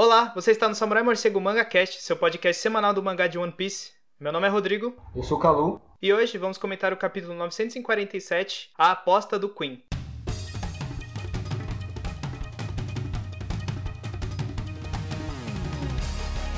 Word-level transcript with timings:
Olá, 0.00 0.30
você 0.32 0.52
está 0.52 0.68
no 0.68 0.76
Samurai 0.76 1.02
Morcego 1.02 1.40
Manga 1.40 1.64
Cast, 1.64 2.00
seu 2.00 2.16
podcast 2.16 2.62
semanal 2.62 2.94
do 2.94 3.02
mangá 3.02 3.26
de 3.26 3.36
One 3.36 3.50
Piece. 3.50 3.90
Meu 4.20 4.30
nome 4.30 4.46
é 4.46 4.48
Rodrigo. 4.48 4.94
Eu 5.12 5.24
sou 5.24 5.36
o 5.36 5.40
Calu. 5.40 5.82
E 6.00 6.12
hoje 6.12 6.38
vamos 6.38 6.56
comentar 6.56 6.92
o 6.92 6.96
capítulo 6.96 7.34
947, 7.34 8.70
A 8.78 8.92
Aposta 8.92 9.36
do 9.40 9.48
Queen. 9.48 9.82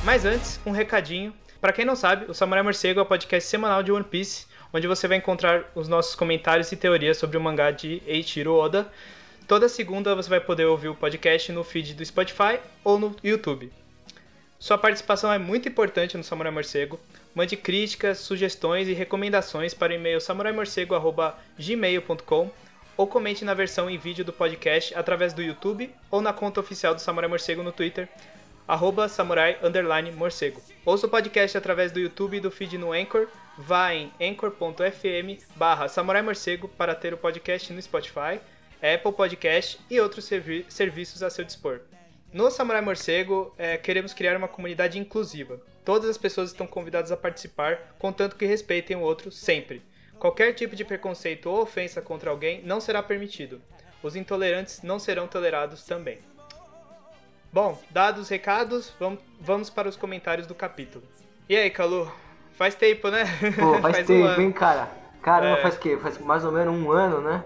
Mas 0.05 0.27
antes, 0.27 0.61
um 0.67 0.71
recadinho. 0.71 1.33
Para 1.63 1.73
quem 1.73 1.87
não 1.87 1.97
sabe, 1.97 2.31
o 2.31 2.35
Samurai 2.35 2.63
Morcego 2.63 3.01
é 3.01 3.03
o 3.03 3.07
podcast 3.07 3.49
semanal 3.49 3.83
de 3.83 3.91
One 3.91 4.05
Piece, 4.05 4.49
onde 4.71 4.87
você 4.87 5.09
vai 5.09 5.17
encontrar 5.17 5.65
os 5.75 5.89
nossos 5.89 6.15
comentários 6.15 6.71
e 6.73 6.77
teorias 6.77 7.17
sobre 7.17 7.39
o 7.39 7.41
mangá 7.41 7.71
de 7.71 8.03
Eiichiro 8.07 8.53
Oda. 8.53 8.93
Toda 9.51 9.69
segunda 9.69 10.15
você 10.15 10.31
vai 10.31 10.39
poder 10.39 10.67
ouvir 10.67 10.91
o 10.91 10.95
podcast 10.95 11.51
no 11.51 11.65
feed 11.65 11.95
do 11.95 12.07
Spotify 12.07 12.61
ou 12.85 13.01
no 13.01 13.17
YouTube. 13.21 13.73
Sua 14.61 14.79
participação 14.79 15.33
é 15.33 15.41
muito 15.41 15.69
importante 15.69 16.17
no 16.17 16.23
Samurai 16.23 16.53
Morcego. 16.53 17.01
Mande 17.35 17.57
críticas, 17.57 18.19
sugestões 18.19 18.87
e 18.87 18.93
recomendações 18.93 19.75
para 19.75 19.93
o 19.93 19.97
e-mail 19.97 20.21
samuraimorcego.gmail.com 20.21 22.51
ou 22.97 23.09
comente 23.09 23.45
na 23.45 23.53
versão 23.53 23.91
em 23.91 23.99
vídeo 23.99 24.25
do 24.25 24.33
podcast 24.33 24.95
através 24.95 25.33
do 25.33 25.43
YouTube 25.43 25.93
ou 26.13 26.23
na 26.23 26.33
conta 26.33 26.61
oficial 26.61 26.95
do 26.95 27.01
Samurai 27.01 27.29
Morcego 27.29 27.65
no 27.65 27.73
Twitter, 27.73 28.09
arroba 28.69 29.09
samurai 29.09 29.59
underline 29.65 30.13
morcego. 30.13 30.63
Ouça 30.85 31.09
o 31.09 31.11
podcast 31.11 31.59
através 31.59 31.91
do 31.91 31.99
YouTube 31.99 32.37
e 32.37 32.41
do 32.41 32.53
feed 32.53 32.79
no 32.79 32.93
Anchor. 32.93 33.27
Vá 33.59 33.93
em 33.93 34.13
anchor.fm 34.21 35.43
barra 35.57 35.89
samurai 35.89 36.23
morcego 36.23 36.69
para 36.69 36.95
ter 36.95 37.13
o 37.13 37.19
podcast 37.19 37.73
no 37.73 37.83
Spotify, 37.83 38.39
Apple 38.83 39.13
Podcast 39.13 39.79
e 39.91 40.01
outros 40.01 40.25
servi 40.25 40.65
serviços 40.69 41.23
a 41.23 41.29
seu 41.29 41.45
dispor. 41.45 41.81
No 42.33 42.51
Samurai 42.51 42.81
Morcego, 42.81 43.53
é, 43.59 43.77
queremos 43.77 44.15
criar 44.15 44.37
uma 44.37 44.49
comunidade 44.49 44.99
inclusiva. 44.99 45.61
Todas 45.85 46.09
as 46.09 46.17
pessoas 46.17 46.51
estão 46.51 46.67
convidadas 46.67 47.13
a 47.13 47.17
participar, 47.17 47.95
contanto 47.99 48.37
que 48.37 48.47
respeitem 48.47 48.97
o 48.97 49.01
outro 49.01 49.31
sempre. 49.31 49.83
Qualquer 50.19 50.55
tipo 50.55 50.75
de 50.75 50.85
preconceito 50.85 51.51
ou 51.51 51.61
ofensa 51.61 52.01
contra 52.01 52.31
alguém 52.31 52.63
não 52.63 52.81
será 52.81 53.03
permitido. 53.03 53.61
Os 54.03 54.17
intolerantes 54.17 54.81
não 54.83 54.99
serão 54.99 55.29
tolerados 55.29 55.85
também. 55.85 56.19
Bom, 57.53 57.79
dados 57.91 58.23
os 58.23 58.29
recados, 58.29 58.95
vamos, 58.99 59.21
vamos 59.41 59.69
para 59.69 59.89
os 59.89 59.97
comentários 59.97 60.47
do 60.47 60.55
capítulo. 60.55 61.05
E 61.49 61.57
aí, 61.57 61.69
Calu? 61.69 62.11
Faz 62.53 62.75
tempo, 62.75 63.11
né? 63.11 63.25
Pô, 63.59 63.79
faz, 63.81 63.97
faz 63.97 64.07
tempo, 64.07 64.41
um 64.41 64.41
hein, 64.41 64.53
cara? 64.53 64.89
Caramba, 65.21 65.59
é... 65.59 65.63
faz 65.63 65.77
o 65.77 65.81
quê? 65.81 65.99
Faz 66.01 66.17
mais 66.19 66.45
ou 66.45 66.53
menos 66.53 66.75
um 66.75 66.91
ano, 66.93 67.21
né? 67.21 67.43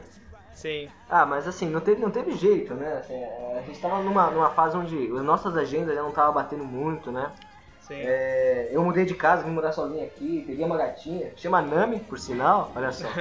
Sim. 0.54 0.88
Ah, 1.08 1.26
mas 1.26 1.46
assim, 1.46 1.68
não 1.68 1.80
teve, 1.80 2.00
não 2.00 2.10
teve 2.10 2.32
jeito, 2.32 2.74
né? 2.74 2.94
Assim, 2.94 3.14
a 3.58 3.62
gente 3.62 3.80
tava 3.80 4.02
numa, 4.02 4.30
numa 4.30 4.50
fase 4.50 4.76
onde 4.76 4.96
as 5.12 5.22
nossas 5.22 5.56
agendas 5.56 5.94
já 5.94 6.02
não 6.02 6.10
estavam 6.10 6.32
batendo 6.34 6.64
muito, 6.64 7.12
né? 7.12 7.32
Sim. 7.80 7.94
É, 8.00 8.70
eu 8.72 8.82
mudei 8.82 9.04
de 9.04 9.14
casa, 9.14 9.44
vim 9.44 9.50
morar 9.50 9.72
sozinho 9.72 10.04
aqui, 10.04 10.44
peguei 10.46 10.64
uma 10.64 10.78
gatinha, 10.78 11.32
chama 11.36 11.60
Nami, 11.60 12.00
por 12.00 12.18
sinal, 12.18 12.72
olha 12.74 12.90
só. 12.92 13.06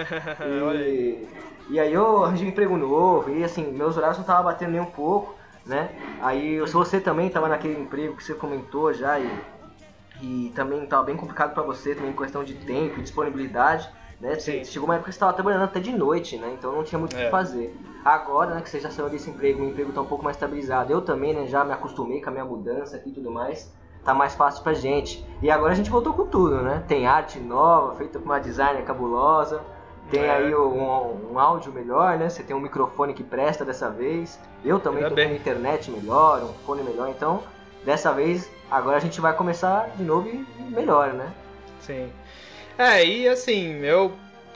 E, 0.46 0.62
olha 0.62 0.80
aí. 0.86 1.28
e 1.70 1.80
aí 1.80 1.94
eu 1.94 2.24
arranjei 2.24 2.48
um 2.48 2.52
emprego 2.52 2.76
novo, 2.76 3.30
e 3.30 3.44
assim, 3.44 3.72
meus 3.72 3.96
horários 3.96 4.18
não 4.18 4.24
estavam 4.24 4.44
batendo 4.44 4.72
nem 4.72 4.82
um 4.82 4.92
pouco 4.92 5.36
né? 5.66 5.90
Aí 6.22 6.66
se 6.68 6.74
você 6.74 7.00
também 7.00 7.28
estava 7.28 7.48
naquele 7.48 7.80
emprego 7.80 8.16
que 8.16 8.24
você 8.24 8.34
comentou 8.34 8.94
já 8.94 9.18
e, 9.20 9.30
e 10.22 10.52
também 10.56 10.84
estava 10.84 11.04
bem 11.04 11.16
complicado 11.16 11.54
para 11.54 11.64
você, 11.64 11.96
também 11.96 12.12
em 12.12 12.16
questão 12.16 12.44
de 12.44 12.54
tempo 12.66 13.00
e 13.00 13.04
disponibilidade, 13.04 13.90
né? 14.24 14.40
Você, 14.40 14.64
chegou 14.64 14.88
uma 14.88 14.96
época 14.96 15.10
que 15.10 15.14
você 15.14 15.18
estava 15.18 15.34
trabalhando 15.34 15.66
até 15.66 15.82
de 15.82 15.92
noite, 15.92 16.38
né? 16.38 16.56
Então 16.58 16.72
não 16.72 16.82
tinha 16.82 16.98
muito 16.98 17.14
o 17.14 17.20
é. 17.20 17.26
que 17.26 17.30
fazer. 17.30 17.78
Agora, 18.06 18.56
né, 18.56 18.62
que 18.62 18.70
você 18.70 18.80
já 18.80 18.90
saiu 18.90 19.10
desse 19.10 19.30
emprego, 19.30 19.62
o 19.62 19.68
emprego 19.68 19.90
está 19.90 20.02
um 20.02 20.06
pouco 20.06 20.24
mais 20.24 20.38
estabilizado. 20.38 20.92
Eu 20.92 21.02
também, 21.02 21.34
né, 21.34 21.46
já 21.46 21.66
me 21.66 21.74
acostumei 21.74 22.22
com 22.22 22.30
a 22.30 22.32
minha 22.32 22.46
mudança 22.46 22.96
aqui 22.96 23.10
e 23.10 23.12
tudo 23.12 23.30
mais. 23.30 23.70
Tá 24.04 24.14
mais 24.14 24.34
fácil 24.34 24.64
pra 24.64 24.74
gente. 24.74 25.26
E 25.42 25.52
agora 25.52 25.74
a 25.74 25.76
gente 25.76 25.90
voltou 25.90 26.14
com 26.14 26.26
tudo, 26.26 26.62
né? 26.62 26.84
Tem 26.88 27.06
arte 27.06 27.38
nova, 27.38 27.96
feita 27.96 28.18
com 28.18 28.26
uma 28.26 28.40
designer 28.40 28.84
cabulosa. 28.84 29.62
Tem 30.10 30.24
é. 30.24 30.32
aí 30.32 30.56
um, 30.56 31.34
um, 31.34 31.40
áudio 31.40 31.74
melhor, 31.74 32.18
né? 32.18 32.30
Você 32.30 32.44
tem 32.44 32.56
um 32.56 32.60
microfone 32.62 33.14
que 33.14 33.24
presta 33.24 33.66
dessa 33.66 33.90
vez. 33.90 34.40
Eu 34.64 34.80
também 34.80 35.04
Ainda 35.04 35.16
tô 35.16 35.30
com 35.30 35.36
internet 35.36 35.92
melhor, 35.92 36.44
um 36.44 36.54
fone 36.66 36.82
melhor. 36.84 37.10
Então, 37.10 37.44
dessa 37.86 38.14
vez, 38.14 38.50
agora 38.72 38.98
a 38.98 39.02
gente 39.02 39.20
vai 39.20 39.34
começar 39.34 39.90
de 39.98 40.04
novo 40.04 40.28
e 40.28 40.46
melhor, 40.70 41.14
né? 41.14 41.32
Sim. 41.82 42.10
É, 42.78 43.06
e 43.06 43.28
assim, 43.28 43.80
eu 43.84 44.14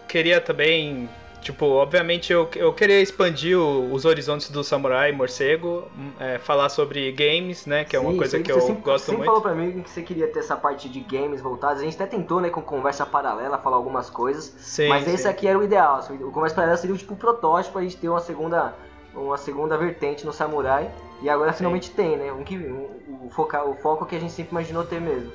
queria 0.08 0.42
também 0.42 1.10
Tipo, 1.48 1.66
obviamente 1.68 2.34
eu, 2.34 2.50
eu 2.58 2.74
queria 2.74 3.00
expandir 3.00 3.58
o, 3.58 3.94
os 3.94 4.04
horizontes 4.04 4.50
do 4.50 4.66
Samurai 4.66 5.14
Morcego, 5.14 5.86
hum, 5.98 6.12
é, 6.20 6.38
falar 6.38 6.68
sobre 6.68 7.10
games, 7.14 7.66
né? 7.66 7.86
Que 7.86 7.96
é 7.96 8.00
uma 8.00 8.14
coisa 8.18 8.38
que 8.40 8.52
eu 8.52 8.60
sempre, 8.60 8.82
gosto 8.82 9.06
sempre 9.06 9.20
muito. 9.20 9.32
Você 9.32 9.42
falou 9.42 9.42
pra 9.42 9.56
mim 9.56 9.82
que 9.82 9.90
você 9.90 10.02
queria 10.02 10.28
ter 10.28 10.40
essa 10.40 10.58
parte 10.58 10.90
de 10.90 11.00
games 11.00 11.40
voltadas. 11.40 11.80
A 11.80 11.86
gente 11.86 11.96
até 11.96 12.06
tentou, 12.06 12.42
né, 12.42 12.50
com 12.50 12.62
conversa 12.62 13.06
paralela, 13.06 13.58
falar 13.60 13.78
algumas 13.78 14.10
coisas. 14.10 14.54
Sim, 14.58 14.90
mas 14.90 15.06
sim. 15.06 15.14
esse 15.14 15.26
aqui 15.26 15.48
era 15.48 15.58
o 15.58 15.64
ideal. 15.64 15.96
Assim, 15.96 16.22
o 16.22 16.32
conversa 16.32 16.56
paralela 16.56 16.78
seria 16.78 16.98
tipo 16.98 17.14
o 17.14 17.18
protótipo 17.18 17.74
pra 17.74 17.82
gente 17.82 17.96
ter 17.96 18.10
uma 18.10 18.20
segunda, 18.20 18.76
uma 19.16 19.38
segunda 19.38 19.78
vertente 19.78 20.26
no 20.26 20.34
Samurai. 20.34 20.92
E 21.22 21.30
agora 21.30 21.54
sim. 21.54 21.60
finalmente 21.60 21.92
tem, 21.92 22.18
né? 22.18 22.30
Um, 22.30 22.42
um, 22.42 23.26
o, 23.26 23.30
foca, 23.30 23.64
o 23.64 23.74
foco 23.76 24.06
que 24.06 24.18
a 24.18 24.20
gente 24.20 24.34
sempre 24.34 24.52
imaginou 24.52 24.84
ter 24.84 25.00
mesmo. 25.00 25.32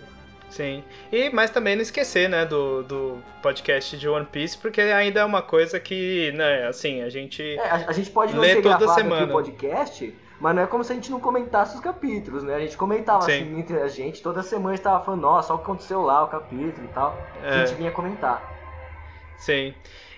Sim. 0.53 0.85
E 1.11 1.31
mas 1.31 1.51
também 1.51 1.75
não 1.75 1.83
esquecer, 1.83 2.29
né, 2.29 2.45
do, 2.45 2.83
do 2.83 3.23
podcast 3.41 3.97
de 3.97 4.07
One 4.07 4.27
Piece, 4.27 4.59
porque 4.59 4.83
ainda 4.83 5.21
é 5.21 5.25
uma 5.25 5.41
coisa 5.41 5.81
que, 5.81 6.31
né, 6.33 6.67
assim, 6.67 7.01
a 7.01 7.09
gente 7.09 7.43
é, 7.59 7.71
a, 7.71 7.75
a, 7.89 7.93
gente 7.93 8.11
pode 8.11 8.35
não 8.35 8.43
lê 8.43 8.57
ter 8.57 8.63
toda 8.63 8.87
semana. 8.89 9.23
aqui 9.23 9.31
o 9.31 9.33
podcast, 9.33 10.15
mas 10.39 10.55
não 10.55 10.63
é 10.63 10.67
como 10.67 10.85
se 10.85 10.93
a 10.93 10.95
gente 10.95 11.11
não 11.11 11.19
comentasse 11.19 11.75
os 11.75 11.81
capítulos, 11.81 12.43
né? 12.43 12.55
A 12.55 12.61
gente 12.61 12.77
comentava 12.77 13.23
Sim. 13.23 13.33
assim 13.33 13.61
entre 13.61 13.81
a 13.81 13.89
gente, 13.89 14.23
toda 14.23 14.43
semana 14.43 14.75
estava 14.75 15.03
falando, 15.03 15.23
nossa, 15.23 15.55
olha 15.55 15.63
o 15.63 15.65
que 15.65 15.71
aconteceu 15.71 16.03
lá, 16.03 16.23
o 16.23 16.29
capítulo 16.29 16.85
e 16.85 16.89
tal. 16.89 17.17
É. 17.43 17.49
A 17.49 17.65
gente 17.65 17.79
vinha 17.79 17.91
comentar. 17.91 18.43
Sim. 19.39 19.73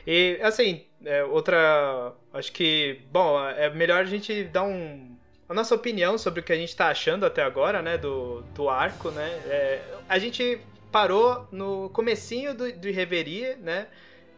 E 0.05 0.41
assim, 0.43 0.85
é, 1.05 1.23
outra. 1.23 2.13
Acho 2.33 2.51
que. 2.51 3.03
Bom, 3.13 3.39
é 3.51 3.71
melhor 3.71 4.01
a 4.01 4.05
gente 4.05 4.43
dar 4.45 4.65
um 4.65 5.14
a 5.49 5.55
nossa 5.55 5.75
opinião 5.75 6.17
sobre 6.17 6.41
o 6.41 6.43
que 6.43 6.53
a 6.53 6.57
gente 6.57 6.71
está 6.71 6.89
achando 6.89 7.27
até 7.27 7.43
agora, 7.43 7.83
né, 7.83 7.99
do, 7.99 8.43
do 8.55 8.69
arco, 8.69 9.11
né? 9.11 9.29
É, 9.47 9.81
a 10.09 10.19
gente 10.19 10.61
parou 10.91 11.47
no 11.51 11.91
comecinho 11.91 12.55
do, 12.55 12.73
do 12.73 12.91
Reverie, 12.91 13.57
né? 13.57 13.89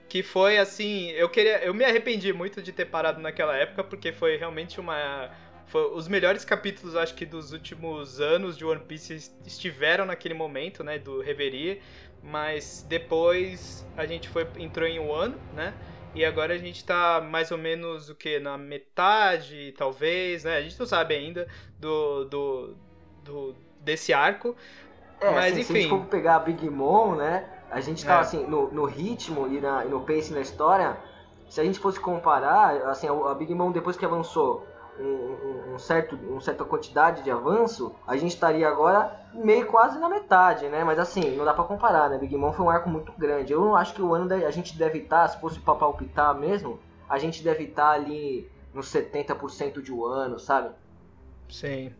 Que 0.09 0.23
foi 0.23 0.59
assim, 0.59 1.11
eu 1.11 1.29
queria, 1.29 1.65
eu 1.65 1.75
me 1.75 1.85
arrependi 1.85 2.33
muito 2.33 2.63
de 2.63 2.73
ter 2.73 2.87
parado 2.87 3.21
naquela 3.21 3.57
época 3.57 3.83
porque 3.85 4.13
foi 4.13 4.37
realmente 4.37 4.81
uma 4.81 5.31
foi, 5.67 5.91
os 5.93 6.07
melhores 6.07 6.45
capítulos, 6.45 6.95
acho 6.95 7.15
que 7.15 7.27
dos 7.27 7.53
últimos 7.53 8.21
anos 8.21 8.57
de 8.57 8.65
One 8.65 8.81
Piece 8.81 9.33
estiveram 9.45 10.07
naquele 10.07 10.35
momento, 10.35 10.85
né, 10.85 10.99
do 10.99 11.21
Reverie, 11.21 11.83
mas 12.23 12.87
depois 12.89 13.85
a 13.97 14.07
gente 14.07 14.29
foi 14.29 14.47
entrou 14.59 14.87
em 14.89 14.99
ano, 14.99 15.39
né? 15.55 15.75
E 16.17 16.25
agora 16.25 16.55
a 16.55 16.59
gente 16.59 16.83
tá 16.83 17.21
mais 17.21 17.51
ou 17.51 17.59
menos 17.59 18.09
o 18.09 18.15
que? 18.15 18.41
Na 18.41 18.57
metade, 18.57 19.75
talvez, 19.77 20.45
né? 20.45 20.57
A 20.57 20.63
gente 20.63 20.79
não 20.81 20.87
sabe 20.87 21.15
ainda 21.15 21.47
do, 21.79 22.25
do, 22.25 22.77
do 23.23 23.55
desse 23.81 24.15
arco. 24.15 24.57
É, 25.21 25.31
mas 25.31 25.53
assim, 25.53 25.61
enfim. 25.61 25.73
Se 25.73 25.79
a 25.79 25.81
gente 25.83 25.91
for 25.91 26.07
pegar 26.07 26.37
a 26.37 26.39
Big 26.39 26.71
Mom, 26.71 27.15
né? 27.17 27.47
A 27.71 27.81
gente 27.81 28.05
tá 28.05 28.17
é. 28.17 28.21
assim, 28.21 28.47
no, 28.47 28.71
no 28.71 28.87
ritmo 28.87 29.47
e, 29.47 29.61
na, 29.61 29.85
e 29.85 29.89
no 29.89 30.01
pacing 30.01 30.33
da 30.33 30.41
história. 30.41 30.97
Se 31.51 31.61
a 31.61 31.65
gente 31.65 31.79
fosse 31.79 32.01
comparar, 32.01 32.75
assim, 32.89 33.07
a 33.09 33.35
Big 33.35 33.55
Mom 33.55 33.71
depois 33.71 33.97
que 33.97 34.05
avançou 34.05 34.67
um, 34.99 35.75
um, 35.75 35.79
certo, 35.79 36.17
uma 36.17 36.41
certa 36.41 36.65
quantidade 36.65 37.23
de 37.23 37.31
avanço, 37.31 37.95
a 38.07 38.17
gente 38.17 38.35
estaria 38.35 38.69
agora 38.69 39.21
meio 39.35 39.67
quase 39.67 39.99
na 39.99 40.09
metade, 40.09 40.69
né? 40.69 40.85
Mas 40.85 40.99
assim, 40.99 41.37
não 41.37 41.45
dá 41.45 41.53
para 41.53 41.65
comparar, 41.65 42.09
né? 42.09 42.19
Big 42.19 42.37
Mom 42.37 42.53
foi 42.53 42.65
um 42.65 42.71
arco 42.71 42.89
muito 42.89 43.13
grande. 43.13 43.53
Eu 43.53 43.61
não 43.61 43.77
acho 43.77 43.95
que 43.95 44.03
o 44.03 44.15
ano 44.15 44.33
a 44.33 44.51
gente 44.51 44.77
deve 44.77 45.01
estar, 45.01 45.29
se 45.29 45.41
fosse 45.41 45.59
pra 45.61 45.75
palpitar 45.75 46.35
mesmo, 46.35 46.81
a 47.09 47.19
gente 47.19 47.43
deve 47.43 47.65
estar 47.65 47.91
ali 47.91 48.51
nos 48.73 48.93
70% 48.93 49.83
de 49.83 49.93
um 49.93 50.05
ano, 50.05 50.39
sabe? 50.39 50.71
Sim. 51.49 51.93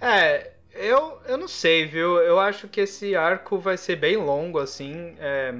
É, 0.00 0.52
eu, 0.72 1.18
eu 1.26 1.36
não 1.36 1.48
sei, 1.48 1.86
viu? 1.86 2.18
Eu 2.18 2.38
acho 2.38 2.68
que 2.68 2.80
esse 2.80 3.14
arco 3.14 3.58
vai 3.58 3.76
ser 3.76 3.96
bem 3.96 4.16
longo, 4.16 4.58
assim. 4.58 5.14
É... 5.18 5.54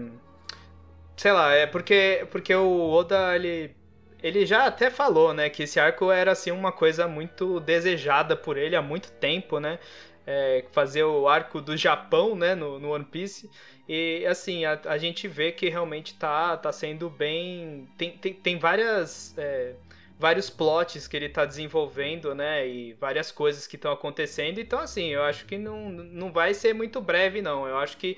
Sei 1.17 1.33
lá, 1.33 1.53
é 1.53 1.67
porque, 1.67 2.27
porque 2.31 2.55
o 2.55 2.91
Oda, 2.91 3.37
ele 3.37 3.75
ele 4.25 4.47
já 4.47 4.65
até 4.65 4.91
falou, 4.91 5.35
né, 5.35 5.51
que 5.51 5.65
esse 5.65 5.79
arco 5.79 6.11
era 6.11 6.33
assim 6.33 6.51
uma 6.51 6.73
coisa 6.73 7.07
muito 7.07 7.61
desejada 7.61 8.35
por 8.35 8.57
ele 8.57 8.75
há 8.75 8.81
muito 8.81 9.13
tempo, 9.13 9.61
né? 9.61 9.79
É, 10.27 10.65
fazer 10.73 11.05
o 11.05 11.29
arco 11.29 11.61
do 11.61 11.77
Japão, 11.77 12.35
né, 12.35 12.55
no, 12.55 12.79
no 12.79 12.93
One 12.93 13.05
Piece. 13.05 13.51
E 13.87 14.25
assim, 14.27 14.65
a, 14.65 14.81
a, 14.87 14.97
gente 14.97 15.29
vê 15.29 15.53
que 15.53 15.69
realmente 15.69 16.15
tá, 16.15 16.57
tá 16.57 16.73
sendo 16.73 17.11
bem. 17.11 17.87
Tem, 17.99 18.13
tem, 18.17 18.33
tem 18.33 18.59
várias. 18.59 19.35
É, 19.37 19.75
vários 20.19 20.49
plots 20.49 21.07
que 21.07 21.17
ele 21.17 21.27
está 21.27 21.45
desenvolvendo, 21.45 22.35
né? 22.35 22.67
E 22.67 22.95
várias 22.95 23.31
coisas 23.31 23.67
que 23.67 23.77
estão 23.77 23.93
acontecendo. 23.93 24.59
Então, 24.59 24.79
assim, 24.79 25.09
eu 25.09 25.23
acho 25.23 25.45
que 25.45 25.59
não, 25.59 25.91
não 25.91 26.33
vai 26.33 26.55
ser 26.55 26.73
muito 26.75 27.01
breve, 27.01 27.43
não. 27.43 27.67
Eu 27.69 27.77
acho 27.77 27.99
que 27.99 28.17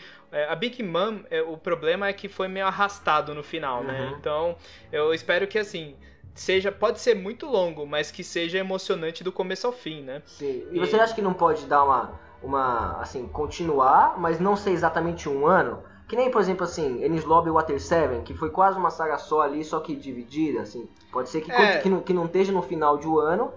a 0.49 0.55
Big 0.55 0.83
Mom, 0.83 1.21
é, 1.31 1.43
o 1.43 1.57
problema 1.57 2.09
é 2.09 2.13
que 2.13 2.29
foi 2.29 2.49
meio 2.49 2.67
arrastado 2.67 3.35
no 3.35 3.43
final, 3.43 3.83
né? 3.83 4.01
uhum. 4.01 4.17
Então, 4.19 4.57
eu 4.93 5.15
espero 5.15 5.47
que, 5.47 5.59
assim, 5.59 5.97
seja 6.35 6.71
pode 6.71 7.01
ser 7.01 7.15
muito 7.15 7.47
longo, 7.47 7.87
mas 7.87 8.11
que 8.11 8.23
seja 8.23 8.59
emocionante 8.59 9.25
do 9.25 9.33
começo 9.33 9.67
ao 9.67 9.73
fim, 9.73 10.03
né? 10.03 10.23
Sim. 10.27 10.67
E, 10.71 10.77
e... 10.77 10.79
você 10.79 10.97
acha 10.97 11.15
que 11.15 11.23
não 11.23 11.35
pode 11.35 11.67
dar 11.67 11.83
uma 11.85 12.27
uma 12.43 13.01
assim 13.01 13.27
continuar, 13.27 14.19
mas 14.19 14.39
não 14.39 14.57
ser 14.57 14.71
exatamente 14.71 15.29
um 15.29 15.47
ano? 15.47 15.83
Que 16.07 16.15
nem, 16.15 16.31
por 16.31 16.41
exemplo, 16.41 16.65
assim, 16.65 17.05
Ennis 17.05 17.25
Lobby 17.25 17.51
Water 17.51 17.81
7, 17.81 18.23
que 18.23 18.33
foi 18.33 18.51
quase 18.51 18.79
uma 18.79 18.91
saga 18.91 19.19
só 19.19 19.41
ali, 19.41 19.65
só 19.65 19.81
que 19.81 19.97
dividida, 19.97 20.61
assim. 20.61 20.89
Pode 21.11 21.29
ser 21.29 21.41
que, 21.41 21.51
é. 21.51 21.79
que, 21.79 21.89
não, 21.89 22.01
que 22.01 22.13
não 22.13 22.27
esteja 22.27 22.53
no 22.53 22.63
final 22.63 22.97
de 22.97 23.09
um 23.09 23.19
ano, 23.19 23.53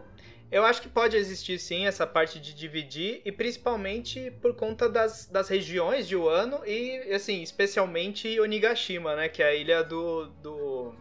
eu 0.52 0.66
acho 0.66 0.82
que 0.82 0.90
pode 0.90 1.16
existir 1.16 1.60
sim 1.60 1.86
essa 1.86 2.08
parte 2.08 2.40
de 2.40 2.54
dividir, 2.54 3.22
e 3.24 3.32
principalmente 3.32 4.32
por 4.42 4.56
conta 4.56 4.90
das, 4.90 5.28
das 5.28 5.48
regiões 5.48 6.08
de 6.08 6.16
Wano 6.16 6.62
e, 6.66 7.14
assim, 7.14 7.44
especialmente 7.44 8.40
Onigashima, 8.40 9.16
né? 9.16 9.30
Que 9.30 9.44
é 9.44 9.50
a 9.50 9.56
ilha 9.56 9.84
do, 9.84 10.26
do, 10.42 10.94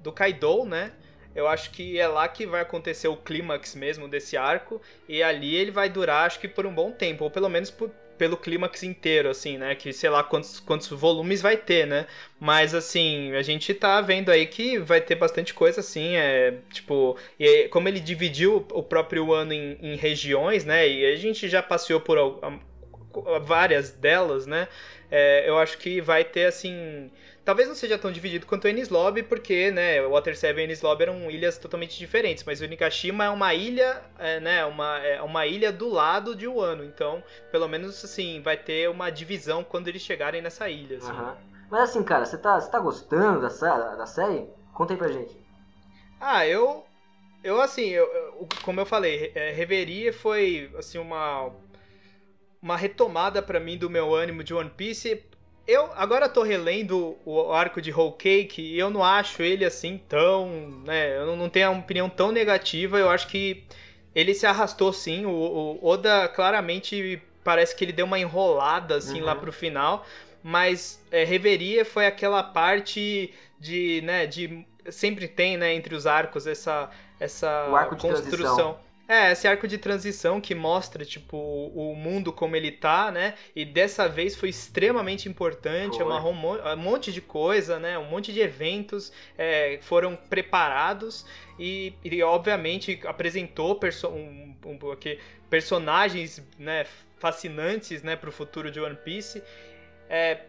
do 0.00 0.12
Kaido, 0.12 0.64
né? 0.64 0.92
Eu 1.34 1.46
acho 1.46 1.70
que 1.70 2.00
é 2.00 2.08
lá 2.08 2.26
que 2.26 2.46
vai 2.46 2.62
acontecer 2.62 3.06
o 3.06 3.16
clímax 3.16 3.76
mesmo 3.76 4.08
desse 4.08 4.36
arco, 4.36 4.82
e 5.08 5.22
ali 5.22 5.54
ele 5.54 5.70
vai 5.70 5.88
durar, 5.88 6.26
acho 6.26 6.40
que 6.40 6.48
por 6.48 6.66
um 6.66 6.74
bom 6.74 6.90
tempo, 6.90 7.22
ou 7.22 7.30
pelo 7.30 7.48
menos 7.48 7.70
por, 7.70 7.92
pelo 8.18 8.36
clímax 8.36 8.82
inteiro, 8.82 9.30
assim, 9.30 9.56
né? 9.56 9.74
Que 9.74 9.92
sei 9.92 10.10
lá 10.10 10.22
quantos, 10.24 10.60
quantos 10.60 10.88
volumes 10.88 11.40
vai 11.40 11.56
ter, 11.56 11.86
né? 11.86 12.06
Mas 12.40 12.74
assim, 12.74 13.32
a 13.34 13.42
gente 13.42 13.72
tá 13.72 14.00
vendo 14.00 14.30
aí 14.30 14.46
que 14.46 14.78
vai 14.78 15.00
ter 15.00 15.14
bastante 15.14 15.54
coisa, 15.54 15.80
assim, 15.80 16.16
é 16.16 16.58
tipo, 16.72 17.16
e 17.38 17.68
como 17.68 17.88
ele 17.88 18.00
dividiu 18.00 18.66
o 18.72 18.82
próprio 18.82 19.32
ano 19.32 19.52
em, 19.52 19.78
em 19.80 19.96
regiões, 19.96 20.64
né? 20.64 20.86
E 20.88 21.06
a 21.06 21.16
gente 21.16 21.48
já 21.48 21.62
passeou 21.62 22.00
por 22.00 22.18
várias 23.42 23.90
delas, 23.90 24.46
né? 24.46 24.68
É, 25.10 25.48
eu 25.48 25.56
acho 25.58 25.78
que 25.78 26.00
vai 26.00 26.24
ter 26.24 26.46
assim 26.46 27.10
Talvez 27.48 27.66
não 27.66 27.74
seja 27.74 27.96
tão 27.96 28.12
dividido 28.12 28.44
quanto 28.44 28.66
o 28.66 28.68
Enies 28.68 28.90
Lobby, 28.90 29.22
porque, 29.22 29.70
né, 29.70 30.02
Water 30.02 30.36
7 30.36 30.54
e 30.54 30.64
Enies 30.64 30.82
Lobby 30.82 31.04
eram 31.04 31.30
ilhas 31.30 31.56
totalmente 31.56 31.96
diferentes, 31.96 32.44
mas 32.44 32.60
o 32.60 32.66
Nikashima 32.66 33.24
é 33.24 33.30
uma 33.30 33.54
ilha, 33.54 34.02
é, 34.18 34.38
né, 34.38 34.66
uma, 34.66 34.98
é 34.98 35.22
uma 35.22 35.46
ilha 35.46 35.72
do 35.72 35.88
lado 35.88 36.36
de 36.36 36.46
Wano, 36.46 36.84
então, 36.84 37.24
pelo 37.50 37.66
menos, 37.66 38.04
assim, 38.04 38.42
vai 38.42 38.58
ter 38.58 38.90
uma 38.90 39.08
divisão 39.08 39.64
quando 39.64 39.88
eles 39.88 40.02
chegarem 40.02 40.42
nessa 40.42 40.68
ilha, 40.68 40.98
assim. 40.98 41.10
Uhum. 41.10 41.34
Mas 41.70 41.88
assim, 41.88 42.02
cara, 42.02 42.26
você 42.26 42.36
tá, 42.36 42.60
você 42.60 42.70
tá 42.70 42.78
gostando 42.80 43.40
da, 43.40 43.94
da 43.94 44.04
série? 44.04 44.46
Conta 44.74 44.92
aí 44.92 44.98
pra 44.98 45.08
gente. 45.08 45.34
Ah, 46.20 46.46
eu... 46.46 46.84
Eu, 47.42 47.62
assim, 47.62 47.86
eu, 47.86 48.04
eu 48.04 48.48
como 48.62 48.78
eu 48.78 48.84
falei, 48.84 49.32
é, 49.34 49.52
Reverie 49.52 50.12
foi, 50.12 50.70
assim, 50.76 50.98
uma... 50.98 51.50
Uma 52.60 52.76
retomada 52.76 53.40
para 53.40 53.58
mim 53.58 53.78
do 53.78 53.88
meu 53.88 54.14
ânimo 54.14 54.44
de 54.44 54.52
One 54.52 54.68
Piece 54.68 55.27
eu 55.68 55.90
agora 55.94 56.30
tô 56.30 56.42
relendo 56.42 57.14
o 57.26 57.52
arco 57.52 57.82
de 57.82 57.92
Whole 57.92 58.16
Cake 58.16 58.62
e 58.62 58.78
eu 58.78 58.88
não 58.88 59.04
acho 59.04 59.42
ele 59.42 59.66
assim 59.66 60.00
tão, 60.08 60.48
né, 60.86 61.18
eu 61.18 61.36
não 61.36 61.50
tenho 61.50 61.70
uma 61.70 61.80
opinião 61.80 62.08
tão 62.08 62.32
negativa, 62.32 62.98
eu 62.98 63.10
acho 63.10 63.28
que 63.28 63.62
ele 64.14 64.34
se 64.34 64.46
arrastou 64.46 64.94
sim, 64.94 65.26
o, 65.26 65.30
o 65.30 65.86
Oda 65.86 66.26
claramente 66.28 67.20
parece 67.44 67.76
que 67.76 67.84
ele 67.84 67.92
deu 67.92 68.06
uma 68.06 68.18
enrolada 68.18 68.96
assim 68.96 69.20
uhum. 69.20 69.26
lá 69.26 69.36
pro 69.36 69.52
final, 69.52 70.06
mas 70.42 71.04
é, 71.10 71.22
Reveria 71.22 71.84
foi 71.84 72.06
aquela 72.06 72.42
parte 72.42 73.34
de, 73.60 74.00
né, 74.02 74.26
de 74.26 74.64
sempre 74.90 75.28
tem, 75.28 75.58
né, 75.58 75.74
entre 75.74 75.94
os 75.94 76.06
arcos 76.06 76.46
essa 76.46 76.88
essa 77.20 77.66
construção 78.00 78.78
é, 79.08 79.32
esse 79.32 79.48
arco 79.48 79.66
de 79.66 79.78
transição 79.78 80.38
que 80.38 80.54
mostra, 80.54 81.02
tipo, 81.02 81.36
o 81.36 81.94
mundo 81.96 82.30
como 82.30 82.54
ele 82.54 82.70
tá, 82.70 83.10
né? 83.10 83.34
E 83.56 83.64
dessa 83.64 84.06
vez 84.06 84.36
foi 84.36 84.50
extremamente 84.50 85.26
importante, 85.30 86.02
amarrou 86.02 86.34
um 86.34 86.76
monte 86.76 87.10
de 87.10 87.22
coisa, 87.22 87.78
né? 87.78 87.98
Um 87.98 88.04
monte 88.04 88.34
de 88.34 88.40
eventos 88.40 89.10
é, 89.38 89.78
foram 89.80 90.14
preparados 90.14 91.24
e, 91.58 91.94
e 92.04 92.22
obviamente, 92.22 93.00
apresentou 93.06 93.76
perso 93.76 94.08
um, 94.08 94.54
um, 94.66 94.90
aqui, 94.92 95.18
personagens 95.48 96.42
né, 96.58 96.84
fascinantes, 97.18 98.02
né, 98.02 98.14
pro 98.14 98.30
futuro 98.30 98.70
de 98.70 98.78
One 98.78 98.96
Piece. 98.96 99.42
É, 100.10 100.42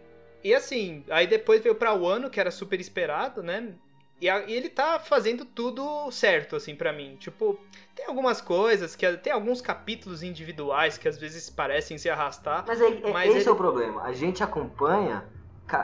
e 0.44 0.54
assim, 0.54 1.06
aí 1.10 1.28
depois 1.28 1.62
veio 1.62 1.76
pra 1.76 1.94
Wano, 1.94 2.30
que 2.30 2.40
era 2.42 2.52
super 2.52 2.80
esperado, 2.80 3.42
né? 3.42 3.74
E, 4.22 4.30
a, 4.30 4.42
e, 4.42 4.54
ele 4.54 4.70
tá 4.70 5.00
fazendo 5.00 5.46
tudo 5.46 6.12
certo, 6.12 6.56
assim, 6.56 6.76
para 6.76 6.92
mim. 6.92 7.16
Tipo, 7.18 7.60
tem 7.96 8.06
algumas 8.06 8.42
coisas, 8.42 8.96
que 8.96 9.12
tem 9.18 9.32
alguns 9.32 9.62
capítulos 9.62 10.24
individuais 10.24 10.98
que 10.98 11.08
às 11.08 11.18
vezes 11.18 11.50
parecem 11.50 11.98
se 11.98 12.10
arrastar. 12.10 12.66
Mas, 12.68 12.82
é, 12.82 12.88
é 12.88 13.14
mas 13.14 13.30
esse 13.30 13.40
ele... 13.40 13.50
é 13.50 13.52
o 13.52 13.56
problema. 13.56 14.04
A 14.04 14.12
gente 14.12 14.44
acompanha 14.44 15.24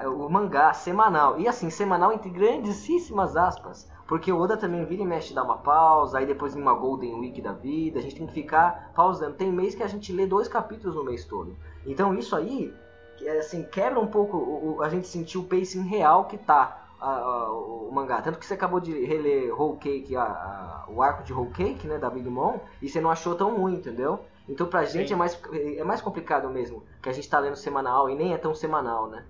o 0.05 0.27
mangá 0.29 0.73
semanal. 0.73 1.39
E 1.39 1.47
assim, 1.47 1.69
semanal 1.69 2.11
entre 2.11 2.29
grandíssimas 2.29 3.37
aspas. 3.37 3.89
Porque 4.07 4.31
o 4.31 4.39
Oda 4.39 4.55
também 4.55 4.85
vira 4.85 5.01
e 5.01 5.05
mexe 5.05 5.33
dá 5.33 5.43
uma 5.43 5.57
pausa, 5.57 6.19
aí 6.19 6.27
depois 6.27 6.53
uma 6.55 6.73
Golden 6.73 7.15
Week 7.15 7.41
da 7.41 7.53
vida, 7.53 7.97
a 7.97 8.01
gente 8.01 8.15
tem 8.15 8.27
que 8.27 8.33
ficar 8.33 8.91
pausando. 8.95 9.35
Tem 9.35 9.51
mês 9.51 9.73
que 9.73 9.81
a 9.81 9.87
gente 9.87 10.13
lê 10.13 10.27
dois 10.27 10.47
capítulos 10.47 10.95
no 10.95 11.03
mês 11.03 11.25
todo. 11.25 11.55
Então 11.85 12.13
isso 12.13 12.35
aí, 12.35 12.71
assim, 13.39 13.63
quebra 13.63 13.99
um 13.99 14.07
pouco 14.07 14.37
o, 14.37 14.83
a 14.83 14.89
gente 14.89 15.07
sentir 15.07 15.39
o 15.39 15.43
pacing 15.43 15.87
real 15.87 16.25
que 16.25 16.37
tá 16.37 16.84
a, 17.05 17.17
a, 17.17 17.51
o 17.51 17.89
mangá. 17.91 18.21
Tanto 18.21 18.39
que 18.39 18.45
você 18.45 18.55
acabou 18.55 18.79
de 18.79 19.05
reler 19.05 19.53
Whole 19.53 19.77
Cake, 19.77 20.15
a, 20.15 20.85
o 20.87 21.01
arco 21.01 21.23
de 21.23 21.33
Whole 21.33 21.51
Cake, 21.51 21.85
né, 21.87 21.97
da 21.97 22.09
Big 22.09 22.27
Mom, 22.27 22.59
e 22.81 22.89
você 22.89 22.99
não 22.99 23.11
achou 23.11 23.35
tão 23.35 23.55
ruim, 23.55 23.75
entendeu? 23.75 24.25
Então 24.47 24.67
pra 24.67 24.83
gente 24.85 25.13
é 25.13 25.15
mais, 25.15 25.39
é 25.77 25.83
mais 25.83 26.01
complicado 26.01 26.49
mesmo, 26.49 26.83
que 27.01 27.09
a 27.09 27.11
gente 27.11 27.29
tá 27.29 27.39
lendo 27.39 27.55
semanal 27.55 28.09
e 28.09 28.15
nem 28.15 28.33
é 28.33 28.37
tão 28.37 28.53
semanal, 28.53 29.07
né? 29.09 29.23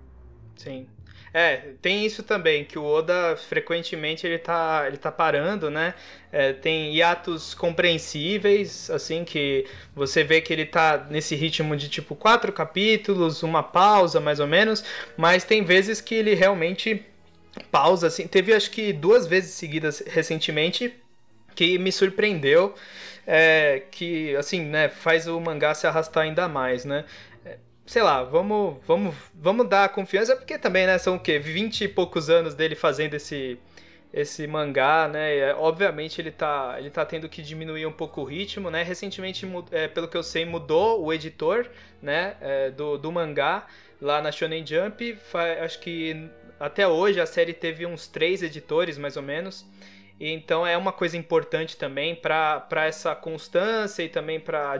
Sim. 0.56 0.86
É, 1.34 1.74
tem 1.82 2.06
isso 2.06 2.22
também, 2.22 2.64
que 2.64 2.78
o 2.78 2.84
Oda 2.84 3.36
frequentemente 3.36 4.26
ele 4.26 4.38
tá, 4.38 4.84
ele 4.86 4.96
tá 4.96 5.12
parando, 5.12 5.70
né? 5.70 5.92
É, 6.32 6.54
tem 6.54 6.94
hiatos 6.94 7.52
compreensíveis, 7.52 8.88
assim, 8.88 9.22
que 9.22 9.66
você 9.94 10.24
vê 10.24 10.40
que 10.40 10.50
ele 10.50 10.64
tá 10.64 11.06
nesse 11.10 11.34
ritmo 11.34 11.76
de 11.76 11.90
tipo 11.90 12.14
quatro 12.14 12.50
capítulos, 12.52 13.42
uma 13.42 13.62
pausa 13.62 14.18
mais 14.18 14.40
ou 14.40 14.46
menos, 14.46 14.82
mas 15.14 15.44
tem 15.44 15.62
vezes 15.62 16.00
que 16.00 16.14
ele 16.14 16.32
realmente 16.32 17.04
pausa, 17.70 18.06
assim. 18.08 18.26
Teve 18.26 18.52
acho 18.54 18.70
que 18.70 18.92
duas 18.92 19.26
vezes 19.26 19.52
seguidas 19.52 20.02
recentemente 20.06 20.94
que 21.54 21.78
me 21.78 21.90
surpreendeu. 21.92 22.74
É, 23.26 23.82
que, 23.90 24.36
assim, 24.36 24.60
né, 24.60 24.88
faz 24.88 25.26
o 25.26 25.40
mangá 25.40 25.74
se 25.74 25.86
arrastar 25.86 26.22
ainda 26.24 26.46
mais, 26.48 26.84
né? 26.84 27.04
É, 27.44 27.56
sei 27.84 28.02
lá, 28.02 28.22
vamos, 28.22 28.76
vamos, 28.86 29.14
vamos 29.34 29.68
dar 29.68 29.88
confiança, 29.88 30.36
porque 30.36 30.56
também, 30.56 30.86
né, 30.86 30.96
são 30.96 31.16
o 31.16 31.20
quê? 31.20 31.38
20 31.38 31.84
e 31.84 31.88
poucos 31.88 32.30
anos 32.30 32.54
dele 32.54 32.76
fazendo 32.76 33.14
esse, 33.14 33.58
esse 34.12 34.46
mangá, 34.46 35.08
né? 35.08 35.36
É, 35.38 35.54
obviamente 35.54 36.20
ele 36.20 36.30
tá, 36.30 36.76
ele 36.78 36.88
tá 36.88 37.04
tendo 37.04 37.28
que 37.28 37.42
diminuir 37.42 37.86
um 37.86 37.92
pouco 37.92 38.20
o 38.20 38.24
ritmo, 38.24 38.70
né? 38.70 38.82
Recentemente, 38.84 39.44
é, 39.72 39.88
pelo 39.88 40.06
que 40.06 40.16
eu 40.16 40.22
sei, 40.22 40.44
mudou 40.44 41.04
o 41.04 41.12
editor, 41.12 41.68
né, 42.00 42.36
é, 42.40 42.70
do, 42.70 42.96
do 42.96 43.10
mangá 43.10 43.66
lá 44.00 44.22
na 44.22 44.30
Shonen 44.30 44.64
Jump. 44.64 45.18
Acho 45.62 45.80
que 45.80 46.30
até 46.58 46.86
hoje 46.86 47.20
a 47.20 47.26
série 47.26 47.52
teve 47.52 47.86
uns 47.86 48.06
três 48.06 48.42
editores, 48.42 48.98
mais 48.98 49.16
ou 49.16 49.22
menos. 49.22 49.66
Então 50.18 50.66
é 50.66 50.76
uma 50.76 50.92
coisa 50.92 51.16
importante 51.16 51.76
também 51.76 52.14
para 52.14 52.66
essa 52.86 53.14
constância 53.14 54.02
e 54.02 54.08
também 54.08 54.40
para 54.40 54.72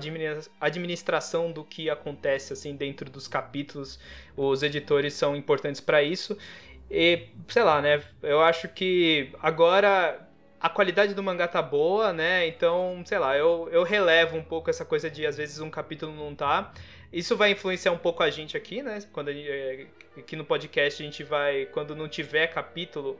administração 0.61 1.53
do 1.53 1.63
que 1.63 1.91
acontece 1.91 2.55
assim 2.55 2.75
dentro 2.75 3.11
dos 3.11 3.29
capítulos. 3.29 3.99
Os 4.37 4.63
editores 4.63 5.13
são 5.13 5.37
importantes 5.37 5.81
para 5.81 6.03
isso. 6.03 6.39
E 6.91 7.29
sei 7.49 7.63
lá, 7.63 7.83
né? 7.83 8.03
Eu 8.23 8.41
acho 8.41 8.69
que 8.69 9.31
agora 9.43 10.27
a 10.61 10.71
qualidade 10.71 11.15
do 11.15 11.23
mangá 11.23 11.47
tá 11.47 11.61
boa, 11.61 12.13
né? 12.13 12.47
Então, 12.47 13.03
sei 13.05 13.19
lá, 13.19 13.37
eu, 13.37 13.69
eu 13.71 13.83
relevo 13.83 14.37
um 14.37 14.43
pouco 14.43 14.71
essa 14.71 14.85
coisa 14.85 15.11
de 15.11 15.27
às 15.27 15.37
vezes 15.37 15.61
um 15.61 15.71
capítulo 15.71 16.13
não 16.13 16.35
tá. 16.35 16.73
Isso 17.17 17.35
vai 17.35 17.53
influenciar 17.53 17.93
um 17.93 17.99
pouco 17.99 18.23
a 18.23 18.29
gente 18.29 18.59
aqui, 18.59 18.83
né? 18.83 18.99
Quando 19.11 19.33
gente, 19.33 19.49
é, 19.49 19.87
aqui 20.19 20.37
no 20.37 20.45
podcast 20.45 21.03
a 21.03 21.07
gente 21.07 21.25
vai, 21.25 21.65
quando 21.65 21.97
não 21.97 22.07
tiver 22.07 22.47
capítulo 22.49 23.17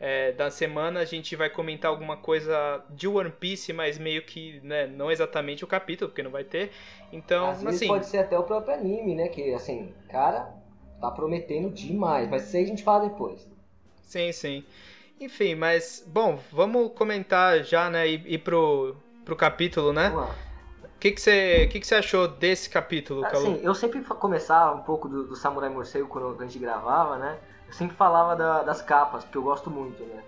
é, 0.00 0.32
da 0.32 0.50
semana, 0.50 1.00
a 1.00 1.04
gente 1.04 1.36
vai 1.36 1.50
comentar 1.50 1.90
alguma 1.90 2.16
coisa 2.16 2.82
de 2.88 3.06
One 3.06 3.30
Piece, 3.30 3.74
mas 3.74 3.98
meio 3.98 4.22
que, 4.22 4.58
né, 4.64 4.86
não 4.86 5.10
exatamente 5.10 5.62
o 5.62 5.66
capítulo, 5.66 6.08
porque 6.08 6.22
não 6.22 6.30
vai 6.30 6.44
ter. 6.44 6.70
Então, 7.12 7.50
Às 7.50 7.66
assim, 7.66 7.88
pode 7.88 8.06
ser 8.06 8.18
até 8.20 8.38
o 8.38 8.42
próprio 8.42 8.72
anime, 8.72 9.14
né? 9.14 9.28
Que 9.28 9.52
assim, 9.52 9.92
cara, 10.08 10.54
tá 10.98 11.10
prometendo 11.10 11.68
demais, 11.68 12.30
mas 12.30 12.46
isso 12.46 12.56
aí 12.56 12.64
a 12.64 12.66
gente 12.66 12.82
fala 12.82 13.06
depois. 13.06 13.46
Sim, 14.00 14.32
sim. 14.32 14.64
Enfim, 15.20 15.54
mas 15.54 16.02
bom, 16.06 16.38
vamos 16.50 16.90
comentar 16.94 17.62
já, 17.62 17.90
né, 17.90 18.08
e 18.08 18.14
ir 18.14 18.38
pro, 18.38 18.96
pro 19.26 19.36
capítulo, 19.36 19.92
né? 19.92 20.08
Vamos 20.08 20.26
lá. 20.26 20.46
O 20.96 20.98
que, 20.98 21.12
que, 21.12 21.20
você, 21.20 21.68
que, 21.70 21.78
que 21.78 21.86
você 21.86 21.96
achou 21.96 22.26
desse 22.26 22.70
capítulo, 22.70 23.24
Assim, 23.24 23.60
eu 23.62 23.74
sempre 23.74 24.00
começava 24.00 24.74
um 24.74 24.82
pouco 24.82 25.08
do, 25.08 25.26
do 25.26 25.36
Samurai 25.36 25.68
Morcego 25.68 26.08
quando 26.08 26.42
a 26.42 26.46
gente 26.46 26.58
gravava, 26.58 27.18
né? 27.18 27.38
Eu 27.66 27.72
sempre 27.74 27.94
falava 27.94 28.34
da, 28.34 28.62
das 28.62 28.80
capas, 28.80 29.22
porque 29.22 29.36
eu 29.36 29.42
gosto 29.42 29.70
muito, 29.70 30.02
né? 30.04 30.22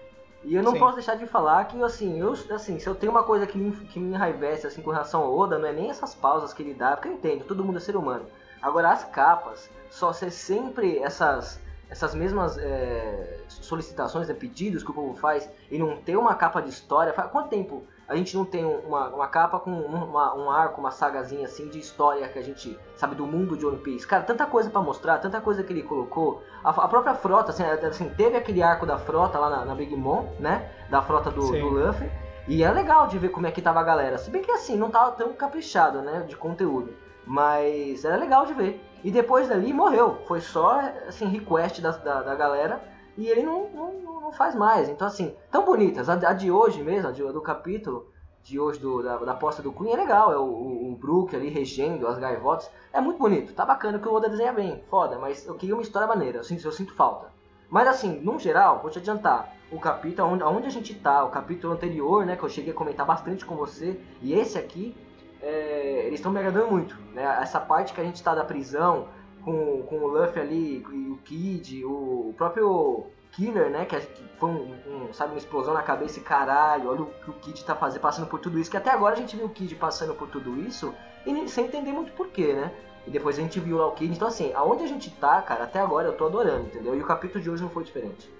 E 0.44 0.54
eu 0.54 0.62
não 0.62 0.72
Sim. 0.72 0.78
posso 0.78 0.96
deixar 0.96 1.16
de 1.16 1.26
falar 1.26 1.64
que, 1.64 1.82
assim, 1.82 2.20
eu, 2.20 2.32
assim, 2.50 2.78
se 2.78 2.86
eu 2.86 2.94
tenho 2.94 3.10
uma 3.10 3.22
coisa 3.22 3.46
que 3.46 3.56
me, 3.56 3.72
que 3.72 3.98
me 3.98 4.10
enraivece, 4.14 4.66
assim, 4.66 4.82
com 4.82 4.90
relação 4.90 5.22
ao 5.22 5.36
Oda, 5.36 5.58
não 5.58 5.66
é 5.66 5.72
nem 5.72 5.88
essas 5.88 6.14
pausas 6.14 6.52
que 6.52 6.62
ele 6.62 6.74
dá, 6.74 6.94
porque 6.94 7.08
eu 7.08 7.14
entendo, 7.14 7.44
todo 7.44 7.64
mundo 7.64 7.78
é 7.78 7.80
ser 7.80 7.96
humano. 7.96 8.26
Agora, 8.60 8.90
as 8.90 9.04
capas, 9.04 9.70
só 9.90 10.12
ser 10.12 10.30
sempre 10.30 10.98
essas 10.98 11.60
essas 11.90 12.14
mesmas 12.14 12.58
é, 12.58 13.40
solicitações, 13.48 14.28
né, 14.28 14.34
pedidos 14.34 14.82
que 14.82 14.90
o 14.90 14.94
povo 14.94 15.18
faz 15.18 15.48
e 15.70 15.78
não 15.78 15.96
ter 15.96 16.16
uma 16.16 16.34
capa 16.34 16.60
de 16.60 16.68
história. 16.68 17.14
Faz, 17.14 17.30
quanto 17.30 17.48
tempo 17.48 17.82
a 18.08 18.16
gente 18.16 18.34
não 18.34 18.44
tem 18.44 18.64
uma, 18.64 19.10
uma 19.10 19.28
capa 19.28 19.60
com 19.60 19.70
uma, 19.70 20.34
um 20.34 20.50
arco, 20.50 20.80
uma 20.80 20.90
sagazinha 20.90 21.44
assim 21.44 21.68
de 21.68 21.78
história 21.78 22.26
que 22.26 22.38
a 22.38 22.42
gente 22.42 22.78
sabe 22.96 23.14
do 23.14 23.26
mundo 23.26 23.54
de 23.54 23.66
One 23.66 23.76
Piece. 23.78 24.06
Cara, 24.06 24.22
tanta 24.22 24.46
coisa 24.46 24.70
para 24.70 24.80
mostrar, 24.80 25.18
tanta 25.18 25.42
coisa 25.42 25.62
que 25.62 25.70
ele 25.70 25.82
colocou. 25.82 26.42
A, 26.64 26.70
a, 26.70 26.88
própria 26.88 27.14
frota, 27.14 27.50
assim, 27.50 27.62
assim, 27.62 28.08
teve 28.08 28.38
aquele 28.38 28.62
arco 28.62 28.86
da 28.86 28.98
frota 28.98 29.38
lá 29.38 29.50
na, 29.50 29.64
na 29.66 29.74
Big 29.74 29.94
Mom, 29.94 30.24
né? 30.40 30.70
Da 30.88 31.02
frota 31.02 31.30
do, 31.30 31.50
do, 31.50 31.68
Luffy. 31.68 32.10
E 32.48 32.64
é 32.64 32.72
legal 32.72 33.08
de 33.08 33.18
ver 33.18 33.28
como 33.28 33.46
é 33.46 33.50
que 33.50 33.60
tava 33.60 33.80
a 33.80 33.84
galera. 33.84 34.16
Se 34.16 34.30
bem 34.30 34.40
que 34.40 34.50
assim, 34.52 34.74
não 34.74 34.88
tava 34.88 35.12
tão 35.12 35.34
caprichado, 35.34 36.00
né? 36.00 36.24
De 36.26 36.34
conteúdo. 36.34 36.94
Mas 37.26 38.06
era 38.06 38.16
legal 38.16 38.46
de 38.46 38.54
ver. 38.54 38.82
E 39.04 39.10
depois 39.10 39.48
dali 39.48 39.70
morreu. 39.70 40.22
Foi 40.26 40.40
só 40.40 40.80
assim, 41.06 41.26
request 41.26 41.82
da, 41.82 41.90
da, 41.90 42.22
da 42.22 42.34
galera. 42.34 42.80
E 43.18 43.26
ele 43.26 43.42
não, 43.42 43.68
não 43.68 44.08
não 44.28 44.32
faz 44.32 44.54
mais. 44.54 44.88
Então, 44.88 45.06
assim, 45.06 45.34
tão 45.50 45.64
bonitas. 45.64 46.08
A, 46.08 46.14
a 46.14 46.32
de 46.32 46.50
hoje 46.50 46.82
mesmo, 46.82 47.08
a, 47.08 47.12
de, 47.12 47.26
a 47.26 47.32
do 47.32 47.40
capítulo 47.40 48.06
de 48.42 48.58
hoje 48.58 48.78
do, 48.78 49.02
da, 49.02 49.16
da 49.16 49.34
posta 49.34 49.62
do 49.62 49.72
Queen 49.72 49.92
é 49.92 49.96
legal. 49.96 50.32
É 50.32 50.36
o, 50.36 50.42
o, 50.42 50.92
o 50.92 50.96
Brook 50.96 51.34
ali 51.34 51.48
regendo 51.48 52.06
as 52.06 52.18
gaivotas. 52.18 52.70
É 52.92 53.00
muito 53.00 53.18
bonito. 53.18 53.54
Tá 53.54 53.64
bacana 53.64 53.98
que 53.98 54.06
o 54.06 54.12
Oda 54.12 54.28
desenha 54.28 54.52
bem. 54.52 54.82
Foda, 54.90 55.18
mas 55.18 55.46
eu 55.46 55.54
queria 55.54 55.74
uma 55.74 55.82
história 55.82 56.06
maneira. 56.06 56.38
Eu 56.38 56.44
sinto, 56.44 56.64
eu 56.64 56.72
sinto 56.72 56.94
falta. 56.94 57.32
Mas 57.70 57.88
assim, 57.88 58.20
no 58.20 58.38
geral, 58.38 58.80
vou 58.80 58.90
te 58.90 58.98
adiantar. 58.98 59.54
O 59.70 59.78
capítulo, 59.78 60.28
onde, 60.28 60.42
onde 60.42 60.66
a 60.66 60.70
gente 60.70 60.94
tá, 60.94 61.24
o 61.24 61.30
capítulo 61.30 61.74
anterior, 61.74 62.24
né, 62.24 62.36
que 62.36 62.42
eu 62.42 62.48
cheguei 62.48 62.72
a 62.72 62.76
comentar 62.76 63.04
bastante 63.04 63.44
com 63.44 63.54
você, 63.54 64.00
e 64.22 64.32
esse 64.32 64.56
aqui, 64.56 64.96
é, 65.42 66.04
eles 66.06 66.20
estão 66.20 66.32
me 66.32 66.38
agradando 66.38 66.70
muito. 66.70 66.98
Né? 67.12 67.22
Essa 67.42 67.60
parte 67.60 67.92
que 67.92 68.00
a 68.00 68.04
gente 68.04 68.22
tá 68.22 68.34
da 68.34 68.44
prisão, 68.44 69.08
com, 69.48 69.82
com 69.84 69.96
o 69.96 70.08
Luffy 70.08 70.42
ali, 70.42 70.84
e 70.92 71.10
o 71.10 71.18
Kid, 71.24 71.82
o, 71.84 72.34
próprio 72.36 73.06
Killer, 73.32 73.70
né? 73.70 73.86
Que, 73.86 73.96
é, 73.96 74.00
que 74.00 74.22
foi 74.38 74.50
um, 74.50 74.74
um, 74.86 75.12
sabe, 75.12 75.32
uma 75.32 75.38
explosão 75.38 75.72
na 75.72 75.82
cabeça 75.82 76.18
e 76.18 76.22
caralho, 76.22 76.90
olha 76.90 77.02
o 77.02 77.06
que 77.06 77.30
o 77.30 77.32
Kid 77.34 77.64
tá 77.64 77.74
fazendo, 77.74 78.02
passando 78.02 78.26
por 78.26 78.40
tudo 78.40 78.58
isso. 78.58 78.70
Que 78.70 78.76
até 78.76 78.90
agora 78.90 79.14
a 79.14 79.18
gente 79.18 79.36
viu 79.36 79.46
o 79.46 79.50
Kid 79.50 79.74
passando 79.76 80.14
por 80.14 80.28
tudo 80.28 80.60
isso 80.60 80.94
e 81.24 81.48
sem 81.48 81.64
entender 81.64 81.92
muito 81.92 82.12
porquê, 82.12 82.52
né? 82.52 82.70
E 83.06 83.10
depois 83.10 83.38
a 83.38 83.42
gente 83.42 83.58
viu 83.58 83.78
lá 83.78 83.86
o 83.86 83.92
Kid. 83.92 84.12
Então, 84.12 84.28
assim, 84.28 84.52
aonde 84.52 84.84
a 84.84 84.86
gente 84.86 85.10
tá, 85.12 85.40
cara, 85.40 85.64
até 85.64 85.80
agora 85.80 86.08
eu 86.08 86.12
tô 86.12 86.26
adorando, 86.26 86.66
entendeu? 86.66 86.94
E 86.94 87.00
o 87.00 87.06
capítulo 87.06 87.42
de 87.42 87.48
hoje 87.48 87.62
não 87.62 87.70
foi 87.70 87.84
diferente. 87.84 88.30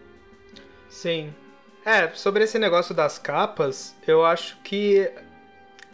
Sim. 0.91 1.35
É, 1.87 2.09
sobre 2.11 2.45
esse 2.45 2.59
negócio 2.59 2.95
das 2.95 3.19
capas, 3.19 3.97
eu 4.07 4.27
acho 4.27 4.59
que. 4.62 5.11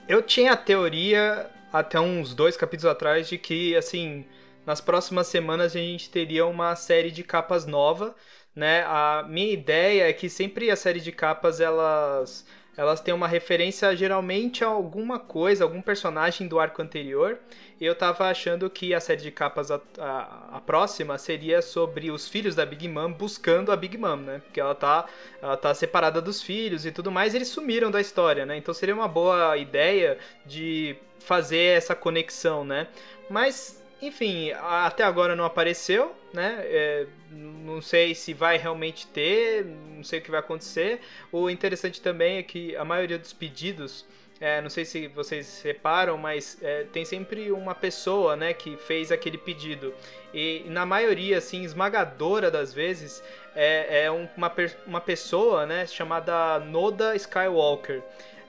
Eu 0.09 0.21
tinha 0.21 0.53
a 0.53 0.57
teoria 0.57 1.49
até 1.73 1.99
uns 2.01 2.35
dois 2.35 2.57
capítulos 2.57 2.93
atrás 2.93 3.29
de 3.29 3.39
que, 3.39 3.75
assim, 3.77 4.27
nas 4.67 4.81
próximas 4.81 5.27
semanas 5.27 5.75
a 5.75 5.79
gente 5.79 6.11
teria 6.11 6.47
uma 6.47 6.75
série 6.77 7.11
de 7.11 7.23
capas 7.23 7.67
nova 7.67 8.15
né? 8.55 8.85
A 8.87 9.25
minha 9.29 9.53
ideia 9.53 10.09
é 10.09 10.13
que 10.13 10.29
sempre 10.29 10.71
a 10.71 10.77
série 10.77 11.01
de 11.01 11.11
capas 11.11 11.61
elas 11.61 12.47
elas 12.77 13.01
têm 13.01 13.15
uma 13.15 13.29
referência 13.29 13.95
geralmente 13.95 14.65
a 14.65 14.67
alguma 14.67 15.17
coisa, 15.17 15.63
algum 15.63 15.81
personagem 15.81 16.49
do 16.49 16.59
arco 16.59 16.83
anterior. 16.83 17.39
Eu 17.81 17.95
tava 17.95 18.29
achando 18.29 18.69
que 18.69 18.93
a 18.93 18.99
série 18.99 19.23
de 19.23 19.31
capas 19.31 19.71
a, 19.71 19.81
a, 19.97 20.57
a, 20.57 20.61
próxima 20.61 21.17
seria 21.17 21.63
sobre 21.63 22.11
os 22.11 22.29
filhos 22.29 22.57
da 22.57 22.67
Big 22.67 22.89
Mom 22.89 23.13
buscando 23.13 23.71
a 23.71 23.77
Big 23.77 23.97
Mom, 23.97 24.17
né? 24.17 24.41
Porque 24.45 24.61
ela 24.61 24.75
tá, 24.75 25.07
ela 25.41 25.57
tá 25.57 25.73
separada 25.73 26.21
dos 26.21 26.43
filhos 26.43 26.85
e 26.85 26.91
tudo 26.91 27.13
mais, 27.13 27.33
e 27.33 27.37
eles 27.37 27.49
sumiram 27.49 27.93
da 27.93 28.01
história, 28.01 28.45
né? 28.45 28.57
Então 28.57 28.75
seria 28.75 28.95
uma 28.95 29.07
boa 29.07 29.57
ideia 29.57 30.19
de 30.45 30.97
fazer 31.21 31.77
essa 31.77 31.95
conexão, 31.95 32.65
né? 32.65 32.89
Mas 33.31 33.84
enfim, 34.07 34.53
até 34.53 35.03
agora 35.03 35.35
não 35.35 35.45
apareceu, 35.45 36.15
né? 36.33 36.61
É, 36.65 37.07
não 37.31 37.81
sei 37.81 38.15
se 38.15 38.35
vai 38.35 38.57
realmente 38.57 39.07
ter, 39.07 39.65
não 39.65 40.05
sei 40.05 40.19
o 40.19 40.23
que 40.23 40.31
vai 40.31 40.41
acontecer. 40.41 41.01
O 41.33 41.49
interessante 41.49 42.01
também 42.01 42.39
é 42.39 42.43
que 42.43 42.77
a 42.77 42.85
maioria 42.85 43.19
dos 43.19 43.33
pedidos, 43.33 44.05
é, 44.41 44.61
não 44.61 44.69
sei 44.69 44.85
se 44.85 45.09
vocês 45.09 45.63
reparam, 45.63 46.19
mas 46.19 46.59
é, 46.63 46.85
tem 46.93 47.05
sempre 47.05 47.51
uma 47.51 47.75
pessoa, 47.75 48.37
né, 48.37 48.53
que 48.53 48.77
fez 48.77 49.11
aquele 49.11 49.39
pedido. 49.39 49.95
E 50.33 50.65
na 50.67 50.85
maioria, 50.85 51.39
assim, 51.39 51.63
esmagadora 51.63 52.51
das 52.51 52.73
vezes, 52.75 53.23
é, 53.55 54.05
é 54.05 54.11
uma, 54.11 54.53
uma 54.87 55.01
pessoa, 55.01 55.67
né, 55.67 55.87
chamada 55.87 56.59
Noda 56.59 57.15
Skywalker. 57.17 58.03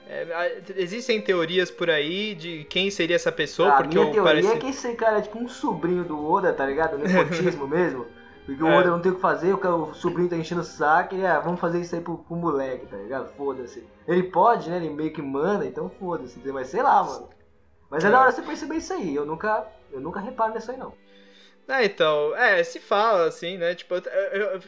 É, 0.08 0.62
existem 0.76 1.20
teorias 1.20 1.68
por 1.70 1.90
aí 1.90 2.34
de 2.34 2.64
quem 2.64 2.90
seria 2.90 3.16
essa 3.16 3.32
pessoa, 3.32 3.70
ah, 3.70 3.76
porque 3.78 3.98
minha 3.98 4.12
teoria 4.12 4.22
parece... 4.22 4.52
é 4.52 4.56
que 4.56 4.68
esse 4.68 4.94
cara 4.94 5.18
é 5.18 5.22
tipo 5.22 5.36
um 5.38 5.48
sobrinho 5.48 6.04
do 6.04 6.24
Oda, 6.24 6.52
tá 6.52 6.64
ligado? 6.64 6.96
Nepotismo 6.96 7.66
mesmo. 7.68 8.06
Porque 8.44 8.62
o 8.62 8.68
é. 8.68 8.78
Oda 8.78 8.90
não 8.90 9.00
tem 9.00 9.10
o 9.10 9.16
que 9.16 9.20
fazer, 9.20 9.52
o 9.52 9.94
sobrinho 9.94 10.28
tá 10.28 10.36
enchendo 10.36 10.60
o 10.60 10.64
saco 10.64 11.16
e 11.16 11.26
ah, 11.26 11.40
vamos 11.40 11.58
fazer 11.58 11.80
isso 11.80 11.96
aí 11.96 12.00
pro, 12.00 12.18
pro 12.18 12.36
moleque, 12.36 12.86
tá 12.86 12.96
ligado? 12.96 13.34
Foda-se. 13.34 13.84
Ele 14.06 14.22
pode, 14.22 14.70
né? 14.70 14.76
Ele 14.76 14.90
meio 14.90 15.12
que 15.12 15.20
manda, 15.20 15.66
então 15.66 15.90
foda-se. 15.98 16.38
Mas 16.52 16.68
sei 16.68 16.84
lá, 16.84 17.02
mano. 17.02 17.28
Mas 17.90 18.04
é, 18.04 18.08
é 18.08 18.10
da 18.10 18.20
hora 18.20 18.30
você 18.30 18.42
perceber 18.42 18.76
isso 18.76 18.92
aí. 18.92 19.12
Eu 19.12 19.26
nunca, 19.26 19.66
eu 19.90 20.00
nunca 20.00 20.20
reparo 20.20 20.54
nisso 20.54 20.70
aí, 20.70 20.76
não. 20.76 20.94
É, 21.66 21.84
então, 21.84 22.36
é, 22.36 22.62
se 22.62 22.78
fala 22.78 23.26
assim, 23.26 23.58
né? 23.58 23.74
Tipo, 23.74 23.94
eu, 23.96 24.02
eu, 24.02 24.60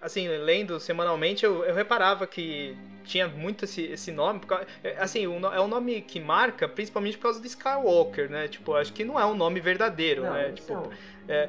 assim, 0.00 0.26
lendo 0.28 0.80
semanalmente, 0.80 1.44
eu, 1.44 1.62
eu 1.64 1.74
reparava 1.74 2.26
que 2.26 2.74
tinha 3.08 3.26
muito 3.26 3.64
esse, 3.64 3.82
esse 3.82 4.12
nome. 4.12 4.40
Porque, 4.40 4.66
é, 4.84 4.96
assim, 4.98 5.24
é 5.24 5.60
um 5.60 5.68
nome 5.68 6.00
que 6.02 6.20
marca 6.20 6.68
principalmente 6.68 7.16
por 7.16 7.24
causa 7.24 7.40
do 7.40 7.46
Skywalker, 7.46 8.30
né? 8.30 8.46
Tipo, 8.46 8.74
acho 8.74 8.92
que 8.92 9.04
não 9.04 9.18
é 9.18 9.24
um 9.24 9.34
nome 9.34 9.58
verdadeiro, 9.58 10.22
não, 10.22 10.32
né? 10.32 10.52
Tipo, 10.52 10.90
é, 11.26 11.48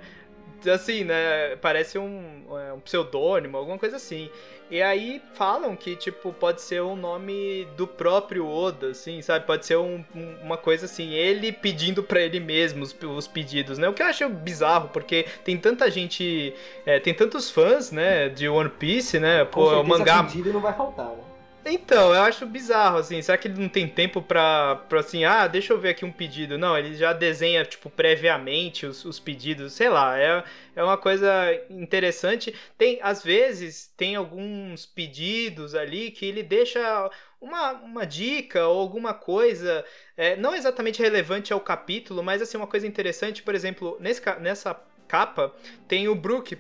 assim, 0.74 1.04
né? 1.04 1.56
Parece 1.58 2.00
um, 2.00 2.46
é, 2.58 2.74
um 2.74 2.80
pseudônimo, 2.80 3.58
alguma 3.58 3.78
coisa 3.78 3.98
assim. 3.98 4.30
E 4.72 4.84
aí 4.84 5.20
falam 5.34 5.76
que, 5.76 5.96
tipo, 5.96 6.32
pode 6.32 6.62
ser 6.62 6.82
um 6.84 6.96
nome 6.96 7.68
do 7.76 7.88
próprio 7.88 8.48
Oda, 8.48 8.92
assim, 8.92 9.20
sabe? 9.20 9.46
Pode 9.46 9.66
ser 9.66 9.78
um, 9.78 10.06
um, 10.16 10.36
uma 10.44 10.58
coisa 10.58 10.86
assim, 10.86 11.14
ele 11.14 11.52
pedindo 11.52 12.04
para 12.04 12.22
ele 12.22 12.40
mesmo 12.40 12.84
os, 12.84 12.96
os, 13.02 13.28
pedidos, 13.28 13.80
né? 13.80 13.90
O 13.90 13.94
que 13.94 14.04
eu 14.04 14.06
acho 14.06 14.30
bizarro, 14.30 14.90
porque 14.90 15.26
tem 15.44 15.58
tanta 15.58 15.90
gente, 15.90 16.54
é, 16.86 17.00
tem 17.00 17.16
tantos 17.16 17.50
fãs, 17.50 17.92
né, 17.92 18.30
de 18.30 18.48
One 18.48 18.70
Piece, 18.70 19.20
né? 19.20 19.44
Pô, 19.44 19.82
o 19.82 19.84
mangá... 19.84 20.24
pedido 20.24 20.54
não 20.54 20.60
vai 20.60 20.74
faltar, 20.74 21.08
né? 21.08 21.29
Então, 21.66 22.14
eu 22.14 22.22
acho 22.22 22.46
bizarro, 22.46 22.98
assim, 22.98 23.22
será 23.22 23.38
que 23.38 23.48
ele 23.48 23.60
não 23.60 23.68
tem 23.68 23.88
tempo 23.88 24.22
pra, 24.22 24.78
pra 24.88 25.02
assim, 25.02 25.26
ah, 25.26 25.46
deixa 25.46 25.74
eu 25.74 25.80
ver 25.80 25.90
aqui 25.90 26.06
um 26.06 26.12
pedido? 26.12 26.58
Não, 26.58 26.78
ele 26.78 26.96
já 26.96 27.12
desenha, 27.12 27.66
tipo, 27.66 27.90
previamente 27.90 28.86
os, 28.86 29.04
os 29.04 29.20
pedidos, 29.20 29.74
sei 29.74 29.90
lá, 29.90 30.18
é, 30.18 30.44
é 30.76 30.84
uma 30.84 30.98
coisa 30.98 31.30
interessante. 31.70 32.56
Tem, 32.78 33.00
às 33.02 33.24
vezes, 33.24 33.92
tem 33.98 34.16
alguns 34.16 34.86
pedidos 34.86 35.76
ali 35.76 36.12
que 36.12 36.26
ele 36.26 36.44
deixa 36.44 37.12
uma, 37.42 37.74
uma 37.74 38.06
dica 38.06 38.66
ou 38.68 38.80
alguma 38.80 39.14
coisa, 39.14 39.84
é, 40.16 40.36
não 40.38 40.56
exatamente 40.56 41.02
relevante 41.02 41.52
ao 41.52 41.60
capítulo, 41.60 42.24
mas, 42.24 42.42
assim, 42.42 42.58
uma 42.58 42.68
coisa 42.68 42.88
interessante, 42.88 43.44
por 43.44 43.54
exemplo, 43.54 43.98
nesse, 44.00 44.22
nessa 44.40 44.80
capa 45.08 45.54
tem 45.88 46.08
o 46.08 46.16
Brook 46.16 46.58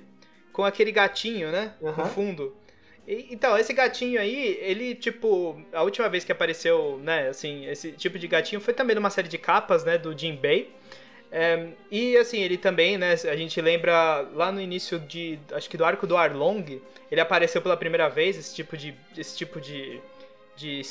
com 0.51 0.65
aquele 0.65 0.91
gatinho, 0.91 1.51
né, 1.51 1.73
uhum. 1.79 1.95
no 1.95 2.05
fundo 2.07 2.59
então, 3.31 3.57
esse 3.57 3.73
gatinho 3.73 4.21
aí, 4.21 4.59
ele, 4.61 4.93
tipo, 4.93 5.59
a 5.73 5.81
última 5.81 6.07
vez 6.07 6.23
que 6.23 6.31
apareceu, 6.31 6.99
né, 7.01 7.29
assim, 7.29 7.65
esse 7.65 7.91
tipo 7.91 8.19
de 8.19 8.27
gatinho 8.27 8.61
foi 8.61 8.71
também 8.71 8.95
numa 8.95 9.09
série 9.09 9.27
de 9.27 9.37
capas, 9.37 9.83
né, 9.83 9.97
do 9.97 10.15
Jim 10.15 10.35
Bay. 10.35 10.69
É, 11.31 11.69
e 11.89 12.15
assim, 12.17 12.41
ele 12.41 12.55
também, 12.55 12.99
né, 12.99 13.13
a 13.13 13.35
gente 13.35 13.59
lembra 13.59 14.27
lá 14.33 14.51
no 14.51 14.61
início 14.61 14.99
de, 14.99 15.39
acho 15.53 15.67
que 15.67 15.75
do 15.75 15.85
arco 15.85 16.05
do 16.05 16.15
Arlong, 16.15 16.79
ele 17.11 17.19
apareceu 17.19 17.61
pela 17.63 17.75
primeira 17.75 18.07
vez, 18.09 18.37
esse 18.37 18.53
tipo 18.53 18.77
de, 18.77 18.95
esse 19.17 19.35
tipo 19.35 19.59
de, 19.59 19.99
de, 20.55 20.81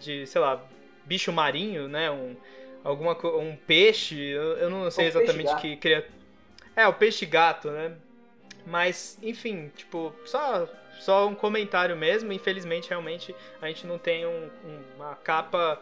de 0.00 0.26
sei 0.26 0.40
lá, 0.40 0.64
bicho 1.04 1.32
marinho, 1.32 1.88
né, 1.88 2.08
um, 2.08 2.36
alguma, 2.84 3.16
um 3.36 3.56
peixe, 3.56 4.16
eu, 4.16 4.70
não 4.70 4.88
sei 4.92 5.06
exatamente 5.06 5.54
que 5.56 5.76
criatura... 5.76 6.12
É, 6.76 6.86
o 6.86 6.92
peixe 6.92 7.26
gato, 7.26 7.68
né, 7.68 7.96
mas, 8.64 9.18
enfim, 9.22 9.72
tipo, 9.76 10.14
só 10.24 10.68
só 10.98 11.26
um 11.26 11.34
comentário 11.34 11.96
mesmo. 11.96 12.32
Infelizmente, 12.32 12.88
realmente, 12.88 13.34
a 13.60 13.68
gente 13.68 13.86
não 13.86 13.98
tem 13.98 14.26
um, 14.26 14.50
um, 14.64 14.82
uma 14.96 15.14
capa 15.16 15.80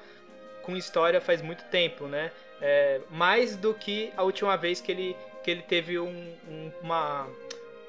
com 0.62 0.76
história 0.76 1.20
faz 1.20 1.40
muito 1.40 1.64
tempo, 1.64 2.06
né? 2.06 2.32
É, 2.60 3.00
mais 3.10 3.56
do 3.56 3.72
que 3.72 4.12
a 4.16 4.22
última 4.22 4.56
vez 4.56 4.80
que 4.80 4.90
ele, 4.90 5.16
que 5.44 5.50
ele 5.50 5.62
teve 5.62 5.98
um, 5.98 6.34
um, 6.48 6.72
uma, 6.82 7.26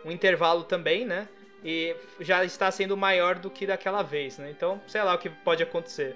um 0.06 0.12
intervalo 0.12 0.64
também, 0.64 1.06
né? 1.06 1.28
E 1.64 1.96
já 2.20 2.46
está 2.46 2.70
sendo 2.70 2.96
maior 2.96 3.36
do 3.36 3.50
que 3.50 3.66
daquela 3.66 4.04
vez, 4.04 4.38
né? 4.38 4.52
Então, 4.52 4.80
sei 4.88 5.02
lá 5.02 5.16
o 5.16 5.18
que 5.18 5.30
pode 5.30 5.64
acontecer. 5.64 6.16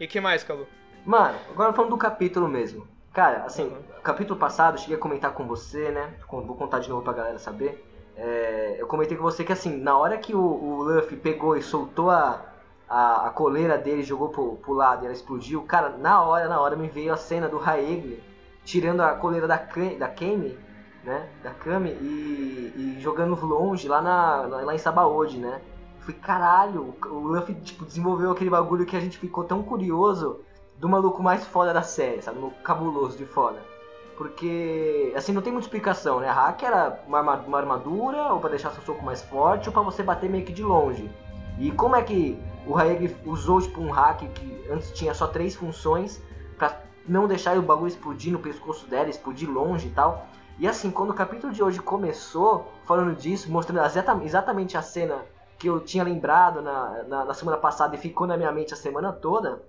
E 0.00 0.06
que 0.06 0.20
mais, 0.20 0.42
Calu? 0.42 0.66
Mano, 1.04 1.38
agora 1.50 1.72
falando 1.72 1.90
do 1.90 1.98
capítulo 1.98 2.48
mesmo. 2.48 2.88
Cara, 3.12 3.44
assim, 3.44 3.64
uhum. 3.64 3.82
capítulo 4.02 4.38
passado 4.38 4.74
eu 4.74 4.78
cheguei 4.78 4.96
a 4.96 4.98
comentar 4.98 5.32
com 5.32 5.46
você, 5.46 5.90
né? 5.90 6.14
Vou 6.30 6.56
contar 6.56 6.78
de 6.78 6.88
novo 6.88 7.02
pra 7.02 7.12
galera 7.12 7.38
saber. 7.38 7.84
É, 8.16 8.76
eu 8.78 8.86
comentei 8.86 9.16
com 9.16 9.22
você 9.22 9.44
que 9.44 9.52
assim, 9.52 9.76
na 9.76 9.96
hora 9.96 10.18
que 10.18 10.34
o, 10.34 10.40
o 10.40 10.82
Luffy 10.82 11.16
pegou 11.16 11.56
e 11.56 11.62
soltou 11.62 12.10
a, 12.10 12.44
a, 12.88 13.26
a 13.28 13.30
coleira 13.30 13.78
dele, 13.78 14.02
jogou 14.02 14.28
pro, 14.28 14.56
pro 14.56 14.72
lado 14.72 15.02
e 15.02 15.06
ela 15.06 15.14
explodiu, 15.14 15.62
cara, 15.62 15.90
na 15.90 16.22
hora, 16.22 16.48
na 16.48 16.60
hora 16.60 16.76
me 16.76 16.88
veio 16.88 17.12
a 17.12 17.16
cena 17.16 17.48
do 17.48 17.58
Raegle 17.58 18.22
tirando 18.64 19.00
a 19.00 19.14
coleira 19.14 19.48
da, 19.48 19.56
da 19.56 20.08
Kame 20.08 20.56
né? 21.04 21.28
Da 21.42 21.50
Kami 21.50 21.90
e, 21.90 22.72
e 22.76 23.00
jogando 23.00 23.34
longe 23.44 23.88
lá, 23.88 24.00
na, 24.00 24.42
lá 24.46 24.74
em 24.74 24.78
Sabaody, 24.78 25.38
né? 25.38 25.60
Fui, 26.00 26.14
caralho, 26.14 26.94
o 27.06 27.18
Luffy 27.28 27.54
tipo, 27.54 27.84
desenvolveu 27.84 28.30
aquele 28.30 28.50
bagulho 28.50 28.86
que 28.86 28.96
a 28.96 29.00
gente 29.00 29.18
ficou 29.18 29.44
tão 29.44 29.62
curioso 29.62 30.40
do 30.78 30.88
maluco 30.88 31.22
mais 31.22 31.46
foda 31.46 31.72
da 31.72 31.82
série, 31.82 32.22
sabe? 32.22 32.40
No 32.40 32.50
cabuloso 32.50 33.16
de 33.16 33.24
foda. 33.24 33.60
Porque, 34.22 35.12
assim, 35.16 35.32
não 35.32 35.42
tem 35.42 35.52
muita 35.52 35.66
explicação, 35.66 36.20
né? 36.20 36.28
Hack 36.28 36.62
era 36.62 37.02
uma, 37.08 37.20
uma 37.20 37.58
armadura, 37.58 38.32
ou 38.32 38.38
para 38.38 38.50
deixar 38.50 38.70
seu 38.70 38.80
soco 38.84 39.04
mais 39.04 39.20
forte, 39.20 39.68
ou 39.68 39.72
para 39.72 39.82
você 39.82 40.00
bater 40.00 40.30
meio 40.30 40.44
que 40.44 40.52
de 40.52 40.62
longe. 40.62 41.10
E 41.58 41.72
como 41.72 41.96
é 41.96 42.02
que 42.04 42.40
o 42.64 42.72
Raeg 42.72 43.16
usou, 43.26 43.60
tipo, 43.60 43.80
um 43.80 43.90
hack 43.90 44.20
que 44.20 44.64
antes 44.70 44.92
tinha 44.92 45.12
só 45.12 45.26
três 45.26 45.56
funções, 45.56 46.22
para 46.56 46.80
não 47.04 47.26
deixar 47.26 47.58
o 47.58 47.62
bagulho 47.62 47.88
explodir 47.88 48.32
no 48.32 48.38
pescoço 48.38 48.86
dela, 48.86 49.10
explodir 49.10 49.50
longe 49.50 49.88
e 49.88 49.90
tal. 49.90 50.24
E 50.56 50.68
assim, 50.68 50.88
quando 50.88 51.10
o 51.10 51.14
capítulo 51.14 51.52
de 51.52 51.60
hoje 51.60 51.80
começou, 51.80 52.72
falando 52.84 53.16
disso, 53.16 53.50
mostrando 53.50 53.84
exatamente 54.22 54.76
a 54.76 54.82
cena 54.82 55.16
que 55.58 55.68
eu 55.68 55.80
tinha 55.80 56.04
lembrado 56.04 56.62
na, 56.62 57.02
na, 57.08 57.24
na, 57.24 57.34
semana 57.34 57.58
passada 57.58 57.96
e 57.96 57.98
ficou 57.98 58.24
na 58.28 58.36
minha 58.36 58.52
mente 58.52 58.72
a 58.72 58.76
semana 58.76 59.12
toda, 59.12 59.64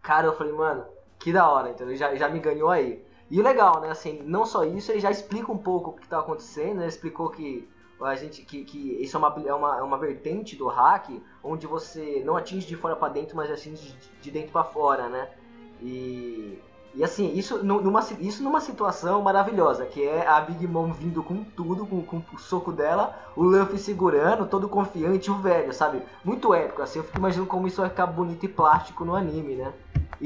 cara, 0.00 0.28
eu 0.28 0.36
falei, 0.36 0.52
mano, 0.52 0.84
que 1.18 1.32
da 1.32 1.48
hora, 1.48 1.74
ele 1.80 1.96
já, 1.96 2.14
já 2.14 2.28
me 2.28 2.38
ganhou 2.38 2.70
aí. 2.70 3.04
E 3.30 3.40
legal, 3.40 3.80
né, 3.80 3.90
assim, 3.90 4.22
não 4.22 4.44
só 4.44 4.64
isso, 4.64 4.92
ele 4.92 5.00
já 5.00 5.10
explica 5.10 5.50
um 5.50 5.58
pouco 5.58 5.90
o 5.90 5.92
que 5.94 6.06
tá 6.08 6.18
acontecendo, 6.18 6.80
ele 6.80 6.88
explicou 6.88 7.30
que 7.30 7.68
a 8.00 8.14
gente 8.16 8.42
que, 8.42 8.64
que 8.64 9.02
isso 9.02 9.16
é 9.16 9.18
uma, 9.18 9.42
é, 9.46 9.54
uma, 9.54 9.78
é 9.78 9.82
uma 9.82 9.96
vertente 9.96 10.56
do 10.56 10.66
hack 10.66 11.08
onde 11.42 11.66
você 11.66 12.22
não 12.24 12.36
atinge 12.36 12.66
de 12.66 12.76
fora 12.76 12.94
para 12.96 13.12
dentro, 13.12 13.36
mas 13.36 13.50
atinge 13.50 13.92
de, 13.92 14.10
de 14.20 14.30
dentro 14.30 14.52
para 14.52 14.64
fora, 14.64 15.08
né? 15.08 15.30
E 15.80 16.60
e 16.96 17.02
assim, 17.02 17.32
isso 17.34 17.64
numa, 17.64 18.00
isso 18.20 18.42
numa 18.44 18.60
situação 18.60 19.20
maravilhosa, 19.20 19.84
que 19.84 20.00
é 20.04 20.28
a 20.28 20.40
Big 20.40 20.64
Mom 20.64 20.92
vindo 20.92 21.24
com 21.24 21.42
tudo, 21.42 21.84
com, 21.84 22.00
com 22.02 22.22
o 22.32 22.38
soco 22.38 22.70
dela, 22.70 23.18
o 23.34 23.42
Luffy 23.42 23.78
segurando, 23.78 24.46
todo 24.46 24.68
confiante, 24.68 25.28
o 25.28 25.34
velho, 25.34 25.72
sabe? 25.72 26.00
Muito 26.24 26.54
épico, 26.54 26.82
assim, 26.82 27.00
eu 27.00 27.04
fico 27.04 27.18
imaginando 27.18 27.48
como 27.48 27.66
isso 27.66 27.80
vai 27.80 27.90
ficar 27.90 28.06
bonito 28.06 28.44
e 28.44 28.48
plástico 28.48 29.04
no 29.04 29.16
anime, 29.16 29.56
né? 29.56 29.72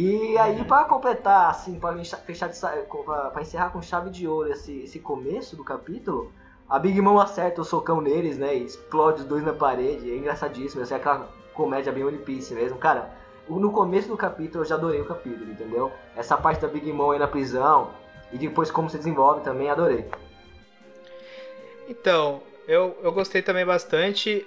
E 0.00 0.38
aí, 0.38 0.62
para 0.62 0.84
completar, 0.84 1.50
assim, 1.50 1.76
para 1.76 1.96
fechar 2.24 2.48
para 2.52 3.42
encerrar 3.42 3.70
com 3.70 3.82
chave 3.82 4.10
de 4.10 4.28
ouro 4.28 4.48
esse, 4.48 4.84
esse 4.84 5.00
começo 5.00 5.56
do 5.56 5.64
capítulo, 5.64 6.32
a 6.68 6.78
Big 6.78 7.00
Mom 7.00 7.18
acerta 7.18 7.60
o 7.60 7.64
socão 7.64 8.00
neles, 8.00 8.38
né? 8.38 8.54
E 8.54 8.62
explode 8.62 9.22
os 9.22 9.26
dois 9.26 9.42
na 9.42 9.52
parede. 9.52 10.08
É 10.08 10.16
engraçadíssimo, 10.16 10.84
assim, 10.84 10.94
é 10.94 10.98
aquela 10.98 11.28
comédia 11.52 11.90
bem 11.90 12.04
One 12.04 12.18
Piece 12.18 12.54
mesmo. 12.54 12.78
Cara, 12.78 13.10
no 13.48 13.72
começo 13.72 14.06
do 14.06 14.16
capítulo 14.16 14.62
eu 14.62 14.68
já 14.68 14.76
adorei 14.76 15.00
o 15.00 15.04
capítulo, 15.04 15.50
entendeu? 15.50 15.90
Essa 16.14 16.36
parte 16.36 16.60
da 16.60 16.68
Big 16.68 16.92
Mom 16.92 17.10
aí 17.10 17.18
na 17.18 17.26
prisão 17.26 17.90
e 18.32 18.38
depois 18.38 18.70
como 18.70 18.88
se 18.88 18.98
desenvolve 18.98 19.40
também 19.40 19.68
adorei. 19.68 20.08
Então, 21.88 22.40
eu, 22.68 22.96
eu 23.02 23.10
gostei 23.10 23.42
também 23.42 23.66
bastante. 23.66 24.46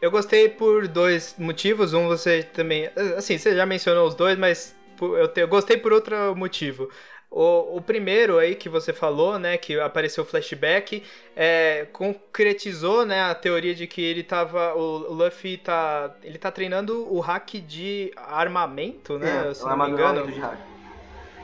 Eu 0.00 0.10
gostei 0.10 0.48
por 0.48 0.88
dois 0.88 1.34
motivos. 1.38 1.92
Um, 1.92 2.08
você 2.08 2.42
também. 2.42 2.90
Assim, 3.16 3.36
você 3.36 3.54
já 3.54 3.66
mencionou 3.66 4.06
os 4.06 4.14
dois, 4.14 4.38
mas 4.38 4.74
eu, 5.00 5.28
te, 5.28 5.40
eu 5.40 5.48
gostei 5.48 5.76
por 5.76 5.92
outro 5.92 6.34
motivo. 6.34 6.88
O, 7.30 7.76
o, 7.76 7.80
primeiro 7.80 8.38
aí 8.38 8.56
que 8.56 8.68
você 8.68 8.92
falou, 8.92 9.38
né, 9.38 9.56
que 9.56 9.78
apareceu 9.78 10.24
o 10.24 10.26
flashback, 10.26 11.04
é, 11.36 11.86
concretizou, 11.92 13.06
né, 13.06 13.22
a 13.22 13.34
teoria 13.36 13.72
de 13.72 13.86
que 13.86 14.02
ele 14.02 14.24
tava, 14.24 14.74
o, 14.74 15.12
Luffy 15.12 15.56
tá, 15.56 16.12
ele 16.24 16.38
tá 16.38 16.50
treinando 16.50 17.06
o 17.08 17.20
hack 17.20 17.54
de 17.60 18.10
armamento, 18.16 19.16
né, 19.16 19.48
é, 19.48 19.54
se 19.54 19.64
não 19.64 19.76
me 19.76 19.90
engano. 19.90 20.26
De 20.26 20.40
hack. 20.40 20.58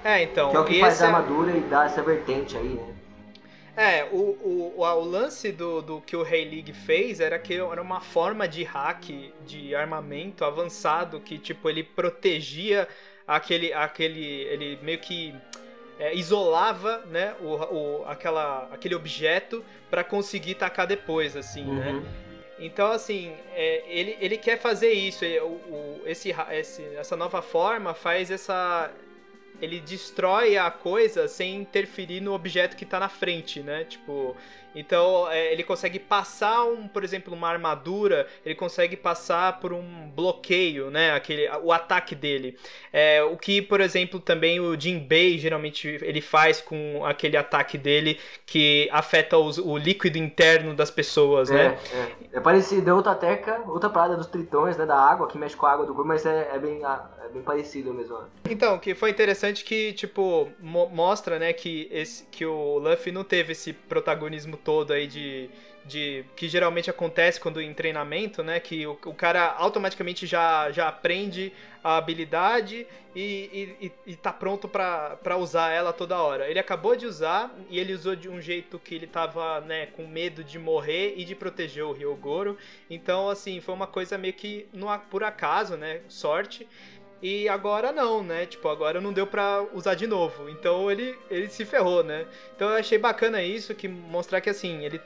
É, 0.02 0.22
então. 0.24 0.50
Que 0.50 0.56
é 0.56 0.60
o 0.60 0.64
que 0.64 0.80
faz 0.80 1.02
a 1.02 1.04
é 1.04 1.08
armadura 1.08 1.56
e 1.56 1.60
dá 1.60 1.84
essa 1.84 2.02
vertente 2.02 2.56
aí, 2.56 2.74
né. 2.74 2.95
É, 3.76 4.04
o, 4.04 4.16
o, 4.16 4.80
o, 4.80 5.04
lance 5.04 5.52
do, 5.52 5.82
do 5.82 6.00
que 6.00 6.16
o 6.16 6.22
Rei 6.22 6.48
League 6.48 6.72
fez 6.72 7.20
era 7.20 7.38
que 7.38 7.54
era 7.54 7.82
uma 7.82 8.00
forma 8.00 8.48
de 8.48 8.64
hack 8.64 9.32
de 9.44 9.74
armamento 9.74 10.44
avançado 10.44 11.20
que, 11.20 11.38
tipo, 11.38 11.68
ele 11.68 11.82
protegia 11.82 12.88
aquele, 13.26 13.74
aquele, 13.74 14.24
ele 14.24 14.78
meio 14.82 14.98
que 14.98 15.34
é, 15.98 16.14
isolava 16.14 17.04
né, 17.06 17.34
o, 17.40 17.54
o, 17.54 18.04
aquela, 18.06 18.68
aquele 18.72 18.94
objeto 18.94 19.62
para 19.90 20.02
conseguir 20.02 20.54
tacar 20.54 20.86
depois, 20.86 21.36
assim, 21.36 21.64
né? 21.64 21.90
uhum. 21.90 22.00
né? 22.00 22.26
Então, 22.58 22.90
assim, 22.90 23.34
é, 23.54 23.84
ele, 23.86 24.16
ele 24.20 24.38
quer 24.38 24.58
fazer 24.58 24.90
isso. 24.90 25.24
Ele, 25.24 25.38
o, 25.40 25.46
o, 25.46 26.02
esse, 26.06 26.34
esse, 26.52 26.82
essa 26.96 27.16
nova 27.16 27.42
forma 27.42 27.92
faz 27.92 28.30
essa. 28.30 28.90
Ele 29.60 29.80
destrói 29.80 30.56
a 30.56 30.70
coisa 30.70 31.28
sem 31.28 31.56
interferir 31.56 32.20
no 32.20 32.32
objeto 32.32 32.76
que 32.76 32.84
está 32.84 33.00
na 33.00 33.08
frente, 33.08 33.60
né? 33.60 33.84
Tipo, 33.84 34.36
então 34.76 35.28
é, 35.30 35.52
ele 35.52 35.64
consegue 35.64 35.98
passar 35.98 36.64
um, 36.64 36.86
por 36.86 37.02
exemplo, 37.02 37.34
uma 37.34 37.48
armadura, 37.48 38.26
ele 38.44 38.54
consegue 38.54 38.96
passar 38.96 39.58
por 39.58 39.72
um 39.72 40.08
bloqueio, 40.14 40.90
né? 40.90 41.12
Aquele, 41.12 41.48
o 41.62 41.72
ataque 41.72 42.14
dele. 42.14 42.58
É, 42.92 43.22
o 43.22 43.36
que, 43.36 43.62
por 43.62 43.80
exemplo, 43.80 44.20
também 44.20 44.60
o 44.60 44.78
Jinbei 44.78 45.38
geralmente 45.38 45.98
ele 46.02 46.20
faz 46.20 46.60
com 46.60 47.04
aquele 47.04 47.36
ataque 47.36 47.78
dele 47.78 48.20
que 48.44 48.88
afeta 48.92 49.38
os, 49.38 49.56
o 49.56 49.78
líquido 49.78 50.18
interno 50.18 50.74
das 50.74 50.90
pessoas, 50.90 51.50
é, 51.50 51.54
né? 51.54 51.78
É. 52.32 52.36
é 52.36 52.40
parecido, 52.40 52.90
é 52.90 52.92
outra 52.92 53.14
teca, 53.14 53.62
outra 53.66 53.88
parada 53.88 54.16
dos 54.16 54.26
tritões, 54.26 54.76
né? 54.76 54.84
Da 54.84 54.98
água, 54.98 55.26
que 55.26 55.38
mexe 55.38 55.56
com 55.56 55.64
a 55.64 55.72
água 55.72 55.86
do 55.86 55.94
corpo, 55.94 56.08
mas 56.08 56.26
é, 56.26 56.50
é 56.52 56.58
bem, 56.58 56.82
é 56.84 57.28
bem 57.32 57.42
parecido 57.42 57.94
mesmo. 57.94 58.18
Então, 58.48 58.78
que 58.78 58.94
foi 58.94 59.10
interessante 59.10 59.64
que, 59.64 59.92
tipo, 59.94 60.48
mo 60.60 60.86
mostra, 60.88 61.38
né, 61.38 61.52
que, 61.52 61.88
esse, 61.90 62.24
que 62.24 62.44
o 62.44 62.78
Luffy 62.78 63.12
não 63.12 63.24
teve 63.24 63.52
esse 63.52 63.72
protagonismo 63.72 64.56
todo 64.66 64.92
aí 64.92 65.06
de, 65.06 65.48
de 65.84 66.24
que 66.34 66.48
geralmente 66.48 66.90
acontece 66.90 67.40
quando 67.40 67.60
em 67.60 67.72
treinamento, 67.72 68.42
né? 68.42 68.58
Que 68.58 68.84
o, 68.84 68.98
o 69.06 69.14
cara 69.14 69.54
automaticamente 69.56 70.26
já, 70.26 70.72
já 70.72 70.88
aprende 70.88 71.52
a 71.84 71.98
habilidade 71.98 72.84
e, 73.14 73.78
e, 73.80 73.92
e 74.04 74.16
tá 74.16 74.32
pronto 74.32 74.68
para 74.68 75.36
usar 75.38 75.70
ela 75.70 75.92
toda 75.92 76.20
hora. 76.20 76.50
Ele 76.50 76.58
acabou 76.58 76.96
de 76.96 77.06
usar 77.06 77.54
e 77.70 77.78
ele 77.78 77.92
usou 77.92 78.16
de 78.16 78.28
um 78.28 78.40
jeito 78.40 78.76
que 78.76 78.92
ele 78.92 79.06
tava, 79.06 79.60
né, 79.60 79.86
com 79.86 80.04
medo 80.04 80.42
de 80.42 80.58
morrer 80.58 81.14
e 81.16 81.24
de 81.24 81.36
proteger 81.36 81.84
o 81.84 81.92
Ryogoro. 81.92 82.58
Então, 82.90 83.30
assim, 83.30 83.60
foi 83.60 83.72
uma 83.72 83.86
coisa 83.86 84.18
meio 84.18 84.34
que 84.34 84.66
no, 84.72 84.86
por 85.10 85.22
acaso, 85.22 85.76
né? 85.76 86.00
Sorte. 86.08 86.66
E 87.22 87.48
agora 87.48 87.92
não, 87.92 88.22
né? 88.22 88.46
Tipo, 88.46 88.68
agora 88.68 89.00
não 89.00 89.12
deu 89.12 89.26
pra 89.26 89.64
usar 89.72 89.94
de 89.94 90.06
novo. 90.06 90.48
Então 90.48 90.90
ele, 90.90 91.18
ele 91.30 91.48
se 91.48 91.64
ferrou, 91.64 92.04
né? 92.04 92.26
Então 92.54 92.68
eu 92.68 92.76
achei 92.76 92.98
bacana 92.98 93.42
isso, 93.42 93.74
que 93.74 93.88
mostrar 93.88 94.40
que 94.40 94.50
assim, 94.50 94.84
ele, 94.84 95.00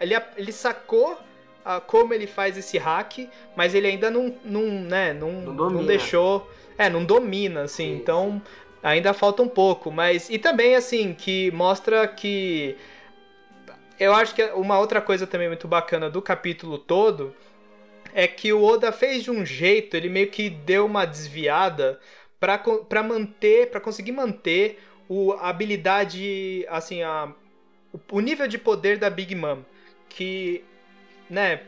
ele, 0.00 0.14
ele 0.36 0.52
sacou 0.52 1.18
a, 1.64 1.80
como 1.80 2.14
ele 2.14 2.26
faz 2.26 2.56
esse 2.56 2.78
hack, 2.78 3.28
mas 3.56 3.74
ele 3.74 3.88
ainda 3.88 4.10
não, 4.10 4.34
não, 4.44 4.62
né, 4.62 5.12
não, 5.12 5.32
não, 5.32 5.70
não 5.70 5.84
deixou. 5.84 6.48
É, 6.76 6.88
não 6.88 7.04
domina, 7.04 7.62
assim. 7.62 7.94
Sim. 7.94 7.96
Então 7.96 8.42
ainda 8.82 9.12
falta 9.12 9.42
um 9.42 9.48
pouco. 9.48 9.90
Mas. 9.90 10.30
E 10.30 10.38
também, 10.38 10.76
assim, 10.76 11.12
que 11.12 11.50
mostra 11.50 12.06
que. 12.06 12.76
Eu 13.98 14.14
acho 14.14 14.32
que 14.32 14.44
uma 14.50 14.78
outra 14.78 15.00
coisa 15.00 15.26
também 15.26 15.48
muito 15.48 15.66
bacana 15.66 16.08
do 16.08 16.22
capítulo 16.22 16.78
todo 16.78 17.34
é 18.14 18.26
que 18.26 18.52
o 18.52 18.62
Oda 18.62 18.92
fez 18.92 19.22
de 19.22 19.30
um 19.30 19.44
jeito, 19.44 19.96
ele 19.96 20.08
meio 20.08 20.28
que 20.28 20.50
deu 20.50 20.86
uma 20.86 21.04
desviada 21.04 22.00
para 22.40 23.02
manter, 23.02 23.70
para 23.70 23.80
conseguir 23.80 24.12
manter 24.12 24.78
o, 25.08 25.32
a 25.32 25.48
habilidade, 25.48 26.64
assim, 26.68 27.02
a, 27.02 27.32
o, 28.10 28.20
nível 28.20 28.46
de 28.46 28.58
poder 28.58 28.98
da 28.98 29.10
Big 29.10 29.34
Mom, 29.34 29.62
que, 30.08 30.62
né, 31.28 31.62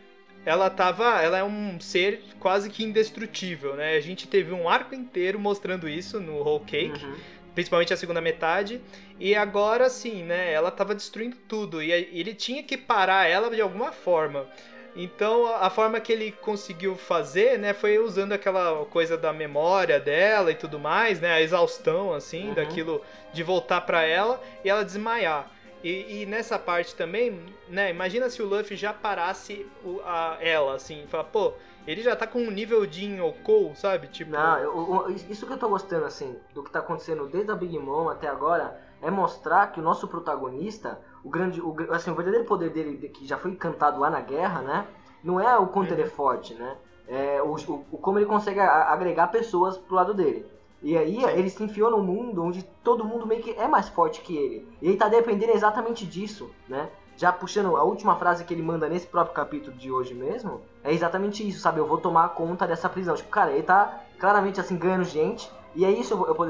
ela 0.44 0.70
tava, 0.70 1.20
ela 1.22 1.38
é 1.38 1.44
um 1.44 1.80
ser 1.80 2.22
quase 2.38 2.70
que 2.70 2.84
indestrutível, 2.84 3.74
né? 3.76 3.96
A 3.96 4.00
gente 4.00 4.26
teve 4.26 4.52
um 4.52 4.68
arco 4.68 4.94
inteiro 4.94 5.38
mostrando 5.38 5.88
isso 5.88 6.20
no 6.20 6.38
Whole 6.38 6.64
Cake, 6.64 7.04
uhum. 7.04 7.16
principalmente 7.54 7.92
a 7.92 7.96
segunda 7.96 8.20
metade, 8.20 8.80
e 9.18 9.34
agora 9.34 9.90
sim, 9.90 10.22
né, 10.22 10.52
ela 10.52 10.70
tava 10.70 10.94
destruindo 10.94 11.36
tudo 11.48 11.82
e 11.82 11.92
ele 11.92 12.34
tinha 12.34 12.62
que 12.62 12.76
parar 12.76 13.28
ela 13.28 13.50
de 13.50 13.60
alguma 13.60 13.92
forma. 13.92 14.46
Então 14.94 15.46
a 15.46 15.70
forma 15.70 16.00
que 16.00 16.12
ele 16.12 16.32
conseguiu 16.32 16.96
fazer, 16.96 17.58
né, 17.58 17.72
foi 17.72 17.98
usando 17.98 18.32
aquela 18.32 18.84
coisa 18.86 19.16
da 19.16 19.32
memória 19.32 20.00
dela 20.00 20.50
e 20.50 20.54
tudo 20.54 20.78
mais, 20.78 21.20
né, 21.20 21.32
a 21.32 21.40
exaustão 21.40 22.12
assim 22.12 22.48
uhum. 22.48 22.54
daquilo 22.54 23.00
de 23.32 23.42
voltar 23.42 23.82
para 23.82 24.02
ela 24.02 24.40
e 24.64 24.68
ela 24.68 24.84
desmaiar. 24.84 25.50
E, 25.82 26.22
e, 26.22 26.26
nessa 26.26 26.58
parte 26.58 26.94
também, 26.94 27.42
né, 27.66 27.90
imagina 27.90 28.28
se 28.28 28.42
o 28.42 28.46
Luffy 28.46 28.76
já 28.76 28.92
parasse 28.92 29.66
o, 29.82 30.00
a, 30.04 30.36
ela, 30.38 30.74
assim, 30.74 31.06
falar, 31.08 31.24
pô, 31.24 31.54
ele 31.86 32.02
já 32.02 32.14
tá 32.14 32.26
com 32.26 32.40
um 32.40 32.50
nível 32.50 32.84
de 32.84 33.06
Inyokou, 33.06 33.74
sabe? 33.74 34.08
Tipo. 34.08 34.30
Não, 34.30 34.58
eu, 34.58 35.06
eu, 35.08 35.10
isso 35.30 35.46
que 35.46 35.52
eu 35.52 35.58
tô 35.58 35.70
gostando, 35.70 36.04
assim, 36.04 36.36
do 36.52 36.62
que 36.62 36.70
tá 36.70 36.80
acontecendo 36.80 37.26
desde 37.26 37.50
a 37.50 37.54
Big 37.54 37.78
Mom 37.78 38.10
até 38.10 38.28
agora, 38.28 38.78
é 39.00 39.10
mostrar 39.10 39.72
que 39.72 39.80
o 39.80 39.82
nosso 39.82 40.06
protagonista 40.06 41.00
o 41.24 41.30
grande, 41.30 41.60
o, 41.60 41.74
assim, 41.92 42.10
o 42.10 42.14
verdadeiro 42.14 42.46
poder 42.46 42.70
dele, 42.70 43.08
que 43.08 43.26
já 43.26 43.36
foi 43.36 43.54
cantado 43.54 44.00
lá 44.00 44.10
na 44.10 44.20
guerra, 44.20 44.62
né? 44.62 44.86
Não 45.22 45.38
é 45.38 45.56
o 45.58 45.66
quanto 45.66 45.92
ele 45.92 46.02
é 46.02 46.06
forte, 46.06 46.54
né? 46.54 46.76
É 47.06 47.42
o, 47.42 47.54
o, 47.54 47.98
como 47.98 48.18
ele 48.18 48.26
consegue 48.26 48.60
agregar 48.60 49.28
pessoas 49.28 49.76
pro 49.76 49.96
lado 49.96 50.14
dele. 50.14 50.46
E 50.82 50.96
aí 50.96 51.20
Sim. 51.20 51.28
ele 51.28 51.50
se 51.50 51.62
enfiou 51.62 51.90
num 51.90 52.02
mundo 52.02 52.42
onde 52.42 52.62
todo 52.82 53.04
mundo 53.04 53.26
meio 53.26 53.42
que 53.42 53.50
é 53.50 53.68
mais 53.68 53.88
forte 53.88 54.22
que 54.22 54.36
ele. 54.36 54.68
E 54.80 54.88
ele 54.88 54.96
tá 54.96 55.08
dependendo 55.08 55.52
exatamente 55.52 56.06
disso, 56.06 56.50
né? 56.68 56.88
Já 57.16 57.30
puxando 57.30 57.76
a 57.76 57.82
última 57.82 58.16
frase 58.16 58.44
que 58.44 58.54
ele 58.54 58.62
manda 58.62 58.88
nesse 58.88 59.06
próprio 59.06 59.34
capítulo 59.34 59.76
de 59.76 59.92
hoje 59.92 60.14
mesmo, 60.14 60.62
é 60.82 60.92
exatamente 60.92 61.46
isso, 61.46 61.60
sabe? 61.60 61.78
Eu 61.78 61.86
vou 61.86 61.98
tomar 61.98 62.30
conta 62.30 62.66
dessa 62.66 62.88
prisão. 62.88 63.14
Tipo, 63.14 63.28
cara, 63.28 63.52
ele 63.52 63.62
tá 63.62 64.04
claramente 64.18 64.58
assim 64.58 64.76
ganhando 64.76 65.04
gente, 65.04 65.50
e 65.74 65.84
é 65.84 65.90
isso 65.90 66.14
o 66.14 66.44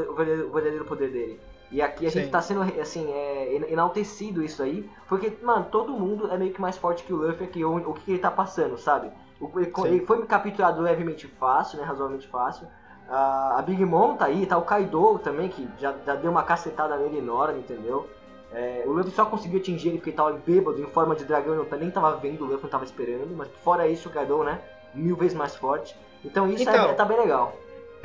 verdadeiro 0.52 0.85
poder 0.85 1.11
dele. 1.11 1.40
E 1.70 1.80
aqui 1.80 2.06
a 2.06 2.11
Sim. 2.11 2.20
gente 2.20 2.30
tá 2.30 2.42
sendo, 2.42 2.62
assim, 2.80 3.09
é, 3.12 3.54
enaltecido 3.70 4.42
isso 4.42 4.62
aí, 4.62 4.88
porque, 5.09 5.33
mano, 5.40 5.66
todo 5.70 5.92
mundo 5.92 6.30
é 6.33 6.37
meio 6.37 6.52
que 6.52 6.61
mais 6.61 6.76
forte 6.76 7.04
que 7.04 7.12
o 7.12 7.16
Luffy 7.16 7.46
aqui, 7.46 7.64
o, 7.64 7.76
o 7.76 7.94
que 7.94 8.12
ele 8.12 8.18
tá 8.18 8.30
passando, 8.30 8.76
sabe? 8.76 9.11
O, 9.40 9.48
ele, 9.59 9.72
ele, 9.85 10.04
foi 10.04 10.24
capturado 10.26 10.83
levemente 10.83 11.28
fácil, 11.28 11.78
né, 11.78 11.85
razoavelmente 11.85 12.26
fácil. 12.26 12.66
Uh, 13.09 13.59
a 13.59 13.62
Big 13.64 13.85
Mom 13.85 14.16
tá 14.16 14.26
aí, 14.26 14.46
tá 14.46 14.59
o 14.59 14.62
Kaido 14.62 15.18
também, 15.20 15.48
que 15.48 15.68
já, 15.78 15.94
já 16.04 16.16
deu 16.16 16.30
uma 16.30 16.42
cacetada 16.42 16.96
nele 16.96 17.18
enorme, 17.18 17.61
entendeu? 17.61 18.09
É, 18.52 18.83
o 18.85 18.90
Luffy 18.90 19.12
só 19.12 19.24
conseguiu 19.24 19.61
atingir 19.61 19.90
ele 19.90 19.98
porque 19.98 20.11
ele 20.11 20.16
tava 20.16 20.33
bêbado, 20.33 20.80
em 20.80 20.87
forma 20.87 21.14
de 21.14 21.24
dragão, 21.24 21.54
eu 21.54 21.78
nem 21.78 21.90
tava 21.90 22.16
vendo, 22.16 22.42
o 22.42 22.46
Luffy 22.46 22.64
não 22.64 22.70
tava 22.70 22.85
esperando, 22.85 23.33
mas 23.37 23.48
fora 23.62 23.87
isso, 23.87 24.09
o 24.09 24.12
Kaido, 24.12 24.42
né, 24.42 24.61
mil 24.92 25.14
vezes 25.16 25.37
mais 25.37 25.54
forte. 25.54 25.96
Então 26.24 26.50
isso 26.50 26.62
então, 26.62 26.90
é, 26.90 26.94
tá 26.94 27.04
bem 27.04 27.18
legal. 27.18 27.56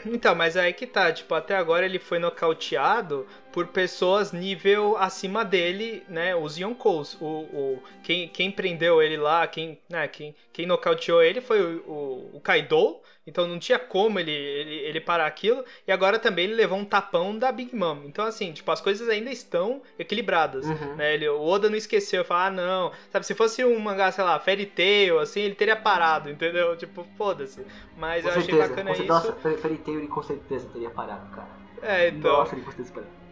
Então, 0.05 0.35
mas 0.35 0.57
aí 0.57 0.73
que 0.73 0.85
tá, 0.85 1.11
tipo, 1.11 1.33
até 1.33 1.55
agora 1.55 1.85
ele 1.85 1.99
foi 1.99 2.19
nocauteado 2.19 3.25
por 3.55 3.67
pessoas 3.67 4.33
nível 4.33 4.97
acima 4.97 5.45
dele, 5.45 6.03
né, 6.09 6.35
os 6.35 6.57
Yonkous. 6.57 7.17
O, 7.21 7.25
o, 7.25 7.83
quem, 8.03 8.27
quem 8.27 8.51
prendeu 8.51 9.01
ele 9.01 9.15
lá, 9.15 9.47
quem, 9.47 9.79
né, 9.89 10.05
quem, 10.09 10.35
quem 10.51 10.65
nocauteou 10.65 11.23
ele 11.23 11.39
foi 11.39 11.61
o, 11.61 11.89
o, 11.89 12.31
o 12.33 12.41
Kaido, 12.41 12.97
então 13.25 13.47
não 13.47 13.57
tinha 13.57 13.79
como 13.79 14.19
ele, 14.19 14.29
ele, 14.29 14.75
ele 14.75 14.99
parar 14.99 15.25
aquilo. 15.25 15.63
E 15.87 15.91
agora 15.93 16.19
também 16.19 16.43
ele 16.43 16.53
levou 16.53 16.77
um 16.77 16.83
tapão 16.83 17.39
da 17.39 17.49
Big 17.49 17.73
Mom. 17.73 18.01
Então, 18.03 18.25
assim, 18.25 18.51
tipo, 18.51 18.69
as 18.69 18.81
coisas 18.81 19.07
ainda 19.07 19.31
estão 19.31 19.81
equilibradas. 19.97 20.65
Uhum. 20.65 20.95
Né? 20.97 21.13
Ele, 21.13 21.29
o 21.29 21.41
Oda 21.41 21.69
não 21.69 21.77
esqueceu, 21.77 22.25
falou, 22.25 22.43
ah, 22.43 22.51
não. 22.51 22.91
Sabe, 23.09 23.25
se 23.25 23.33
fosse 23.33 23.63
um 23.63 23.79
mangá, 23.79 24.11
sei 24.11 24.25
lá, 24.25 24.37
Fairy 24.37 24.65
Tail, 24.65 25.17
assim, 25.17 25.39
ele 25.39 25.55
teria 25.55 25.77
parado, 25.77 26.29
entendeu? 26.29 26.75
Tipo, 26.75 27.07
foda-se. 27.17 27.65
Mas 27.97 28.21
com 28.21 28.27
eu 28.27 28.33
certeza. 28.33 28.63
achei 28.63 28.69
bacana 28.69 28.93
com 28.93 29.01
isso. 29.01 29.07
Nossa, 29.07 29.31
Fairy 29.31 29.77
Tail 29.77 29.99
ele 29.99 30.07
com 30.07 30.21
certeza 30.21 30.67
teria 30.73 30.89
parado, 30.89 31.33
cara. 31.33 31.47
É, 31.81 32.09
então. 32.09 32.33
Nossa, 32.33 32.53
ele 32.53 32.65
com 32.65 32.71
certeza 32.71 32.93
parado. 32.93 33.24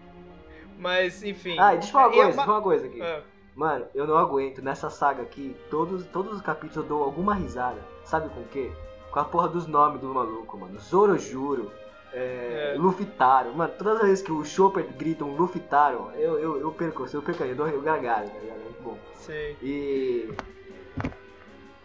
Mas, 0.83 1.23
enfim. 1.23 1.57
Ah, 1.57 1.71
deixa 1.71 1.87
eu 1.87 1.91
falar 1.91 2.07
uma 2.07 2.13
coisa, 2.13 2.41
é 2.41 2.43
uma... 2.43 2.53
uma 2.53 2.61
coisa 2.61 2.85
aqui. 2.85 3.01
É. 3.01 3.21
Mano, 3.55 3.85
eu 3.95 4.05
não 4.05 4.17
aguento. 4.17 4.61
Nessa 4.61 4.89
saga 4.89 5.23
aqui, 5.23 5.55
todos, 5.69 6.05
todos 6.07 6.33
os 6.33 6.41
capítulos 6.41 6.75
eu 6.75 6.83
dou 6.83 7.03
alguma 7.03 7.33
risada. 7.33 7.79
Sabe 8.03 8.29
com 8.29 8.41
o 8.41 8.45
quê? 8.45 8.71
com 9.13 9.19
a 9.19 9.23
porra 9.23 9.47
dos 9.47 9.67
nomes 9.67 10.01
do 10.01 10.07
maluco, 10.07 10.57
mano. 10.57 10.79
Zoro 10.79 11.17
Juro, 11.19 11.71
é, 12.11 12.73
é. 12.73 12.77
Lufitaro. 12.77 13.53
Mano, 13.53 13.71
todas 13.77 13.97
as 13.97 14.07
vezes 14.07 14.23
que 14.23 14.31
o 14.31 14.43
Chopper 14.43 14.85
grita 14.97 15.23
um 15.23 15.35
Lufitaro, 15.35 16.09
eu, 16.15 16.39
eu, 16.39 16.59
eu 16.59 16.71
perco, 16.71 17.05
eu 17.13 17.21
perco, 17.21 17.43
eu 17.43 17.55
dou 17.55 17.67
eu 17.67 17.81
gargalho, 17.81 18.27
tá 18.27 18.39
ligado? 18.39 18.59
É 18.59 18.63
muito 18.63 18.83
bom. 18.83 18.97
Sim. 19.13 19.55
E. 19.61 20.33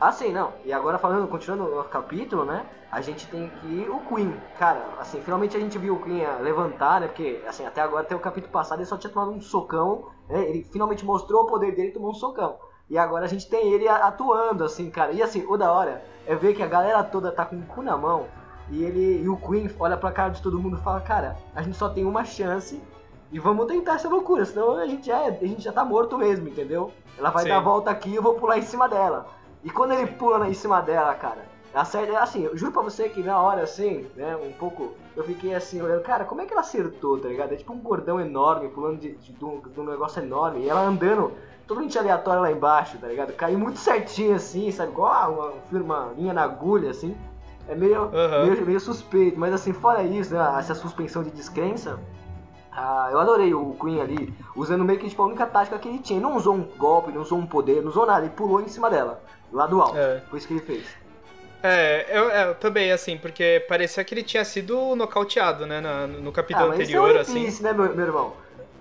Assim, 0.01 0.33
não. 0.33 0.53
E 0.65 0.73
agora 0.73 0.97
falando, 0.97 1.27
continuando 1.27 1.81
o 1.81 1.85
capítulo, 1.85 2.45
né? 2.45 2.65
A 2.91 3.01
gente 3.01 3.27
tem 3.27 3.47
aqui 3.47 3.87
o 3.91 3.99
Queen. 4.01 4.33
Cara, 4.57 4.81
assim, 5.01 5.21
finalmente 5.21 5.57
a 5.57 5.61
gente 5.61 5.77
viu 5.77 5.95
o 5.95 6.03
Queen 6.03 6.23
levantar, 6.41 7.01
né? 7.01 7.09
Porque, 7.09 7.43
assim, 7.47 7.67
até 7.67 7.81
agora, 7.81 8.03
até 8.03 8.15
o 8.15 8.21
capítulo 8.21 8.53
passado, 8.53 8.79
ele 8.79 8.87
só 8.87 8.97
tinha 8.97 9.13
tomado 9.13 9.33
um 9.33 9.41
socão. 9.41 10.07
Né? 10.29 10.49
Ele 10.49 10.63
finalmente 10.63 11.05
mostrou 11.05 11.43
o 11.43 11.47
poder 11.47 11.75
dele 11.75 11.89
e 11.89 11.93
tomou 11.93 12.11
um 12.11 12.15
socão. 12.15 12.57
E 12.89 12.97
agora 12.97 13.25
a 13.25 13.29
gente 13.29 13.49
tem 13.51 13.73
ele 13.73 13.89
atuando, 13.89 14.65
assim, 14.65 14.89
cara. 14.89 15.13
E 15.13 15.21
assim, 15.21 15.45
o 15.47 15.57
da 15.57 15.73
hora 15.73 16.03
é 16.27 16.35
ver 16.35 16.55
que 16.55 16.63
a 16.63 16.67
galera 16.67 17.03
toda 17.03 17.33
tá 17.33 17.45
com 17.45 17.57
o 17.57 17.63
cu 17.63 17.83
na 17.83 17.97
mão. 17.97 18.27
E 18.71 18.85
ele 18.85 19.23
e 19.23 19.29
o 19.29 19.37
Queen 19.37 19.69
olha 19.81 19.97
pra 19.97 20.13
cara 20.13 20.31
de 20.31 20.41
todo 20.41 20.61
mundo 20.61 20.79
e 20.79 20.83
fala, 20.83 21.01
cara, 21.01 21.37
a 21.55 21.63
gente 21.63 21.77
só 21.77 21.89
tem 21.89 22.05
uma 22.07 22.25
chance 22.25 22.81
e 23.31 23.39
vamos 23.39 23.67
tentar 23.67 23.95
essa 23.95 24.09
loucura, 24.09 24.45
senão 24.45 24.77
a 24.77 24.87
gente 24.87 25.07
já, 25.07 25.19
é, 25.19 25.29
a 25.29 25.47
gente 25.47 25.63
já 25.63 25.73
tá 25.73 25.85
morto 25.85 26.17
mesmo, 26.17 26.49
entendeu? 26.49 26.91
Ela 27.19 27.31
vai 27.31 27.43
Sim. 27.43 27.51
dar 27.51 27.59
a 27.59 27.61
volta 27.61 27.91
aqui 27.91 28.11
e 28.11 28.15
eu 28.15 28.23
vou 28.23 28.35
pular 28.35 28.59
em 28.59 28.63
cima 28.63 28.89
dela. 28.89 29.27
E 29.65 29.71
quando 29.71 29.93
ele 29.93 30.07
pula 30.07 30.49
em 30.49 30.55
cima 30.55 30.81
dela, 30.81 31.15
cara, 31.15 31.45
acerta, 31.75 32.19
assim, 32.19 32.45
eu 32.45 32.57
juro 32.57 32.73
pra 32.73 32.83
você 32.83 33.09
que 33.09 33.23
na 33.23 33.41
hora, 33.41 33.63
assim, 33.63 34.07
né, 34.17 34.37
um 34.37 34.53
pouco, 34.53 34.95
eu 35.17 35.25
fiquei 35.25 35.55
assim, 35.55 35.81
olhando, 35.83 36.03
cara, 36.03 36.25
como 36.25 36.41
é 36.41 36.47
que 36.47 36.53
ela 36.53 36.61
acertou, 36.61 37.19
tá 37.19 37.29
ligado? 37.29 37.53
É 37.53 37.57
tipo 37.57 37.73
um 37.73 37.79
gordão 37.79 38.21
enorme, 38.21 38.69
pulando 38.69 38.99
de, 38.99 39.15
de, 39.17 39.33
de, 39.33 39.45
um, 39.45 39.61
de 39.61 39.81
um 39.81 39.85
negócio 39.85 40.23
enorme, 40.23 40.61
e 40.61 40.69
ela 40.69 40.83
andando 40.83 41.33
totalmente 41.67 41.99
aleatório 41.99 42.41
lá 42.41 42.51
embaixo, 42.51 42.99
tá 42.99 43.07
ligado? 43.07 43.33
Caiu 43.35 43.59
muito 43.59 43.79
certinho 43.79 44.35
assim, 44.35 44.71
sabe? 44.71 44.93
Igual 44.93 45.55
uma, 45.71 45.81
uma 45.81 46.13
linha 46.17 46.33
na 46.33 46.43
agulha, 46.43 46.91
assim. 46.91 47.17
É 47.69 47.75
meio, 47.75 48.05
uhum. 48.05 48.47
meio, 48.47 48.67
meio, 48.67 48.81
suspeito, 48.81 49.39
mas 49.39 49.53
assim, 49.53 49.75
fora 49.75 50.03
isso, 50.03 50.33
né, 50.33 50.57
essa 50.59 50.75
suspensão 50.75 51.23
de 51.23 51.31
descrença, 51.31 52.01
ah, 52.73 53.09
eu 53.11 53.19
adorei 53.19 53.53
o 53.53 53.75
Queen 53.79 54.01
ali, 54.01 54.35
usando 54.57 54.85
meio 54.85 54.99
que 54.99 55.09
tipo, 55.09 55.23
a 55.23 55.27
única 55.27 55.45
tática 55.47 55.79
que 55.79 55.89
ele 55.89 55.99
tinha. 55.99 56.19
Ele 56.19 56.25
não 56.25 56.37
usou 56.37 56.55
um 56.55 56.63
golpe, 56.63 57.13
não 57.13 57.21
usou 57.21 57.39
um 57.39 57.47
poder, 57.47 57.83
não 57.83 57.91
usou 57.91 58.07
nada, 58.07 58.25
ele 58.25 58.35
pulou 58.35 58.63
em 58.63 58.69
cima 58.69 58.89
dela, 58.89 59.21
lá 59.53 59.67
do 59.67 59.81
alto. 59.81 59.97
É. 59.97 60.23
Foi 60.29 60.39
isso 60.39 60.49
que 60.49 60.55
ele 60.55 60.63
fez. 60.63 60.87
É, 61.63 62.07
eu, 62.09 62.25
eu, 62.31 62.55
também, 62.55 62.93
assim, 62.93 63.19
porque 63.19 63.65
parecia 63.69 64.05
que 64.05 64.15
ele 64.15 64.23
tinha 64.23 64.45
sido 64.45 64.95
nocauteado, 64.95 65.67
né, 65.67 65.81
no, 65.81 66.21
no 66.23 66.33
capítulo 66.33 66.71
ah, 66.71 66.75
anterior, 66.75 67.11
isso 67.11 67.37
é 67.37 67.41
um 67.41 67.47
assim. 67.47 67.63
né, 67.63 67.73
meu, 67.73 67.97
meu 67.97 68.07
irmão? 68.07 68.33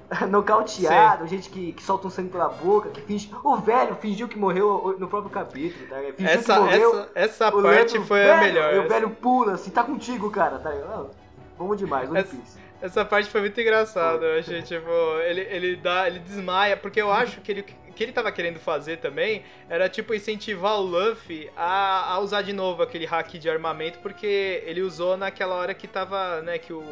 nocauteado, 0.29 1.23
Sim. 1.23 1.29
gente 1.29 1.49
que, 1.49 1.73
que 1.73 1.83
solta 1.83 2.07
um 2.07 2.09
sangue 2.09 2.29
pela 2.29 2.47
boca, 2.47 2.89
que 2.89 3.01
finge. 3.01 3.29
O 3.43 3.57
velho 3.57 3.95
fingiu 3.95 4.27
que 4.27 4.37
morreu 4.37 4.95
no 4.97 5.07
próprio 5.07 5.29
capítulo, 5.29 5.87
tá? 5.87 5.97
Fingiu 6.15 6.33
essa, 6.33 6.53
que 6.53 6.59
morreu. 6.59 6.99
Essa, 6.99 7.09
essa 7.15 7.51
parte 7.51 7.99
foi 8.01 8.19
velho, 8.19 8.33
a 8.33 8.37
melhor. 8.37 8.73
E 8.73 8.79
o 8.79 8.87
velho 8.87 9.09
pula 9.09 9.53
assim, 9.53 9.69
tá 9.69 9.83
contigo, 9.83 10.29
cara, 10.29 10.59
tá 10.59 10.69
ligado? 10.69 11.09
Vamos 11.57 11.77
demais, 11.77 12.09
One 12.09 12.23
Piece. 12.23 12.66
Essa 12.79 13.03
parte 13.03 13.29
foi 13.29 13.41
muito 13.41 13.59
engraçada, 13.59 14.23
eu 14.23 14.39
achei, 14.39 14.61
tipo, 14.61 14.87
ele, 15.25 15.41
ele 15.41 15.75
dá, 15.75 16.07
ele 16.07 16.19
desmaia, 16.19 16.77
porque 16.77 17.01
eu 17.01 17.11
acho 17.11 17.41
que 17.41 17.51
ele, 17.51 17.63
que 17.63 18.03
ele 18.03 18.11
tava 18.11 18.31
querendo 18.31 18.59
fazer 18.59 18.97
também 18.97 19.43
era, 19.67 19.89
tipo, 19.89 20.13
incentivar 20.13 20.77
o 20.77 20.83
Luffy 20.83 21.49
a, 21.55 22.13
a 22.13 22.19
usar 22.19 22.43
de 22.43 22.53
novo 22.53 22.83
aquele 22.83 23.05
hack 23.05 23.33
de 23.39 23.49
armamento, 23.49 23.97
porque 23.99 24.61
ele 24.63 24.81
usou 24.81 25.17
naquela 25.17 25.55
hora 25.55 25.73
que 25.73 25.87
tava, 25.87 26.41
né, 26.43 26.59
que 26.59 26.71
o, 26.71 26.83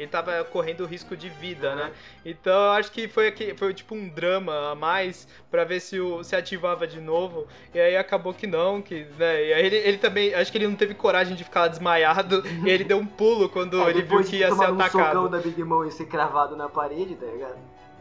ele 0.00 0.08
tava 0.10 0.42
correndo 0.44 0.86
risco 0.86 1.14
de 1.14 1.28
vida, 1.28 1.74
né? 1.74 1.92
Então 2.24 2.52
eu 2.52 2.70
acho 2.70 2.90
que 2.90 3.06
foi, 3.06 3.34
foi 3.54 3.74
tipo 3.74 3.94
um 3.94 4.08
drama 4.08 4.70
a 4.70 4.74
mais 4.74 5.28
para 5.50 5.62
ver 5.62 5.78
se, 5.78 6.00
o, 6.00 6.24
se 6.24 6.34
ativava 6.34 6.86
de 6.86 6.98
novo. 7.00 7.46
E 7.74 7.78
aí 7.78 7.96
acabou 7.96 8.32
que 8.32 8.46
não, 8.46 8.80
que, 8.80 9.06
né? 9.18 9.44
E 9.46 9.52
aí 9.52 9.66
ele, 9.66 9.76
ele 9.76 9.98
também, 9.98 10.34
acho 10.34 10.50
que 10.50 10.56
ele 10.56 10.66
não 10.66 10.74
teve 10.74 10.94
coragem 10.94 11.36
de 11.36 11.44
ficar 11.44 11.68
desmaiado 11.68 12.42
e 12.64 12.70
ele 12.70 12.84
deu 12.84 12.96
um 12.96 13.06
pulo 13.06 13.50
quando 13.50 13.78
é, 13.82 13.90
ele 13.90 14.02
viu 14.02 14.24
que 14.24 14.36
ia 14.36 14.54
ser 14.54 14.64
atacado. 14.64 15.26
Um 15.26 15.30
da 15.30 15.38
Big 15.38 15.62
Mom 15.62 15.84
e 15.84 15.92
ser 15.92 16.06
cravado 16.06 16.56
na 16.56 16.68
parede, 16.68 17.14
tá 17.16 17.26
ligado? 17.26 17.58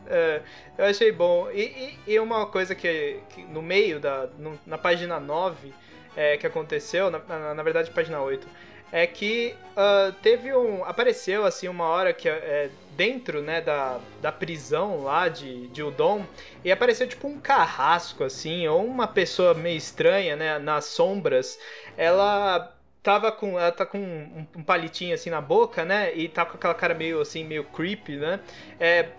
É, 0.08 0.42
eu 0.78 0.86
achei 0.86 1.12
bom. 1.12 1.50
E, 1.52 1.98
e, 2.08 2.14
e 2.14 2.20
uma 2.20 2.46
coisa 2.46 2.74
que, 2.74 3.20
que, 3.30 3.44
no 3.44 3.62
meio 3.62 4.00
da. 4.00 4.30
No, 4.38 4.58
na 4.66 4.78
página 4.78 5.20
9 5.20 5.74
é, 6.16 6.38
que 6.38 6.48
aconteceu, 6.48 7.12
na, 7.12 7.20
na, 7.28 7.54
na 7.54 7.64
verdade 7.64 7.92
página 7.92 8.22
8, 8.22 8.48
é 8.91 9.06
que 9.06 9.56
uh, 9.75 10.12
teve 10.21 10.54
um. 10.54 10.84
Apareceu 10.84 11.45
assim 11.45 11.67
uma 11.67 11.86
hora 11.86 12.13
que 12.13 12.28
é, 12.28 12.69
dentro 12.95 13.41
né, 13.41 13.62
da, 13.62 13.99
da 14.21 14.32
prisão 14.32 15.04
lá 15.04 15.30
de, 15.30 15.67
de 15.67 15.82
Udon 15.82 16.25
e 16.63 16.71
apareceu 16.71 17.08
tipo 17.08 17.28
um 17.28 17.39
carrasco 17.39 18.23
assim, 18.23 18.67
ou 18.67 18.86
uma 18.86 19.08
pessoa 19.08 19.54
meio 19.54 19.78
estranha, 19.78 20.36
né, 20.36 20.60
nas 20.60 20.86
sombras. 20.86 21.60
Ela 21.95 22.75
tava 23.02 23.32
com. 23.32 23.60
Ela 23.60 23.71
tá 23.71 23.86
com 23.86 23.99
um, 23.99 24.47
um 24.58 24.63
palitinho 24.63 25.13
assim 25.13 25.30
na 25.30 25.41
boca, 25.41 25.86
né? 25.86 26.13
E 26.15 26.28
tá 26.28 26.45
com 26.45 26.58
aquela 26.58 26.73
cara 26.73 26.93
meio 26.93 27.21
assim, 27.21 27.43
meio 27.43 27.63
creepy, 27.63 28.17
né? 28.17 28.39
É, 28.80 29.10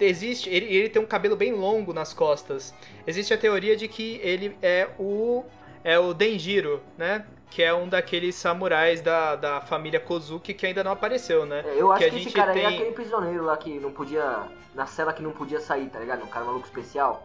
existe. 0.00 0.48
Ele, 0.48 0.66
ele 0.66 0.88
tem 0.88 1.02
um 1.02 1.06
cabelo 1.06 1.36
bem 1.36 1.52
longo 1.52 1.92
nas 1.92 2.12
costas. 2.14 2.74
Existe 3.06 3.34
a 3.34 3.38
teoria 3.38 3.76
de 3.76 3.88
que 3.88 4.20
ele 4.22 4.56
é 4.62 4.88
o. 4.98 5.44
É 5.84 5.98
o 5.98 6.12
Denjiro, 6.12 6.82
né? 6.98 7.24
Que 7.50 7.62
é 7.62 7.72
um 7.72 7.88
daqueles 7.88 8.34
samurais 8.34 9.00
da, 9.00 9.36
da 9.36 9.60
família 9.60 10.00
Kozuki 10.00 10.52
que 10.52 10.66
ainda 10.66 10.82
não 10.82 10.92
apareceu, 10.92 11.46
né? 11.46 11.64
É, 11.66 11.80
eu 11.80 11.92
acho 11.92 12.04
que, 12.04 12.10
que 12.10 12.16
esse 12.16 12.30
cara 12.32 12.52
tem... 12.52 12.64
é 12.64 12.66
aquele 12.66 12.92
prisioneiro 12.92 13.44
lá 13.44 13.56
que 13.56 13.78
não 13.78 13.92
podia. 13.92 14.48
Na 14.74 14.86
cela 14.86 15.12
que 15.12 15.22
não 15.22 15.32
podia 15.32 15.58
sair, 15.60 15.88
tá 15.88 15.98
ligado? 15.98 16.22
Um 16.22 16.26
cara 16.26 16.44
maluco 16.44 16.66
especial. 16.66 17.22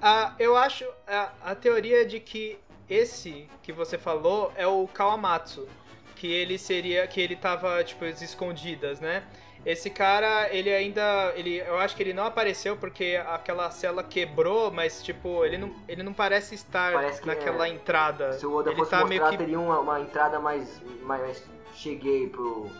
Ah, 0.00 0.34
eu 0.38 0.56
acho. 0.56 0.84
A, 1.06 1.32
a 1.44 1.54
teoria 1.54 2.06
de 2.06 2.18
que 2.20 2.58
esse 2.88 3.48
que 3.62 3.72
você 3.72 3.98
falou 3.98 4.52
é 4.56 4.66
o 4.66 4.88
Kawamatsu. 4.88 5.68
Que 6.14 6.32
ele 6.32 6.56
seria. 6.56 7.06
Que 7.06 7.20
ele 7.20 7.36
tava, 7.36 7.82
tipo, 7.84 8.04
as 8.04 8.22
escondidas, 8.22 9.00
né? 9.00 9.22
Esse 9.66 9.90
cara, 9.90 10.48
ele 10.54 10.72
ainda. 10.72 11.32
Ele, 11.34 11.58
eu 11.58 11.76
acho 11.76 11.96
que 11.96 12.02
ele 12.04 12.12
não 12.12 12.24
apareceu 12.24 12.76
porque 12.76 13.20
aquela 13.26 13.68
cela 13.72 14.00
quebrou, 14.04 14.70
mas 14.70 15.02
tipo, 15.02 15.44
ele 15.44 15.58
não, 15.58 15.74
ele 15.88 16.04
não 16.04 16.12
parece 16.12 16.54
estar 16.54 16.92
parece 16.92 17.26
naquela 17.26 17.66
é. 17.66 17.70
entrada. 17.70 18.34
Se 18.34 18.46
o 18.46 18.54
Oda 18.54 18.70
ele 18.70 18.76
fosse 18.76 18.92
tá 18.92 19.04
mostrar, 19.04 19.30
que... 19.30 19.38
teria 19.38 19.58
uma, 19.58 19.80
uma, 19.80 20.00
entrada 20.00 20.38
mais, 20.38 20.80
mais. 21.02 21.42
Cheguei 21.74 22.28
pro. 22.28 22.70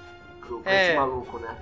pro 0.40 0.61
pra 0.61 0.72
é. 0.72 0.87
esse 0.87 0.96
maluco, 0.96 1.40
né? 1.40 1.59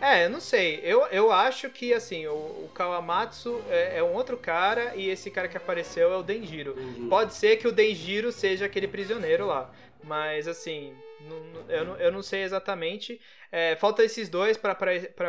É, 0.00 0.24
eu 0.24 0.30
não 0.30 0.40
sei. 0.40 0.80
Eu, 0.82 1.06
eu 1.06 1.30
acho 1.30 1.68
que, 1.68 1.92
assim, 1.92 2.26
o, 2.26 2.32
o 2.32 2.70
Kawamatsu 2.74 3.60
é, 3.68 3.98
é, 3.98 4.02
um 4.02 4.14
outro 4.14 4.38
cara 4.38 4.94
e 4.94 5.08
esse 5.08 5.30
cara 5.30 5.48
que 5.48 5.56
apareceu 5.56 6.12
é 6.12 6.16
o 6.16 6.22
Denjiro. 6.22 6.76
Pode 7.08 7.34
ser 7.34 7.56
que 7.56 7.68
o 7.68 7.72
Denjiro 7.72 8.32
seja 8.32 8.66
aquele 8.66 8.88
prisioneiro 8.88 9.46
lá. 9.46 9.70
Mas 10.02 10.46
assim, 10.46 10.96
não, 11.20 11.70
eu, 11.70 11.84
não, 11.84 11.96
eu 11.96 12.12
não 12.12 12.22
sei 12.22 12.42
exatamente. 12.42 13.20
É, 13.50 13.76
falta 13.76 14.04
esses 14.04 14.28
dois 14.28 14.56
para 14.56 14.72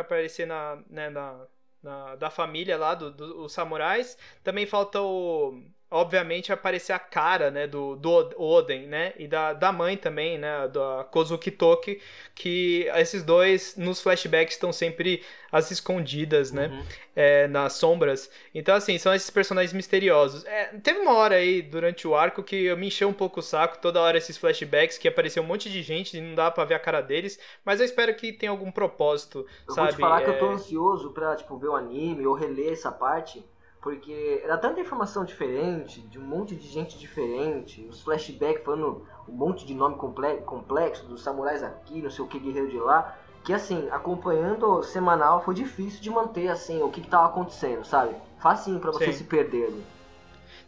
aparecer 0.00 0.46
na, 0.46 0.82
né, 0.88 1.10
na, 1.10 1.46
na, 1.82 2.16
da 2.16 2.30
família 2.30 2.76
lá, 2.76 2.94
dos 2.94 3.14
do, 3.14 3.34
do, 3.34 3.48
samurais. 3.48 4.16
Também 4.42 4.66
falta 4.66 5.00
o 5.00 5.62
obviamente 5.90 6.52
aparecer 6.52 6.92
a 6.92 6.98
cara, 6.98 7.50
né, 7.50 7.66
do, 7.66 7.96
do 7.96 8.10
Oden, 8.36 8.86
né, 8.86 9.14
e 9.18 9.26
da, 9.26 9.54
da 9.54 9.72
mãe 9.72 9.96
também, 9.96 10.36
né, 10.36 10.68
da 10.68 11.06
Kozuki 11.10 11.50
Toki, 11.50 12.00
que 12.34 12.86
esses 12.94 13.22
dois 13.22 13.74
nos 13.76 14.00
flashbacks 14.00 14.54
estão 14.54 14.70
sempre 14.70 15.22
as 15.50 15.70
escondidas, 15.70 16.52
né, 16.52 16.68
uhum. 16.68 16.84
é, 17.16 17.48
nas 17.48 17.72
sombras. 17.72 18.30
Então, 18.54 18.74
assim, 18.74 18.98
são 18.98 19.14
esses 19.14 19.30
personagens 19.30 19.72
misteriosos. 19.72 20.44
É, 20.44 20.66
teve 20.82 20.98
uma 20.98 21.14
hora 21.14 21.36
aí, 21.36 21.62
durante 21.62 22.06
o 22.06 22.14
arco, 22.14 22.42
que 22.42 22.66
eu 22.66 22.76
me 22.76 22.88
encheu 22.88 23.08
um 23.08 23.14
pouco 23.14 23.40
o 23.40 23.42
saco, 23.42 23.78
toda 23.78 24.00
hora 24.00 24.18
esses 24.18 24.36
flashbacks, 24.36 24.98
que 24.98 25.08
apareceu 25.08 25.42
um 25.42 25.46
monte 25.46 25.70
de 25.70 25.80
gente 25.80 26.18
e 26.18 26.20
não 26.20 26.34
dá 26.34 26.50
pra 26.50 26.66
ver 26.66 26.74
a 26.74 26.78
cara 26.78 27.00
deles, 27.00 27.40
mas 27.64 27.80
eu 27.80 27.86
espero 27.86 28.14
que 28.14 28.30
tenha 28.30 28.50
algum 28.50 28.70
propósito, 28.70 29.46
eu 29.66 29.74
sabe? 29.74 29.88
Vou 29.88 29.96
te 29.96 30.00
falar 30.00 30.20
é... 30.20 30.24
que 30.24 30.30
eu 30.30 30.38
tô 30.38 30.50
é. 30.50 30.54
ansioso 30.54 31.12
pra, 31.12 31.34
tipo, 31.34 31.56
ver 31.56 31.68
o 31.68 31.76
anime 31.76 32.26
ou 32.26 32.34
reler 32.34 32.72
essa 32.74 32.92
parte, 32.92 33.42
porque 33.80 34.40
era 34.42 34.58
tanta 34.58 34.80
informação 34.80 35.24
diferente, 35.24 36.00
de 36.00 36.18
um 36.18 36.22
monte 36.22 36.54
de 36.54 36.66
gente 36.66 36.98
diferente, 36.98 37.86
os 37.88 38.02
flashbacks 38.02 38.64
falando 38.64 39.06
um 39.28 39.32
monte 39.32 39.64
de 39.64 39.74
nome 39.74 39.96
complexo, 39.96 41.06
dos 41.06 41.22
samurais 41.22 41.62
aqui, 41.62 42.02
não 42.02 42.10
sei 42.10 42.24
o 42.24 42.28
que, 42.28 42.38
guerreiro 42.38 42.68
de 42.68 42.78
lá, 42.78 43.16
que 43.44 43.52
assim, 43.52 43.88
acompanhando 43.90 44.82
semanal 44.82 45.44
foi 45.44 45.54
difícil 45.54 46.00
de 46.00 46.10
manter 46.10 46.48
assim 46.48 46.82
o 46.82 46.90
que, 46.90 47.00
que 47.00 47.08
tava 47.08 47.28
acontecendo, 47.28 47.84
sabe? 47.84 48.14
Facinho 48.40 48.80
para 48.80 48.90
você 48.90 49.06
Sim. 49.06 49.12
se 49.12 49.24
perder 49.24 49.66
ali. 49.66 49.84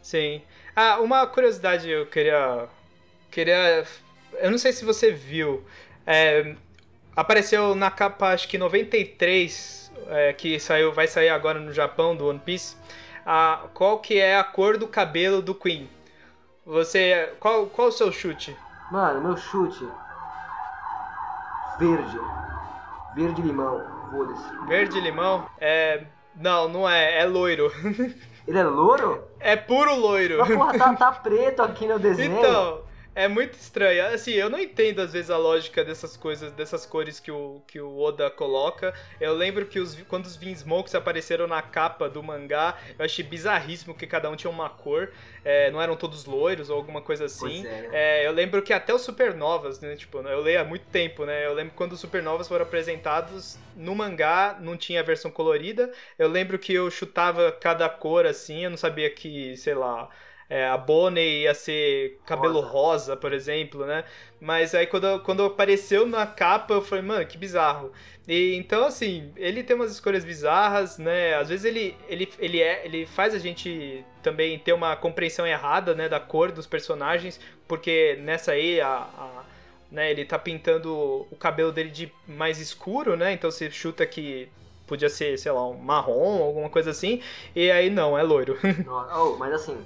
Sim. 0.01 0.41
Ah, 0.75 0.99
uma 0.99 1.27
curiosidade 1.27 1.89
eu 1.89 2.05
queria. 2.05 2.67
Queria. 3.29 3.85
Eu 4.39 4.49
não 4.49 4.57
sei 4.57 4.71
se 4.71 4.83
você 4.83 5.11
viu. 5.11 5.63
É, 6.07 6.55
apareceu 7.15 7.75
na 7.75 7.91
capa, 7.91 8.29
acho 8.29 8.47
que 8.47 8.57
93, 8.57 9.91
é, 10.07 10.33
que 10.33 10.59
saiu, 10.59 10.91
vai 10.91 11.07
sair 11.07 11.29
agora 11.29 11.59
no 11.59 11.71
Japão, 11.71 12.15
do 12.15 12.27
One 12.27 12.39
Piece 12.39 12.75
a, 13.25 13.63
qual 13.73 13.99
que 13.99 14.19
é 14.19 14.37
a 14.37 14.43
cor 14.43 14.77
do 14.77 14.87
cabelo 14.87 15.41
do 15.41 15.55
Queen. 15.55 15.89
Você. 16.65 17.33
Qual, 17.39 17.65
qual 17.67 17.87
o 17.87 17.91
seu 17.91 18.11
chute? 18.11 18.55
Mano, 18.91 19.21
meu 19.21 19.37
chute. 19.37 19.87
Verde. 21.79 22.19
Verde 23.15 23.41
limão. 23.41 23.83
Foda-se. 24.11 24.67
Verde 24.67 24.99
limão? 24.99 25.47
É. 25.59 26.03
Não, 26.35 26.67
não 26.67 26.89
é. 26.89 27.21
É 27.21 27.25
loiro. 27.25 27.71
Ele 28.47 28.57
é 28.57 28.63
loiro? 28.63 29.23
É 29.39 29.55
puro 29.55 29.95
loiro. 29.95 30.39
Mas 30.39 30.53
porra, 30.53 30.77
tá, 30.77 30.93
tá 30.95 31.11
preto 31.23 31.61
aqui 31.61 31.87
no 31.87 31.99
desenho. 31.99 32.37
Então. 32.37 32.81
É 33.13 33.27
muito 33.27 33.55
estranho. 33.55 34.05
Assim, 34.07 34.31
eu 34.31 34.49
não 34.49 34.57
entendo 34.57 35.01
às 35.01 35.11
vezes 35.11 35.29
a 35.29 35.37
lógica 35.37 35.83
dessas 35.83 36.15
coisas, 36.15 36.51
dessas 36.53 36.85
cores 36.85 37.19
que 37.19 37.29
o, 37.29 37.61
que 37.67 37.79
o 37.79 37.99
Oda 37.99 38.29
coloca. 38.29 38.93
Eu 39.19 39.33
lembro 39.33 39.65
que 39.65 39.79
os, 39.79 39.95
quando 40.03 40.25
os 40.25 40.37
Vinsmokes 40.37 40.95
apareceram 40.95 41.45
na 41.45 41.61
capa 41.61 42.09
do 42.09 42.23
mangá, 42.23 42.77
eu 42.97 43.03
achei 43.03 43.23
bizarríssimo 43.23 43.93
que 43.93 44.07
cada 44.07 44.29
um 44.29 44.35
tinha 44.35 44.49
uma 44.49 44.69
cor. 44.69 45.11
É, 45.43 45.69
não 45.71 45.81
eram 45.81 45.97
todos 45.97 46.23
loiros 46.25 46.69
ou 46.69 46.77
alguma 46.77 47.01
coisa 47.01 47.25
assim. 47.25 47.67
É. 47.67 47.89
É, 47.91 48.27
eu 48.27 48.31
lembro 48.31 48.61
que 48.61 48.71
até 48.71 48.93
os 48.93 49.01
Supernovas, 49.01 49.81
né? 49.81 49.95
Tipo, 49.97 50.19
eu 50.19 50.39
leio 50.39 50.61
há 50.61 50.63
muito 50.63 50.85
tempo, 50.85 51.25
né? 51.25 51.45
Eu 51.45 51.53
lembro 51.53 51.73
quando 51.75 51.91
os 51.93 51.99
Supernovas 51.99 52.47
foram 52.47 52.63
apresentados 52.63 53.57
no 53.75 53.93
mangá, 53.93 54.57
não 54.61 54.77
tinha 54.77 55.01
a 55.01 55.03
versão 55.03 55.29
colorida. 55.29 55.91
Eu 56.17 56.29
lembro 56.29 56.57
que 56.57 56.73
eu 56.73 56.89
chutava 56.89 57.51
cada 57.51 57.89
cor 57.89 58.25
assim, 58.25 58.63
eu 58.63 58.69
não 58.69 58.77
sabia 58.77 59.09
que, 59.09 59.57
sei 59.57 59.73
lá 59.73 60.09
é, 60.51 60.67
a 60.67 60.77
Bonnie 60.77 61.43
ia 61.43 61.53
ser 61.53 62.19
cabelo 62.25 62.59
rosa. 62.59 62.71
rosa. 62.71 63.15
por 63.15 63.31
exemplo, 63.31 63.85
né? 63.85 64.03
Mas 64.37 64.75
aí 64.75 64.85
quando, 64.85 65.21
quando 65.21 65.45
apareceu 65.45 66.05
na 66.05 66.27
capa, 66.27 66.73
eu 66.73 66.81
falei, 66.81 67.05
mano, 67.05 67.25
que 67.25 67.37
bizarro. 67.37 67.93
E, 68.27 68.53
então, 68.55 68.83
assim, 68.85 69.31
ele 69.37 69.63
tem 69.63 69.77
umas 69.77 69.93
escolhas 69.93 70.25
bizarras, 70.25 70.97
né? 70.97 71.35
Às 71.35 71.47
vezes 71.47 71.63
ele, 71.63 71.95
ele, 72.09 72.29
ele, 72.37 72.61
é, 72.61 72.85
ele 72.85 73.05
faz 73.05 73.33
a 73.33 73.39
gente 73.39 74.03
também 74.21 74.59
ter 74.59 74.73
uma 74.73 74.93
compreensão 74.97 75.47
errada, 75.47 75.95
né, 75.95 76.09
da 76.09 76.19
cor 76.19 76.51
dos 76.51 76.67
personagens, 76.67 77.39
porque 77.65 78.19
nessa 78.21 78.51
aí 78.51 78.81
a, 78.81 78.89
a 78.89 79.43
né, 79.89 80.11
ele 80.11 80.25
tá 80.25 80.37
pintando 80.37 81.25
o 81.31 81.35
cabelo 81.39 81.71
dele 81.71 81.91
de 81.91 82.11
mais 82.27 82.59
escuro, 82.59 83.15
né? 83.15 83.31
Então 83.31 83.49
você 83.49 83.71
chuta 83.71 84.05
que 84.05 84.49
podia 84.85 85.07
ser, 85.07 85.39
sei 85.39 85.53
lá, 85.53 85.65
um 85.65 85.77
marrom, 85.77 86.43
alguma 86.43 86.69
coisa 86.69 86.91
assim, 86.91 87.21
e 87.55 87.71
aí 87.71 87.89
não, 87.89 88.17
é 88.17 88.21
loiro. 88.21 88.57
oh, 89.15 89.37
mas 89.37 89.53
assim, 89.53 89.77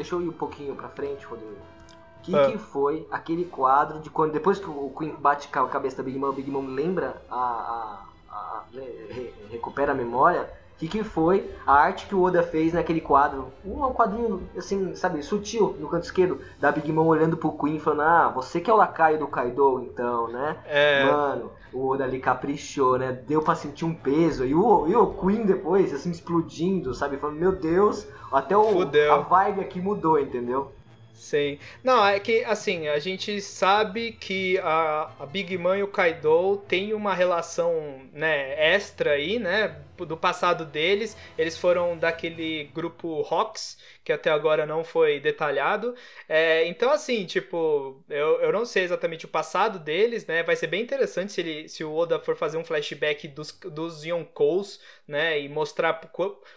Deixa 0.00 0.14
eu 0.14 0.22
ir 0.22 0.28
um 0.30 0.32
pouquinho 0.32 0.74
pra 0.74 0.88
frente, 0.88 1.26
Rodrigo. 1.26 1.52
O 1.52 2.22
que, 2.22 2.34
ah. 2.34 2.50
que 2.50 2.56
foi 2.56 3.06
aquele 3.10 3.44
quadro 3.44 4.00
de 4.00 4.08
quando 4.08 4.32
depois 4.32 4.58
que 4.58 4.64
o 4.64 4.90
Queen 4.98 5.14
bate 5.18 5.50
a 5.52 5.66
cabeça 5.66 5.98
da 5.98 6.02
Big 6.02 6.18
Mom, 6.18 6.30
o 6.30 6.32
Big 6.32 6.50
Mom 6.50 6.64
lembra 6.64 7.20
a, 7.30 7.36
a, 7.36 8.34
a, 8.34 8.62
re, 8.72 9.34
recupera 9.50 9.92
a 9.92 9.94
memória? 9.94 10.48
O 10.72 10.78
que, 10.78 10.88
que 10.88 11.04
foi 11.04 11.54
a 11.66 11.74
arte 11.74 12.06
que 12.06 12.14
o 12.14 12.22
Oda 12.22 12.42
fez 12.42 12.72
naquele 12.72 13.02
quadro? 13.02 13.52
Um, 13.62 13.84
um 13.84 13.92
quadrinho, 13.92 14.48
assim, 14.56 14.94
sabe, 14.94 15.22
sutil, 15.22 15.76
no 15.78 15.86
canto 15.86 16.04
esquerdo, 16.04 16.40
da 16.58 16.72
Big 16.72 16.90
Mom 16.90 17.04
olhando 17.04 17.36
pro 17.36 17.52
Queen 17.52 17.78
falando, 17.78 18.00
ah, 18.00 18.28
você 18.28 18.58
que 18.58 18.70
é 18.70 18.72
o 18.72 18.78
lacaio 18.78 19.18
do 19.18 19.28
Kaido, 19.28 19.82
então, 19.82 20.28
né? 20.28 20.56
É. 20.64 21.04
Mano, 21.04 21.52
o 21.72 21.88
Oda 21.88 22.04
ali 22.04 22.18
caprichou, 22.18 22.98
né? 22.98 23.12
Deu 23.12 23.42
pra 23.42 23.54
sentir 23.54 23.84
um 23.84 23.94
peso. 23.94 24.44
E 24.44 24.54
o, 24.54 24.86
e 24.88 24.94
o 24.94 25.14
Queen 25.14 25.44
depois, 25.44 25.92
assim, 25.92 26.10
explodindo, 26.10 26.94
sabe? 26.94 27.16
Falando, 27.16 27.38
meu 27.38 27.52
Deus, 27.52 28.06
até 28.32 28.56
o, 28.56 28.82
a 29.12 29.18
vibe 29.18 29.60
aqui 29.60 29.80
mudou, 29.80 30.18
entendeu? 30.18 30.72
Sim. 31.20 31.58
Não, 31.84 32.04
é 32.06 32.18
que, 32.18 32.42
assim, 32.44 32.88
a 32.88 32.98
gente 32.98 33.42
sabe 33.42 34.12
que 34.12 34.58
a, 34.58 35.12
a 35.20 35.26
Big 35.26 35.56
Mom 35.58 35.74
e 35.74 35.82
o 35.82 35.88
Kaido 35.88 36.56
tem 36.66 36.94
uma 36.94 37.14
relação, 37.14 38.08
né, 38.10 38.74
extra 38.74 39.12
aí, 39.12 39.38
né, 39.38 39.76
do 39.98 40.16
passado 40.16 40.64
deles. 40.64 41.14
Eles 41.36 41.58
foram 41.58 41.98
daquele 41.98 42.64
grupo 42.74 43.20
Rocks, 43.20 43.76
que 44.10 44.12
até 44.12 44.30
agora 44.30 44.66
não 44.66 44.82
foi 44.82 45.20
detalhado. 45.20 45.94
É, 46.28 46.66
então, 46.66 46.90
assim, 46.90 47.24
tipo, 47.24 48.02
eu, 48.08 48.40
eu 48.40 48.52
não 48.52 48.64
sei 48.64 48.82
exatamente 48.82 49.24
o 49.24 49.28
passado 49.28 49.78
deles, 49.78 50.26
né? 50.26 50.42
Vai 50.42 50.56
ser 50.56 50.66
bem 50.66 50.82
interessante 50.82 51.32
se, 51.32 51.40
ele, 51.40 51.68
se 51.68 51.84
o 51.84 51.94
Oda 51.94 52.18
for 52.18 52.36
fazer 52.36 52.58
um 52.58 52.64
flashback 52.64 53.28
dos, 53.28 53.52
dos 53.52 54.04
Yonkous, 54.04 54.80
né? 55.06 55.40
E 55.40 55.48
mostrar 55.48 56.00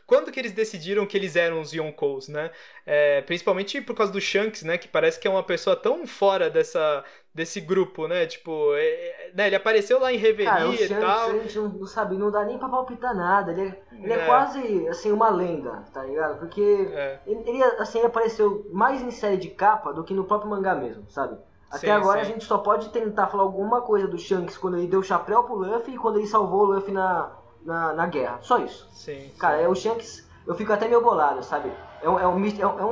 quando 0.08 0.32
que 0.32 0.40
eles 0.40 0.52
decidiram 0.52 1.06
que 1.06 1.16
eles 1.16 1.36
eram 1.36 1.62
os 1.62 1.74
Yonkous, 1.74 2.28
né? 2.28 2.52
É, 2.86 3.22
principalmente 3.22 3.80
por 3.82 3.96
causa 3.96 4.12
do 4.12 4.20
Shanks, 4.20 4.64
né? 4.64 4.78
Que 4.78 4.88
parece 4.88 5.20
que 5.20 5.28
é 5.28 5.32
uma 5.32 5.44
pessoa 5.44 5.76
tão 5.76 6.08
fora 6.08 6.50
dessa, 6.50 7.04
desse 7.34 7.60
grupo, 7.60 8.08
né? 8.08 8.26
Tipo, 8.26 8.74
é, 8.76 8.86
é, 8.86 9.32
né? 9.34 9.48
ele 9.48 9.56
apareceu 9.56 10.00
lá 10.00 10.14
em 10.14 10.18
Reverie 10.18 10.46
Cara, 10.46 10.70
o 10.70 10.74
e 10.74 10.90
tal. 10.90 11.30
A 11.30 11.34
gente 11.40 11.58
não, 11.58 11.70
não 11.70 11.88
sabe, 11.88 12.18
não 12.18 12.30
dá 12.30 12.44
nem 12.44 12.58
pra 12.58 12.70
palpitar 12.70 13.16
nada. 13.16 13.52
Ele 13.52 13.62
é, 13.62 13.82
ele 13.92 14.14
é. 14.14 14.18
é 14.18 14.26
quase, 14.26 14.88
assim, 14.88 15.12
uma 15.12 15.30
lenda, 15.30 15.84
tá 15.94 16.04
ligado? 16.04 16.40
Porque 16.40 16.90
é. 16.92 17.20
ele, 17.26 17.64
assim, 17.80 18.00
ele 18.00 18.08
apareceu 18.08 18.68
mais 18.72 19.02
em 19.02 19.12
série 19.12 19.38
de 19.38 19.50
capa 19.50 19.92
do 19.92 20.04
que 20.04 20.14
no 20.14 20.26
próprio 20.26 20.50
mangá 20.50 20.76
mesmo, 20.76 21.10
sabe? 21.10 21.38
Até 21.70 21.88
sim, 21.88 21.92
agora 21.92 22.24
sim. 22.24 22.30
a 22.30 22.34
gente 22.34 22.46
só 22.46 22.60
pode 22.60 22.90
tentar 22.90 23.28
falar 23.28 23.44
alguma 23.44 23.82
coisa 23.82 24.08
do 24.08 24.18
Shanks 24.18 24.58
quando 24.58 24.78
ele 24.78 24.88
deu 24.88 25.00
o 25.00 25.04
chapéu 25.04 25.44
pro 25.44 25.56
Luffy 25.56 25.96
e 25.96 25.98
quando 25.98 26.20
ele 26.20 26.28
salvou 26.28 26.62
o 26.62 26.66
Luffy 26.66 26.94
na, 26.94 27.32
na, 27.64 27.94
na 27.94 28.06
guerra. 28.06 28.38
Só 28.42 28.60
isso. 28.60 28.88
Sim. 28.92 29.32
Cara, 29.40 29.60
é 29.60 29.68
o 29.68 29.74
Shanks 29.74 30.24
eu 30.46 30.56
fico 30.56 30.74
até 30.74 30.88
meio 30.88 31.02
bolado, 31.02 31.42
sabe? 31.44 31.72
É 32.04 32.10
um, 32.10 32.20
é 32.20 32.28
um, 32.28 32.46
é 32.46 32.68
um, 32.68 32.80
é 32.80 32.86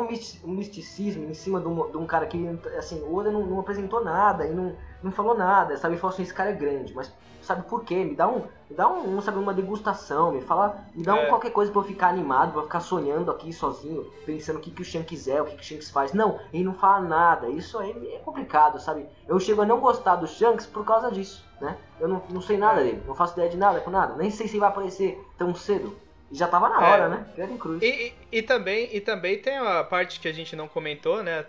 um 0.46 0.52
misticismo 0.54 1.30
em 1.30 1.34
cima 1.34 1.60
de 1.60 1.68
um, 1.68 1.92
de 1.92 1.98
um 1.98 2.06
cara 2.06 2.26
que, 2.26 2.38
assim, 2.78 3.02
o 3.02 3.14
Oda 3.14 3.30
não, 3.30 3.46
não, 3.46 3.60
apresentou 3.60 4.02
nada 4.02 4.48
e 4.48 4.54
não, 4.54 4.74
não 5.04 5.12
falou 5.12 5.38
nada, 5.38 5.76
sabe? 5.76 5.98
Falou 5.98 6.14
assim, 6.14 6.24
esse 6.24 6.34
cara 6.34 6.52
é 6.52 6.54
grande, 6.54 6.96
mas 6.96 7.12
sabe 7.42 7.64
por 7.64 7.84
quê? 7.84 8.06
Me 8.06 8.16
dá 8.16 8.30
um, 8.30 8.44
me 8.70 8.76
dá 8.76 8.88
um, 8.88 9.20
sabe, 9.20 9.38
uma 9.38 9.54
degustação, 9.54 10.32
me 10.32 10.40
fala, 10.40 10.86
me 10.96 11.04
dá 11.04 11.18
é. 11.18 11.26
um 11.26 11.28
qualquer 11.28 11.52
coisa 11.52 11.70
pra 11.70 11.82
eu 11.82 11.86
ficar 11.86 12.08
animado, 12.08 12.54
pra 12.54 12.62
eu 12.62 12.66
ficar 12.66 12.80
sonhando 12.80 13.30
aqui 13.30 13.52
sozinho, 13.52 14.10
pensando 14.26 14.60
o 14.60 14.62
que, 14.62 14.72
que 14.72 14.82
o 14.82 14.86
Shanks 14.86 15.10
quiser, 15.10 15.42
o 15.42 15.46
que, 15.46 15.58
que 15.58 15.62
o 15.62 15.66
Shanks 15.66 15.90
faz. 15.90 16.14
Não, 16.14 16.40
ele 16.54 16.64
não 16.64 16.74
fala 16.74 17.02
nada, 17.02 17.50
isso 17.50 17.78
aí 17.80 18.14
é 18.16 18.20
complicado, 18.20 18.80
sabe? 18.80 19.06
Eu 19.28 19.38
chego 19.42 19.62
a 19.62 19.66
não 19.66 19.82
gostar 19.82 20.16
do 20.16 20.26
Shanks 20.26 20.66
por 20.66 20.86
causa 20.86 21.12
disso, 21.12 21.44
né? 21.60 21.78
Eu 22.00 22.08
não, 22.08 22.24
não 22.30 22.40
sei 22.40 22.58
nada 22.58 22.80
é. 22.80 22.86
dele, 22.86 23.04
não 23.06 23.14
faço 23.14 23.34
ideia 23.34 23.50
de 23.50 23.58
nada 23.58 23.82
com 23.82 23.92
nada, 23.92 24.16
nem 24.16 24.32
sei 24.32 24.48
se 24.48 24.54
ele 24.54 24.62
vai 24.62 24.70
aparecer 24.70 25.22
tão 25.38 25.54
cedo. 25.54 25.94
E 26.32 26.36
já 26.36 26.48
tava 26.48 26.70
na 26.70 26.80
hora, 26.80 27.06
é. 27.06 27.10
né? 27.10 27.26
Querem 27.36 27.58
cruz. 27.58 27.82
E, 27.82 27.86
e, 27.86 28.40
e, 28.40 28.42
também, 28.42 28.90
e 28.94 29.02
também 29.02 29.38
tem 29.38 29.58
a 29.58 29.84
parte 29.84 30.20
que 30.20 30.28
a 30.30 30.32
gente 30.32 30.56
não 30.56 30.68
comentou, 30.68 31.22
né? 31.22 31.46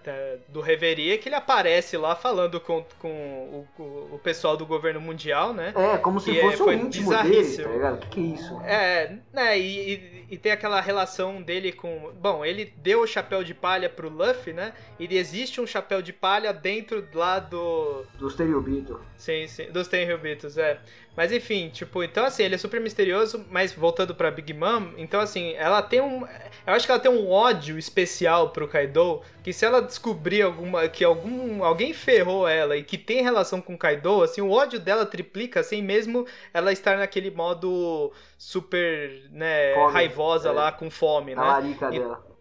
Do 0.49 0.61
Reverie, 0.61 1.19
que 1.19 1.29
ele 1.29 1.37
aparece 1.37 1.97
lá 1.97 2.17
falando 2.17 2.61
com, 2.61 2.85
com 2.99 3.67
o, 3.79 4.15
o, 4.15 4.19
pessoal 4.19 4.57
do 4.57 4.67
governo 4.67 5.01
mundial, 5.01 5.55
né? 5.55 5.73
É, 5.77 5.99
como 5.99 6.19
se 6.19 6.35
fosse 6.41 6.61
é, 6.61 6.65
o 6.65 6.73
íntimo 6.73 7.11
dele, 7.11 7.57
tá 7.57 7.69
ligado? 7.69 7.95
O 7.95 7.99
que, 7.99 8.09
que 8.09 8.21
é 8.21 8.35
isso? 8.35 8.61
É, 8.63 9.17
né? 9.33 9.59
E, 9.59 10.27
e, 10.29 10.37
tem 10.37 10.51
aquela 10.51 10.81
relação 10.81 11.41
dele 11.41 11.71
com. 11.71 12.11
Bom, 12.21 12.45
ele 12.45 12.75
deu 12.79 13.03
o 13.03 13.07
chapéu 13.07 13.45
de 13.45 13.55
palha 13.55 13.89
pro 13.89 14.09
Luffy, 14.09 14.53
né? 14.53 14.73
E 14.99 15.17
existe 15.17 15.61
um 15.61 15.67
chapéu 15.67 16.03
de 16.03 16.13
palha 16.13 16.53
dentro 16.53 17.07
lá 17.15 17.39
do. 17.39 18.05
Dos 18.19 18.35
Tenryubitos. 18.35 18.99
Sim, 19.17 19.47
sim, 19.47 19.71
dos 19.71 19.87
Tenryubitos, 19.87 20.59
é. 20.59 20.81
Mas 21.15 21.31
enfim, 21.31 21.69
tipo, 21.69 22.03
então 22.03 22.25
assim, 22.25 22.43
ele 22.43 22.55
é 22.55 22.59
super 22.59 22.81
misterioso, 22.81 23.45
mas 23.51 23.73
voltando 23.73 24.15
pra 24.15 24.31
Big 24.31 24.55
Mom, 24.55 24.93
então 24.97 25.21
assim, 25.21 25.53
ela 25.55 25.83
tem 25.83 26.01
um. 26.01 26.27
Eu 26.67 26.73
acho 26.73 26.87
que 26.87 26.93
ela 26.93 27.01
tem 27.01 27.11
um 27.11 27.31
ódio 27.31 27.79
especial 27.79 28.51
pro 28.51 28.67
Kaido, 28.67 29.21
que 29.43 29.53
se 29.53 29.65
ela 29.67 29.83
descobrir 29.83 30.41
alguma. 30.41 30.89
que 30.89 31.05
algum. 31.05 31.63
alguém 31.65 31.93
ferrou 31.93 32.49
ela 32.49 32.79
e 32.79 32.83
que 32.83 32.97
tem 32.97 33.23
relação 33.23 33.61
com 33.61 33.75
o 33.75 33.79
Kaido, 33.79 34.23
assim, 34.23 34.41
o 34.41 34.51
ódio 34.51 34.81
dela 34.81 35.05
triplica, 35.05 35.61
assim, 35.61 35.83
mesmo 35.83 36.27
ela 36.55 36.73
estar 36.73 36.97
naquele 36.97 37.31
modo 37.31 38.11
super, 38.39 39.29
né, 39.31 39.75
fome, 39.75 39.93
raivosa 39.93 40.49
é. 40.49 40.53
lá, 40.53 40.73
com 40.73 40.91
fome, 40.91 41.35
né? 41.35 41.43
A 41.43 41.45
larica 41.45 41.89
e, 41.95 41.99
dela. 41.99 42.32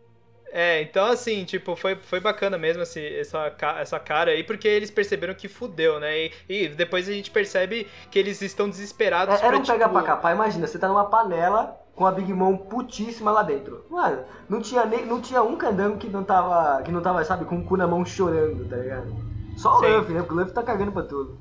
É, 0.52 0.82
então 0.82 1.06
assim, 1.06 1.46
tipo, 1.46 1.76
foi, 1.76 1.96
foi 1.96 2.20
bacana 2.20 2.58
mesmo 2.58 2.84
assim, 2.84 3.04
essa, 3.04 3.54
essa 3.80 4.00
cara 4.00 4.32
aí, 4.32 4.44
porque 4.44 4.68
eles 4.68 4.92
perceberam 4.92 5.34
que 5.34 5.48
fudeu, 5.48 6.00
né? 6.00 6.26
E, 6.26 6.32
e 6.50 6.68
depois 6.68 7.08
a 7.08 7.14
gente 7.14 7.32
percebe 7.32 7.88
que 8.10 8.20
eles 8.20 8.42
estão 8.42 8.70
desesperados. 8.70 9.42
É, 9.42 9.46
era 9.46 9.58
um 9.58 9.62
tipo... 9.62 9.72
pega 9.72 9.88
pra 9.88 10.04
capar, 10.04 10.36
imagina, 10.36 10.68
você 10.68 10.78
tá 10.78 10.88
numa 10.88 11.06
panela 11.06 11.80
com 11.96 12.06
a 12.06 12.12
Big 12.12 12.34
Mom 12.34 12.58
putíssima 12.58 13.32
lá 13.32 13.44
dentro. 13.44 13.86
Mano, 13.90 14.24
não 14.50 14.62
tinha, 14.62 14.86
nem, 14.86 15.06
não 15.06 15.22
tinha 15.22 15.42
um 15.42 15.56
candango 15.56 15.98
que 15.98 16.10
não 16.10 16.24
tava, 16.24 16.82
que 16.82 16.92
não 16.92 17.02
tava, 17.02 17.24
sabe, 17.24 17.46
com 17.46 17.60
o 17.60 17.64
cu 17.64 17.78
na 17.78 17.88
mão 17.88 18.04
chorando, 18.06 18.68
tá 18.68 18.76
ligado? 18.76 19.16
Só 19.56 19.78
o 19.78 19.82
Luffy, 19.82 20.14
né? 20.14 20.22
Porque 20.22 20.34
o 20.34 20.38
Luffy 20.38 20.54
tá 20.54 20.64
cagando 20.64 20.92
pra 20.92 21.04
tudo. 21.04 21.38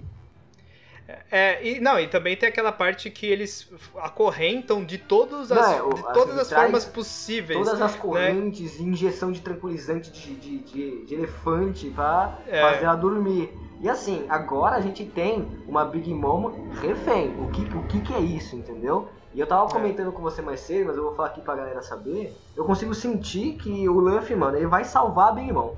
É, 1.30 1.66
e, 1.66 1.80
não, 1.80 1.98
e 1.98 2.08
também 2.08 2.36
tem 2.36 2.48
aquela 2.48 2.72
parte 2.72 3.10
que 3.10 3.26
eles 3.26 3.70
acorrentam 3.96 4.84
de, 4.84 4.98
todos 4.98 5.50
as, 5.50 5.78
não, 5.78 5.90
de 5.90 6.02
todas 6.14 6.38
assim, 6.38 6.54
as 6.54 6.60
formas 6.60 6.84
possíveis. 6.84 7.58
Todas 7.58 7.80
as 7.80 7.92
né? 7.92 7.98
correntes, 7.98 8.78
né? 8.78 8.88
injeção 8.88 9.32
de 9.32 9.40
tranquilizante 9.40 10.10
de, 10.10 10.34
de, 10.34 10.58
de, 10.58 11.06
de 11.06 11.14
elefante 11.14 11.90
pra 11.90 12.38
é. 12.46 12.60
fazer 12.60 12.84
ela 12.84 12.96
dormir. 12.96 13.52
E 13.80 13.88
assim, 13.88 14.26
agora 14.28 14.76
a 14.76 14.80
gente 14.80 15.04
tem 15.06 15.48
uma 15.66 15.84
Big 15.84 16.12
Mom 16.12 16.52
refém. 16.82 17.34
O 17.40 17.50
que, 17.50 17.62
o 17.76 17.82
que, 17.84 18.00
que 18.00 18.12
é 18.12 18.20
isso, 18.20 18.54
entendeu? 18.54 19.08
E 19.32 19.40
eu 19.40 19.46
tava 19.46 19.66
é. 19.66 19.72
comentando 19.72 20.12
com 20.12 20.20
você 20.20 20.42
mais 20.42 20.60
cedo, 20.60 20.88
mas 20.88 20.96
eu 20.96 21.04
vou 21.04 21.14
falar 21.14 21.28
aqui 21.28 21.40
pra 21.40 21.54
galera 21.54 21.80
saber. 21.82 22.36
Eu 22.56 22.64
consigo 22.64 22.94
sentir 22.94 23.54
que 23.54 23.88
o 23.88 23.98
Luffy, 23.98 24.36
mano, 24.36 24.56
ele 24.56 24.66
vai 24.66 24.84
salvar 24.84 25.28
a 25.28 25.32
Big 25.32 25.52
Mom. 25.52 25.74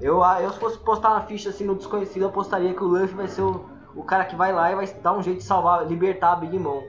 Eu, 0.00 0.22
eu 0.40 0.52
se 0.52 0.58
fosse 0.58 0.78
postar 0.78 1.10
uma 1.10 1.20
ficha 1.20 1.50
assim 1.50 1.64
no 1.64 1.74
desconhecido, 1.74 2.22
eu 2.22 2.28
apostaria 2.28 2.74
que 2.74 2.82
o 2.82 2.86
Luffy 2.86 3.14
vai 3.14 3.28
ser 3.28 3.42
o 3.42 3.64
o 3.96 4.02
cara 4.02 4.24
que 4.24 4.36
vai 4.36 4.52
lá 4.52 4.72
e 4.72 4.74
vai 4.74 4.86
dar 5.02 5.12
um 5.12 5.22
jeito 5.22 5.38
de 5.38 5.44
salvar, 5.44 5.86
libertar 5.86 6.32
a 6.32 6.36
Big 6.36 6.58
Mom. 6.58 6.82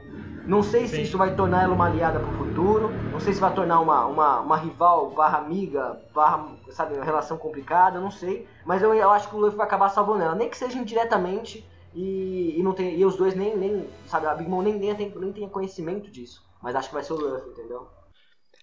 Não 0.45 0.61
sei 0.61 0.87
Sim. 0.87 0.97
se 0.97 1.01
isso 1.03 1.17
vai 1.17 1.35
tornar 1.35 1.63
ela 1.63 1.73
uma 1.73 1.87
aliada 1.87 2.19
pro 2.19 2.31
futuro, 2.33 2.91
não 3.11 3.19
sei 3.19 3.33
se 3.33 3.39
vai 3.39 3.51
tornar 3.53 3.79
uma, 3.79 4.05
uma, 4.05 4.39
uma 4.41 4.57
rival 4.57 5.09
barra 5.09 5.39
amiga, 5.39 5.99
barra, 6.13 6.45
sabe, 6.69 6.93
uma 6.93 7.03
relação 7.03 7.35
complicada, 7.35 7.99
não 7.99 8.11
sei. 8.11 8.47
Mas 8.63 8.81
eu, 8.83 8.93
eu 8.93 9.09
acho 9.09 9.27
que 9.27 9.35
o 9.35 9.39
Luffy 9.39 9.57
vai 9.57 9.65
acabar 9.65 9.89
salvando 9.89 10.23
ela, 10.23 10.35
nem 10.35 10.47
que 10.47 10.57
seja 10.57 10.77
indiretamente 10.77 11.67
e, 11.95 12.59
e, 12.59 12.61
não 12.61 12.73
tem, 12.73 12.95
e 12.95 13.03
os 13.03 13.15
dois 13.15 13.33
nem, 13.33 13.57
nem, 13.57 13.89
sabe, 14.05 14.27
a 14.27 14.35
Big 14.35 14.47
Mom 14.47 14.61
nem, 14.61 14.77
nem, 14.77 14.93
tem, 14.93 15.11
nem 15.15 15.33
tenha 15.33 15.49
conhecimento 15.49 16.11
disso. 16.11 16.45
Mas 16.61 16.75
acho 16.75 16.89
que 16.89 16.93
vai 16.93 17.03
ser 17.03 17.13
o 17.13 17.17
Luffy, 17.17 17.49
entendeu? 17.49 17.87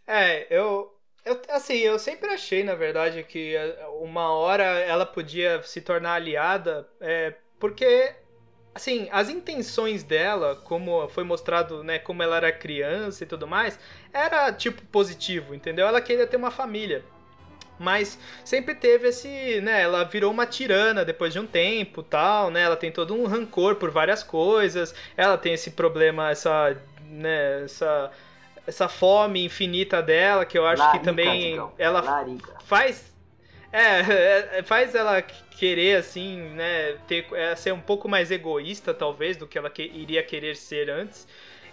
É, 0.06 0.46
eu, 0.56 0.94
eu, 1.24 1.40
assim, 1.48 1.78
eu 1.78 1.98
sempre 1.98 2.30
achei, 2.30 2.62
na 2.62 2.74
verdade, 2.74 3.24
que 3.24 3.56
uma 4.00 4.32
hora 4.32 4.64
ela 4.64 5.06
podia 5.06 5.60
se 5.62 5.80
tornar 5.80 6.14
aliada, 6.14 6.88
é, 7.00 7.34
porque 7.58 8.14
assim, 8.74 9.08
as 9.12 9.28
intenções 9.28 10.02
dela, 10.02 10.56
como 10.64 11.08
foi 11.08 11.24
mostrado, 11.24 11.82
né, 11.84 11.98
como 11.98 12.22
ela 12.22 12.36
era 12.36 12.52
criança 12.52 13.24
e 13.24 13.26
tudo 13.26 13.46
mais, 13.46 13.78
era 14.12 14.52
tipo 14.52 14.82
positivo, 14.86 15.54
entendeu? 15.54 15.86
Ela 15.86 16.00
queria 16.00 16.26
ter 16.26 16.36
uma 16.36 16.50
família. 16.50 17.04
Mas 17.78 18.18
sempre 18.44 18.74
teve 18.74 19.08
esse, 19.08 19.60
né, 19.60 19.82
ela 19.82 20.04
virou 20.04 20.30
uma 20.30 20.46
tirana 20.46 21.04
depois 21.04 21.32
de 21.32 21.40
um 21.40 21.46
tempo, 21.46 22.02
tal, 22.02 22.50
né? 22.50 22.62
Ela 22.62 22.76
tem 22.76 22.92
todo 22.92 23.14
um 23.14 23.26
rancor 23.26 23.74
por 23.76 23.90
várias 23.90 24.22
coisas. 24.22 24.94
Ela 25.16 25.36
tem 25.36 25.54
esse 25.54 25.72
problema, 25.72 26.30
essa, 26.30 26.76
né, 27.08 27.64
essa 27.64 28.10
essa 28.66 28.88
fome 28.88 29.44
infinita 29.44 30.00
dela, 30.00 30.44
que 30.44 30.56
eu 30.56 30.64
acho 30.66 30.82
Larica, 30.82 30.98
que 31.00 31.04
também 31.04 31.60
ela 31.76 32.00
Larica. 32.00 32.54
faz 32.64 33.11
é, 33.72 34.00
é, 34.00 34.58
é, 34.58 34.62
faz 34.62 34.94
ela 34.94 35.22
querer, 35.22 35.96
assim, 35.96 36.40
né, 36.50 36.98
ter, 37.08 37.26
é, 37.32 37.56
ser 37.56 37.72
um 37.72 37.80
pouco 37.80 38.08
mais 38.08 38.30
egoísta, 38.30 38.92
talvez, 38.92 39.36
do 39.36 39.46
que 39.46 39.56
ela 39.56 39.70
que, 39.70 39.82
iria 39.82 40.22
querer 40.22 40.56
ser 40.56 40.90
antes. 40.90 41.26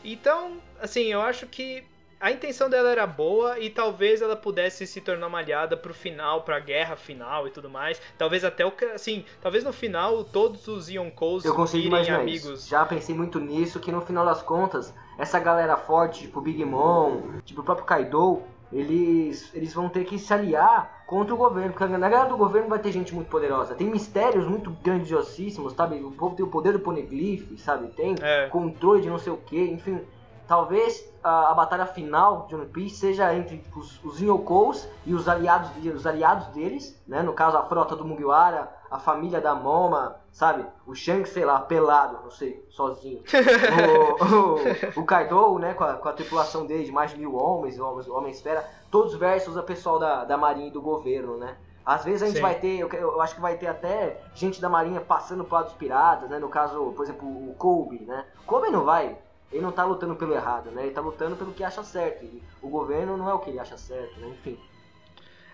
Então, 0.03 0.57
assim, 0.79 1.11
eu 1.11 1.21
acho 1.21 1.45
que 1.45 1.83
a 2.19 2.31
intenção 2.31 2.69
dela 2.69 2.89
era 2.89 3.07
boa 3.07 3.59
e 3.59 3.69
talvez 3.69 4.21
ela 4.21 4.35
pudesse 4.35 4.85
se 4.85 4.99
tornar 4.99 5.27
uma 5.27 5.39
aliada 5.39 5.77
pro 5.77 5.93
final, 5.93 6.41
pra 6.43 6.59
guerra 6.59 6.95
final 6.95 7.47
e 7.47 7.51
tudo 7.51 7.69
mais. 7.69 8.01
Talvez 8.17 8.43
até 8.43 8.65
o 8.65 8.73
assim, 8.93 9.23
talvez 9.41 9.63
no 9.63 9.71
final 9.71 10.23
todos 10.23 10.67
os 10.67 10.89
Yonkous 10.89 11.45
Eu 11.45 11.55
consigo 11.55 11.87
imaginar 11.87 12.19
amigos. 12.19 12.61
Isso. 12.61 12.69
Já 12.69 12.85
pensei 12.85 13.15
muito 13.15 13.39
nisso, 13.39 13.79
que 13.79 13.91
no 13.91 14.01
final 14.01 14.25
das 14.25 14.41
contas, 14.41 14.93
essa 15.17 15.39
galera 15.39 15.77
forte, 15.77 16.21
tipo 16.21 16.41
Big 16.41 16.63
Mom, 16.65 17.39
tipo 17.45 17.61
o 17.61 17.63
próprio 17.63 17.85
Kaido, 17.85 18.43
eles, 18.71 19.49
eles 19.53 19.73
vão 19.73 19.89
ter 19.89 20.05
que 20.05 20.19
se 20.19 20.31
aliar 20.33 21.03
contra 21.07 21.33
o 21.33 21.37
governo, 21.37 21.73
porque 21.73 21.85
na 21.85 22.09
guerra 22.09 22.25
do 22.25 22.37
governo 22.37 22.69
vai 22.69 22.79
ter 22.79 22.91
gente 22.91 23.15
muito 23.15 23.29
poderosa. 23.29 23.73
Tem 23.73 23.89
mistérios 23.89 24.47
muito 24.47 24.69
grandiosíssimos, 24.83 25.73
sabe? 25.73 25.95
O 26.03 26.11
povo 26.11 26.35
tem 26.35 26.45
o 26.45 26.49
poder 26.49 26.73
do 26.73 26.79
poneglyph, 26.79 27.57
sabe? 27.57 27.87
Tem 27.87 28.15
é. 28.21 28.47
controle 28.47 29.01
de 29.01 29.09
não 29.09 29.17
sei 29.17 29.33
o 29.33 29.37
que, 29.37 29.59
enfim. 29.59 29.99
Talvez 30.47 31.07
a, 31.23 31.51
a, 31.51 31.53
batalha 31.53 31.85
final 31.85 32.45
de 32.47 32.55
One 32.55 32.67
Piece 32.67 32.95
seja 32.95 33.33
entre 33.35 33.63
os, 33.75 34.03
os 34.03 34.21
e 34.21 35.13
os 35.13 35.27
aliados, 35.27 35.71
os 35.83 36.07
aliados 36.07 36.47
deles, 36.47 36.99
né? 37.07 37.23
No 37.23 37.33
caso, 37.33 37.57
a 37.57 37.63
frota 37.63 37.95
do 37.95 38.05
Mugiwara, 38.05 38.71
a 38.89 38.99
família 38.99 39.41
da 39.41 39.55
Moma, 39.55 40.15
sabe? 40.31 40.65
O 40.85 40.95
Shanks, 40.95 41.31
sei 41.31 41.45
lá, 41.45 41.59
pelado, 41.59 42.19
não 42.23 42.31
sei, 42.31 42.65
sozinho. 42.69 43.23
o, 44.95 44.99
o, 44.99 45.01
o 45.01 45.05
Kaido, 45.05 45.59
né? 45.59 45.73
Com 45.73 45.83
a, 45.83 45.93
com 45.93 46.09
a, 46.09 46.13
tripulação 46.13 46.65
dele 46.65 46.85
de 46.85 46.91
mais 46.91 47.11
de 47.11 47.17
mil 47.17 47.35
homens, 47.35 47.79
homens, 47.79 48.07
homens 48.07 48.37
esfera, 48.37 48.67
todos 48.91 49.15
versus 49.15 49.55
o 49.55 49.63
pessoal 49.63 49.99
da, 49.99 50.25
da 50.25 50.37
marinha 50.37 50.67
e 50.67 50.71
do 50.71 50.81
governo, 50.81 51.37
né? 51.37 51.57
Às 51.85 52.03
vezes 52.05 52.21
a 52.21 52.25
gente 52.27 52.35
Sim. 52.35 52.41
vai 52.41 52.55
ter, 52.55 52.77
eu, 52.77 52.89
eu, 52.89 53.21
acho 53.21 53.33
que 53.33 53.41
vai 53.41 53.57
ter 53.57 53.67
até 53.67 54.21
gente 54.35 54.61
da 54.61 54.69
marinha 54.69 55.01
passando 55.01 55.43
pro 55.43 55.55
lado 55.55 55.65
dos 55.65 55.73
piratas, 55.73 56.29
né? 56.29 56.37
No 56.37 56.49
caso, 56.49 56.93
por 56.95 57.03
exemplo, 57.03 57.27
o 57.27 57.55
Kobe, 57.57 57.99
né? 58.01 58.25
Kobe 58.45 58.69
não 58.69 58.83
vai 58.85 59.17
ele 59.51 59.61
não 59.61 59.71
tá 59.71 59.83
lutando 59.83 60.15
pelo 60.15 60.33
errado, 60.33 60.69
né? 60.71 60.83
Ele 60.83 60.93
tá 60.93 61.01
lutando 61.01 61.35
pelo 61.35 61.53
que 61.53 61.63
acha 61.63 61.83
certo. 61.83 62.23
E 62.23 62.41
o 62.61 62.69
governo 62.69 63.17
não 63.17 63.29
é 63.29 63.33
o 63.33 63.39
que 63.39 63.49
ele 63.49 63.59
acha 63.59 63.77
certo, 63.77 64.19
né? 64.19 64.27
Enfim. 64.29 64.59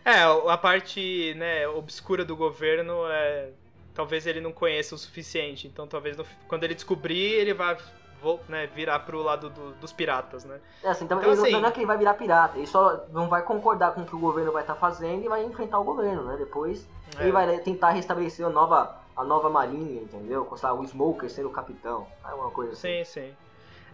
É, 0.03 0.23
a 0.23 0.57
parte, 0.57 1.33
né, 1.35 1.67
obscura 1.67 2.23
do 2.23 2.35
governo 2.35 3.07
é 3.07 3.51
talvez 3.95 4.27
ele 4.27 4.41
não 4.41 4.51
conheça 4.51 4.93
o 4.93 4.97
suficiente. 4.97 5.65
Então 5.65 5.87
talvez 5.87 6.15
no, 6.17 6.25
quando 6.47 6.63
ele 6.65 6.75
descobrir, 6.75 7.31
ele 7.33 7.53
vai 7.53 7.77
vou, 8.21 8.39
né, 8.49 8.65
virar 8.67 8.99
pro 8.99 9.21
lado 9.21 9.51
do, 9.51 9.71
dos 9.73 9.93
piratas, 9.93 10.45
né? 10.45 10.59
É 10.83 10.89
assim, 10.89 11.05
então, 11.05 11.19
então 11.19 11.31
ele 11.31 11.41
assim, 11.41 11.51
não 11.51 11.69
é 11.69 11.71
que 11.71 11.79
ele 11.79 11.85
vai 11.85 11.97
virar 11.97 12.15
pirata, 12.15 12.57
ele 12.57 12.65
só 12.65 13.05
não 13.11 13.29
vai 13.29 13.43
concordar 13.43 13.93
com 13.93 14.01
o 14.01 14.05
que 14.05 14.15
o 14.15 14.19
governo 14.19 14.51
vai 14.51 14.63
estar 14.63 14.73
tá 14.73 14.79
fazendo 14.79 15.23
e 15.23 15.27
vai 15.27 15.43
enfrentar 15.43 15.79
o 15.79 15.83
governo, 15.83 16.23
né? 16.23 16.35
Depois 16.37 16.87
é. 17.19 17.21
ele 17.21 17.31
vai 17.31 17.59
tentar 17.59 17.91
restabelecer 17.91 18.43
a 18.43 18.49
nova, 18.49 18.97
a 19.15 19.23
nova 19.23 19.47
marinha, 19.49 20.01
entendeu? 20.01 20.43
Com 20.45 20.55
o 20.55 20.87
Smoker 20.87 21.29
sendo 21.29 21.49
o 21.49 21.51
capitão, 21.51 22.07
é 22.27 22.33
uma 22.33 22.49
coisa 22.49 22.73
assim. 22.73 23.03
Sim, 23.03 23.05
sim. 23.05 23.33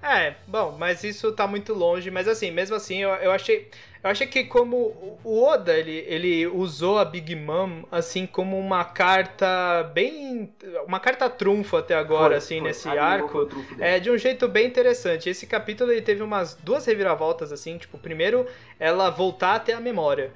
É, 0.01 0.35
bom, 0.47 0.75
mas 0.79 1.03
isso 1.03 1.31
tá 1.31 1.45
muito 1.45 1.73
longe, 1.73 2.09
mas 2.09 2.27
assim, 2.27 2.49
mesmo 2.49 2.75
assim, 2.75 2.97
eu, 2.97 3.09
eu 3.11 3.31
achei. 3.31 3.69
Eu 4.03 4.09
achei 4.09 4.25
que 4.25 4.45
como 4.45 5.19
o 5.23 5.43
Oda, 5.43 5.77
ele, 5.77 6.03
ele 6.07 6.47
usou 6.47 6.97
a 6.97 7.05
Big 7.05 7.35
Mom, 7.35 7.83
assim, 7.91 8.25
como 8.25 8.57
uma 8.57 8.83
carta 8.83 9.83
bem... 9.93 10.51
Uma 10.87 10.99
carta 10.99 11.29
trunfo 11.29 11.77
até 11.77 11.93
agora, 11.93 12.29
foi, 12.29 12.37
assim, 12.37 12.57
foi. 12.57 12.67
nesse 12.67 12.89
arco. 12.89 13.47
É, 13.79 13.99
de 13.99 14.09
um 14.09 14.17
jeito 14.17 14.47
bem 14.47 14.65
interessante. 14.65 15.29
Esse 15.29 15.45
capítulo, 15.45 15.91
ele 15.91 16.01
teve 16.01 16.23
umas 16.23 16.55
duas 16.55 16.83
reviravoltas, 16.83 17.51
assim, 17.51 17.77
tipo, 17.77 17.99
primeiro, 17.99 18.47
ela 18.79 19.11
voltar 19.11 19.53
até 19.53 19.73
a 19.73 19.79
memória. 19.79 20.31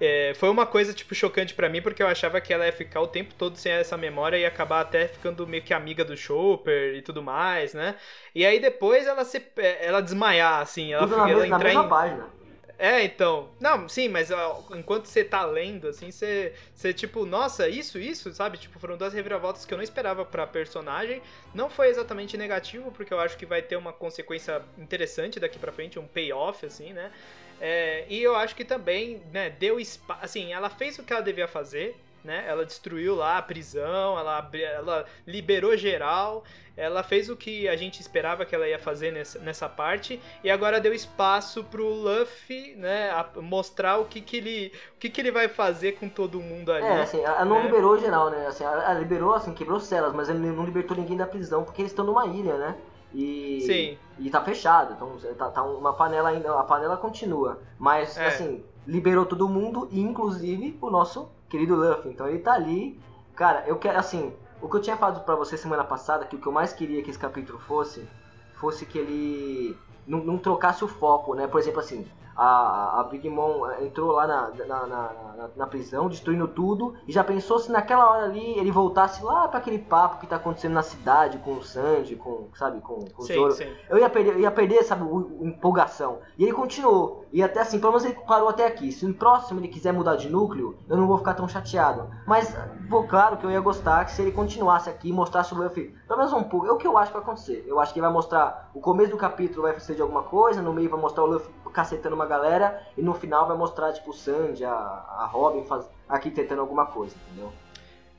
É, 0.00 0.34
foi 0.34 0.48
uma 0.48 0.66
coisa, 0.66 0.92
tipo, 0.92 1.14
chocante 1.14 1.54
para 1.54 1.68
mim, 1.68 1.80
porque 1.80 2.02
eu 2.02 2.06
achava 2.06 2.40
que 2.40 2.52
ela 2.52 2.66
ia 2.66 2.72
ficar 2.72 3.00
o 3.00 3.06
tempo 3.06 3.32
todo 3.34 3.56
sem 3.56 3.72
essa 3.72 3.96
memória 3.96 4.36
e 4.36 4.44
acabar 4.44 4.80
até 4.80 5.06
ficando 5.06 5.46
meio 5.46 5.62
que 5.62 5.72
amiga 5.72 6.04
do 6.04 6.16
Chopper 6.16 6.96
e 6.96 7.02
tudo 7.02 7.22
mais, 7.22 7.74
né? 7.74 7.94
E 8.34 8.44
aí 8.44 8.58
depois 8.58 9.06
ela 9.06 9.24
se 9.24 9.40
é, 9.56 9.86
ela 9.86 10.00
desmaiar, 10.00 10.60
assim, 10.60 10.92
ela, 10.92 11.06
tudo 11.06 11.14
ela 11.28 11.46
na 11.46 11.58
mesma 11.58 11.84
em... 11.84 11.88
página. 11.88 12.44
É, 12.78 13.04
então. 13.04 13.50
Não, 13.60 13.88
sim, 13.88 14.08
mas 14.08 14.30
ó, 14.30 14.64
enquanto 14.74 15.06
você 15.06 15.22
tá 15.24 15.44
lendo, 15.44 15.88
assim, 15.88 16.10
você, 16.10 16.52
você, 16.74 16.92
tipo, 16.92 17.24
nossa, 17.24 17.68
isso, 17.68 17.98
isso, 17.98 18.32
sabe? 18.34 18.58
Tipo, 18.58 18.78
foram 18.78 18.96
duas 18.96 19.12
reviravoltas 19.14 19.64
que 19.64 19.72
eu 19.72 19.78
não 19.78 19.84
esperava 19.84 20.24
pra 20.24 20.46
personagem. 20.46 21.22
Não 21.54 21.70
foi 21.70 21.88
exatamente 21.88 22.36
negativo, 22.36 22.90
porque 22.90 23.14
eu 23.14 23.20
acho 23.20 23.36
que 23.36 23.46
vai 23.46 23.62
ter 23.62 23.76
uma 23.76 23.92
consequência 23.92 24.60
interessante 24.76 25.38
daqui 25.38 25.58
pra 25.58 25.72
frente, 25.72 25.98
um 25.98 26.06
payoff, 26.06 26.66
assim, 26.66 26.92
né? 26.92 27.12
É, 27.60 28.04
e 28.08 28.22
eu 28.22 28.34
acho 28.36 28.54
que 28.54 28.64
também, 28.64 29.22
né, 29.32 29.50
deu 29.50 29.78
espaço. 29.80 30.24
Assim, 30.24 30.52
ela 30.52 30.68
fez 30.68 30.98
o 30.98 31.02
que 31.02 31.12
ela 31.12 31.22
devia 31.22 31.48
fazer, 31.48 31.96
né? 32.24 32.44
Ela 32.48 32.64
destruiu 32.64 33.14
lá 33.14 33.38
a 33.38 33.42
prisão, 33.42 34.18
ela, 34.18 34.50
ela 34.54 35.04
liberou 35.26 35.76
geral, 35.76 36.42
ela 36.76 37.02
fez 37.02 37.28
o 37.28 37.36
que 37.36 37.68
a 37.68 37.76
gente 37.76 38.00
esperava 38.00 38.44
que 38.44 38.54
ela 38.54 38.66
ia 38.66 38.78
fazer 38.78 39.12
nessa, 39.12 39.38
nessa 39.38 39.68
parte 39.68 40.20
e 40.42 40.50
agora 40.50 40.80
deu 40.80 40.92
espaço 40.92 41.62
pro 41.64 41.86
Luffy, 41.86 42.74
né, 42.76 43.10
mostrar 43.36 43.98
o 43.98 44.06
que 44.06 44.20
que 44.20 44.38
ele, 44.38 44.72
o 44.96 44.98
que 44.98 45.10
que 45.10 45.20
ele 45.20 45.30
vai 45.30 45.48
fazer 45.48 45.92
com 45.92 46.08
todo 46.08 46.40
mundo 46.40 46.72
ali. 46.72 46.86
É, 46.86 47.02
assim, 47.02 47.20
ela 47.20 47.44
não 47.44 47.56
né? 47.56 47.64
liberou 47.64 47.98
geral, 47.98 48.30
né? 48.30 48.46
Assim, 48.46 48.64
ela 48.64 48.94
liberou, 48.94 49.34
assim, 49.34 49.52
quebrou 49.52 49.78
celas, 49.78 50.12
mas 50.12 50.28
ele 50.28 50.38
não 50.38 50.64
libertou 50.64 50.96
ninguém 50.96 51.16
da 51.16 51.26
prisão 51.26 51.62
porque 51.62 51.82
eles 51.82 51.92
estão 51.92 52.04
numa 52.04 52.26
ilha, 52.26 52.56
né? 52.56 52.76
E, 53.14 53.60
Sim. 53.66 53.98
e 54.18 54.28
tá 54.28 54.42
fechado. 54.42 54.94
Então 54.94 55.16
tá, 55.36 55.48
tá 55.50 55.62
uma 55.62 55.92
panela 55.92 56.28
ainda, 56.30 56.58
a 56.58 56.64
panela 56.64 56.96
continua. 56.96 57.60
Mas, 57.78 58.16
É. 58.18 58.26
assim, 58.26 58.64
liberou 58.86 59.24
todo 59.24 59.48
mundo, 59.48 59.88
inclusive 59.92 60.76
o 60.80 60.90
nosso 60.90 61.28
querido 61.48 61.74
Luffy. 61.76 62.10
Então 62.10 62.26
ele 62.26 62.40
tá 62.40 62.52
ali. 62.52 63.00
Cara, 63.36 63.64
eu 63.66 63.76
quero, 63.76 63.98
assim, 63.98 64.32
o 64.60 64.68
que 64.68 64.76
eu 64.76 64.80
tinha 64.80 64.96
falado 64.96 65.24
pra 65.24 65.34
você 65.34 65.56
semana 65.56 65.84
passada, 65.84 66.24
que 66.24 66.36
o 66.36 66.38
que 66.38 66.46
eu 66.46 66.52
mais 66.52 66.72
queria 66.72 67.02
que 67.02 67.10
esse 67.10 67.18
capítulo 67.18 67.58
fosse, 67.58 68.06
fosse 68.54 68.84
que 68.84 68.98
ele 68.98 69.76
não, 70.06 70.18
não 70.18 70.38
trocasse 70.38 70.84
o 70.84 70.88
foco, 70.88 71.34
né? 71.34 71.46
Por 71.46 71.60
exemplo, 71.60 71.80
assim, 71.80 72.06
a, 72.36 73.00
a 73.00 73.04
Big 73.04 73.28
Mom 73.28 73.66
eh, 73.70 73.84
entrou 73.84 74.12
lá 74.12 74.26
na, 74.26 74.50
na, 74.66 74.86
na, 74.86 75.48
na- 75.56 75.66
prisão, 75.66 76.08
destruindo 76.08 76.46
tudo, 76.48 76.94
e 77.06 77.12
já 77.12 77.24
pensou 77.24 77.58
se 77.58 77.70
naquela 77.72 78.08
hora 78.10 78.24
ali 78.24 78.58
ele 78.58 78.70
voltasse 78.70 79.22
lá 79.24 79.48
pra 79.48 79.58
aquele 79.58 79.78
papo 79.78 80.18
que 80.20 80.26
tá 80.26 80.36
acontecendo 80.36 80.74
na 80.74 80.82
cidade 80.82 81.38
com 81.38 81.54
o 81.54 81.62
Sanji, 81.64 82.16
com, 82.16 82.48
sabe, 82.54 82.80
com, 82.80 83.00
com 83.12 83.22
o 83.22 83.26
Sim, 83.26 83.34
Zoro. 83.34 83.52
sim. 83.52 83.66
Eu 83.88 83.98
ia 83.98 84.08
perder, 84.10 84.34
eu 84.34 84.40
ia 84.40 84.50
perder, 84.50 84.82
sabe, 84.84 85.02
o 85.04 85.38
empolgação. 85.42 86.18
E 86.38 86.44
ele 86.44 86.52
continuou. 86.52 87.24
E 87.32 87.42
até 87.42 87.60
assim, 87.60 87.80
pelo 87.80 87.92
menos 87.92 88.04
ele 88.04 88.14
parou 88.26 88.48
até 88.48 88.66
aqui. 88.66 88.92
Se 88.92 89.04
no 89.06 89.14
próximo 89.14 89.58
ele 89.58 89.66
quiser 89.68 89.92
mudar 89.92 90.14
de 90.16 90.28
núcleo, 90.28 90.76
eu 90.88 90.96
não 90.96 91.06
vou 91.08 91.18
ficar 91.18 91.34
tão 91.34 91.48
chateado. 91.48 92.08
Mas, 92.26 92.54
vou, 92.88 93.06
claro 93.08 93.36
que 93.36 93.44
eu 93.44 93.50
ia 93.50 93.60
gostar 93.60 94.04
que 94.04 94.12
se 94.12 94.22
ele 94.22 94.30
continuasse 94.30 94.88
aqui 94.88 95.08
e 95.08 95.12
mostrasse 95.12 95.52
o 95.52 95.56
Luffy, 95.56 95.92
pelo 96.06 96.18
menos 96.18 96.32
um 96.32 96.44
pouco. 96.44 96.66
É 96.66 96.70
o 96.70 96.76
que 96.76 96.86
eu 96.86 96.96
acho 96.96 97.08
que 97.10 97.14
vai 97.18 97.22
acontecer. 97.22 97.64
Eu 97.66 97.80
acho 97.80 97.92
que 97.92 97.98
ele 97.98 98.06
vai 98.06 98.12
mostrar 98.14 98.70
o 98.72 98.80
começo 98.80 99.10
do 99.10 99.16
capítulo 99.16 99.62
vai 99.62 99.78
ser 99.80 99.94
de 99.96 100.02
alguma 100.02 100.22
coisa, 100.22 100.62
no 100.62 100.72
meio 100.72 100.88
vai 100.90 101.00
mostrar 101.00 101.24
o 101.24 101.26
Luffy 101.26 101.52
cacetando 101.72 102.14
uma 102.14 102.23
galera, 102.26 102.82
e 102.96 103.02
no 103.02 103.14
final 103.14 103.46
vai 103.46 103.56
mostrar, 103.56 103.92
tipo, 103.92 104.10
o 104.10 104.14
Sanji, 104.14 104.64
a, 104.64 104.70
a 104.72 105.26
Robin 105.30 105.64
faz, 105.66 105.84
aqui 106.08 106.30
tentando 106.30 106.60
alguma 106.60 106.86
coisa, 106.86 107.14
entendeu? 107.26 107.52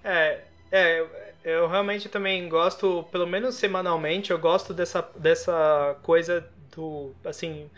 É, 0.03 0.41
é, 0.71 0.99
eu- 0.99 1.09
eu 1.43 1.67
realmente 1.67 2.09
também 2.09 2.47
gosto, 2.49 3.05
pelo 3.11 3.27
menos 3.27 3.55
semanalmente, 3.55 4.31
eu 4.31 4.39
gosto 4.39 4.73
dessa, 4.73 5.07
dessa 5.15 5.95
coisa 6.03 6.47
do, 6.75 7.11
assim, 7.23 7.69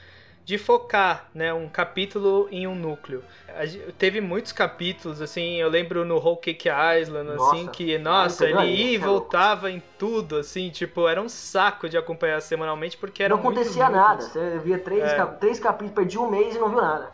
de 0.48 0.58
focar, 0.58 1.30
né, 1.36 1.54
um 1.54 1.68
capítulo 1.68 2.48
em 2.50 2.66
um 2.66 2.74
núcleo. 2.74 3.22
A 3.50 3.66
gen- 3.66 3.82
Teve 3.98 4.22
muitos 4.22 4.54
capítulos, 4.54 5.22
assim, 5.22 5.56
eu 5.56 5.68
lembro 5.68 6.06
no 6.06 6.16
Whole 6.16 6.40
Cake 6.40 6.70
Island, 6.70 7.30
assim, 7.32 7.66
Nossa. 7.66 7.72
que, 7.72 7.98
nossa, 7.98 8.46
ele 8.46 8.64
ia 8.64 8.92
e 8.94 8.98
voltava 8.98 9.70
em 9.70 9.84
tudo, 10.00 10.38
assim, 10.38 10.70
tipo, 10.70 11.06
era 11.06 11.22
um 11.22 11.28
saco 11.28 11.90
de 11.90 11.98
acompanhar 11.98 12.42
semanalmente, 12.42 12.96
porque 12.96 13.22
era 13.24 13.34
não 13.34 13.42
acontecia 13.42 13.90
nada. 13.90 14.22
Você 14.22 14.58
via 14.60 14.80
três, 14.80 15.04
É. 15.04 15.18
cap- 15.18 15.38
três 15.38 15.60
capítulos, 15.60 15.94
perdia 15.94 16.22
um 16.22 16.30
mês 16.32 16.56
e 16.56 16.60
não 16.60 16.70
viu 16.70 16.82
nada. 16.82 17.12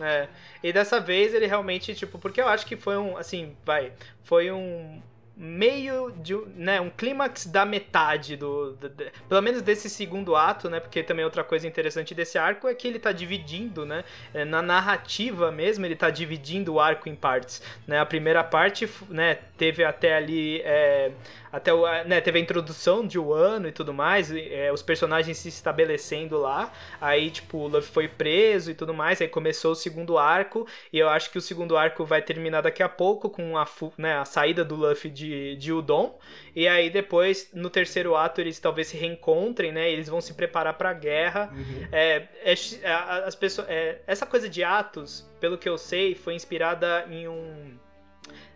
É, 0.00 0.26
e 0.62 0.72
dessa 0.72 0.98
vez 0.98 1.34
ele 1.34 1.46
realmente, 1.46 1.94
tipo, 1.94 2.18
porque 2.18 2.40
eu 2.40 2.48
acho 2.48 2.66
que 2.66 2.76
foi 2.76 2.96
um, 2.96 3.16
assim, 3.16 3.54
vai, 3.64 3.92
foi 4.24 4.50
um 4.50 5.00
meio 5.36 6.10
de, 6.12 6.34
um- 6.34 6.44
né, 6.54 6.80
um 6.80 6.90
clímax 6.90 7.46
da 7.46 7.64
metade 7.64 8.36
do, 8.36 8.72
do- 8.74 8.88
de- 8.88 9.10
pelo 9.28 9.40
menos 9.40 9.62
desse 9.62 9.88
segundo 9.88 10.36
ato, 10.36 10.68
né, 10.68 10.78
porque 10.78 11.02
também 11.02 11.24
outra 11.24 11.42
coisa 11.42 11.66
interessante 11.66 12.14
desse 12.14 12.36
arco 12.38 12.68
é 12.68 12.74
que 12.74 12.86
ele 12.86 12.98
tá 12.98 13.12
dividindo, 13.12 13.86
né, 13.86 14.04
é, 14.34 14.44
na 14.44 14.60
narrativa 14.60 15.50
mesmo, 15.50 15.86
ele 15.86 15.96
tá 15.96 16.10
dividindo 16.10 16.74
o 16.74 16.80
arco 16.80 17.08
em 17.08 17.14
partes, 17.16 17.62
né, 17.86 17.98
a 17.98 18.06
primeira 18.06 18.44
parte, 18.44 18.88
né, 19.08 19.38
teve 19.56 19.82
até 19.84 20.14
ali, 20.16 20.60
é, 20.64 21.12
até 21.52 21.72
o, 21.72 21.82
né, 22.04 22.20
teve 22.20 22.38
a 22.38 22.42
introdução 22.42 23.06
de 23.06 23.18
Wano 23.18 23.68
e 23.68 23.72
tudo 23.72 23.92
mais, 23.92 24.30
e, 24.30 24.52
é, 24.52 24.72
os 24.72 24.82
personagens 24.82 25.36
se 25.38 25.48
estabelecendo 25.48 26.38
lá, 26.38 26.72
Aí, 27.00 27.30
tipo, 27.30 27.58
o 27.58 27.66
Luffy 27.68 27.90
foi 27.92 28.08
preso 28.08 28.70
e 28.70 28.74
tudo 28.74 28.94
mais. 28.94 29.20
Aí 29.20 29.28
começou 29.28 29.72
o 29.72 29.74
segundo 29.74 30.18
arco. 30.18 30.66
E 30.92 30.98
eu 30.98 31.08
acho 31.08 31.30
que 31.30 31.38
o 31.38 31.40
segundo 31.40 31.76
arco 31.76 32.04
vai 32.04 32.22
terminar 32.22 32.60
daqui 32.62 32.82
a 32.82 32.88
pouco 32.88 33.28
com 33.30 33.56
a, 33.58 33.66
né, 33.98 34.14
a 34.18 34.24
saída 34.24 34.64
do 34.64 34.74
Luffy 34.76 35.10
de, 35.10 35.56
de 35.56 35.72
Udon. 35.72 36.18
E 36.54 36.68
aí 36.68 36.90
depois, 36.90 37.50
no 37.52 37.68
terceiro 37.70 38.14
ato, 38.16 38.40
eles 38.40 38.58
talvez 38.58 38.88
se 38.88 38.96
reencontrem, 38.96 39.72
né? 39.72 39.90
Eles 39.90 40.08
vão 40.08 40.20
se 40.20 40.34
preparar 40.34 40.74
pra 40.74 40.92
guerra. 40.92 41.52
É, 41.90 42.28
é 42.44 42.54
a- 42.90 43.24
as 43.26 43.34
pessoas, 43.34 43.68
é, 43.68 44.00
essa 44.06 44.26
coisa 44.26 44.48
de 44.48 44.62
atos, 44.62 45.28
pelo 45.40 45.58
que 45.58 45.68
eu 45.68 45.76
sei, 45.78 46.14
foi 46.14 46.34
inspirada 46.34 47.06
em 47.10 47.28
um. 47.28 47.76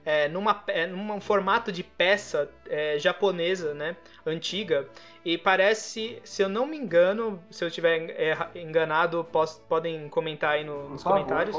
É, 0.07 0.28
numa, 0.28 0.62
é, 0.68 0.86
num 0.86 1.20
formato 1.20 1.72
de 1.72 1.82
peça 1.82 2.48
é, 2.70 2.96
japonesa, 2.96 3.74
né? 3.74 3.96
Antiga. 4.24 4.86
E 5.24 5.36
parece, 5.36 6.20
se 6.22 6.40
eu 6.42 6.48
não 6.48 6.64
me 6.64 6.76
engano, 6.76 7.42
se 7.50 7.64
eu 7.64 7.68
estiver 7.68 8.14
enganado, 8.54 9.24
pos- 9.32 9.61
podem 9.68 10.09
comentar 10.09 10.52
aí 10.52 10.64
no- 10.64 10.88
nos 10.90 11.02
favor, 11.02 11.24
comentários. 11.24 11.57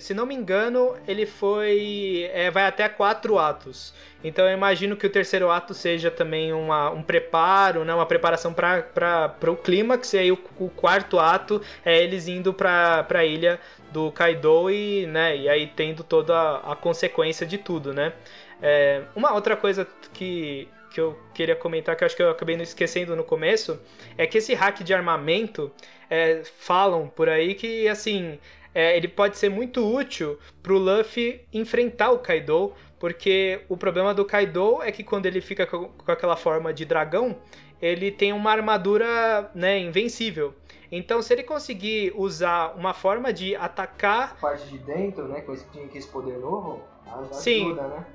Se 0.00 0.12
não 0.12 0.26
me 0.26 0.34
engano, 0.34 0.94
ele 1.08 1.24
foi. 1.24 2.28
é, 2.34 2.50
vai 2.50 2.64
até 2.66 2.86
quatro 2.88 3.38
atos. 3.38 3.94
Então 4.22 4.46
eu 4.46 4.52
imagino 4.52 4.94
que 4.94 5.06
o 5.06 5.10
terceiro 5.10 5.50
ato 5.50 5.72
seja 5.72 6.10
também 6.10 6.52
uma, 6.52 6.90
um 6.90 7.02
preparo, 7.02 7.82
né, 7.84 7.94
uma 7.94 8.04
preparação 8.04 8.52
para 8.52 9.32
o 9.48 9.56
clímax. 9.56 10.12
E 10.12 10.18
aí 10.18 10.30
o, 10.30 10.38
o 10.58 10.68
quarto 10.68 11.18
ato 11.18 11.62
é 11.82 11.98
eles 11.98 12.28
indo 12.28 12.52
para 12.52 13.06
a 13.08 13.24
ilha 13.24 13.58
do 13.92 14.10
Kaido 14.12 14.70
e, 14.70 15.06
né, 15.06 15.36
e 15.36 15.48
aí 15.48 15.66
tendo 15.66 16.04
toda 16.04 16.34
a, 16.34 16.72
a 16.72 16.76
consequência 16.76 17.46
de 17.46 17.58
tudo, 17.58 17.92
né? 17.92 18.12
É, 18.62 19.02
uma 19.16 19.32
outra 19.32 19.56
coisa 19.56 19.86
que, 20.12 20.68
que 20.90 21.00
eu 21.00 21.18
queria 21.34 21.56
comentar, 21.56 21.96
que 21.96 22.04
eu 22.04 22.06
acho 22.06 22.16
que 22.16 22.22
eu 22.22 22.30
acabei 22.30 22.56
não 22.56 22.62
esquecendo 22.62 23.16
no 23.16 23.24
começo, 23.24 23.80
é 24.18 24.26
que 24.26 24.38
esse 24.38 24.54
hack 24.54 24.82
de 24.82 24.92
armamento 24.92 25.72
é, 26.08 26.42
falam 26.58 27.08
por 27.08 27.28
aí 27.28 27.54
que 27.54 27.88
assim 27.88 28.38
é, 28.74 28.96
ele 28.96 29.08
pode 29.08 29.38
ser 29.38 29.48
muito 29.48 29.84
útil 29.86 30.38
pro 30.62 30.78
Luffy 30.78 31.40
enfrentar 31.52 32.10
o 32.10 32.18
Kaido, 32.18 32.72
porque 32.98 33.60
o 33.68 33.76
problema 33.76 34.14
do 34.14 34.24
Kaido 34.24 34.82
é 34.82 34.92
que 34.92 35.02
quando 35.02 35.26
ele 35.26 35.40
fica 35.40 35.66
com, 35.66 35.88
com 35.88 36.12
aquela 36.12 36.36
forma 36.36 36.72
de 36.72 36.84
dragão, 36.84 37.36
ele 37.80 38.10
tem 38.10 38.32
uma 38.32 38.50
armadura 38.50 39.50
né, 39.54 39.78
invencível. 39.78 40.54
Então, 40.90 41.22
se 41.22 41.32
ele 41.32 41.42
conseguir 41.42 42.12
usar 42.16 42.74
uma 42.76 42.92
forma 42.92 43.32
de 43.32 43.54
atacar 43.54 44.32
A 44.32 44.34
parte 44.40 44.66
de 44.66 44.78
dentro, 44.78 45.28
né, 45.28 45.40
com 45.42 45.52
esse, 45.52 45.64
com 45.64 45.96
esse 45.96 46.08
poder 46.08 46.38
novo, 46.38 46.82
ajuda, 47.06 47.34
Sim. 47.34 47.74
né? 47.74 48.06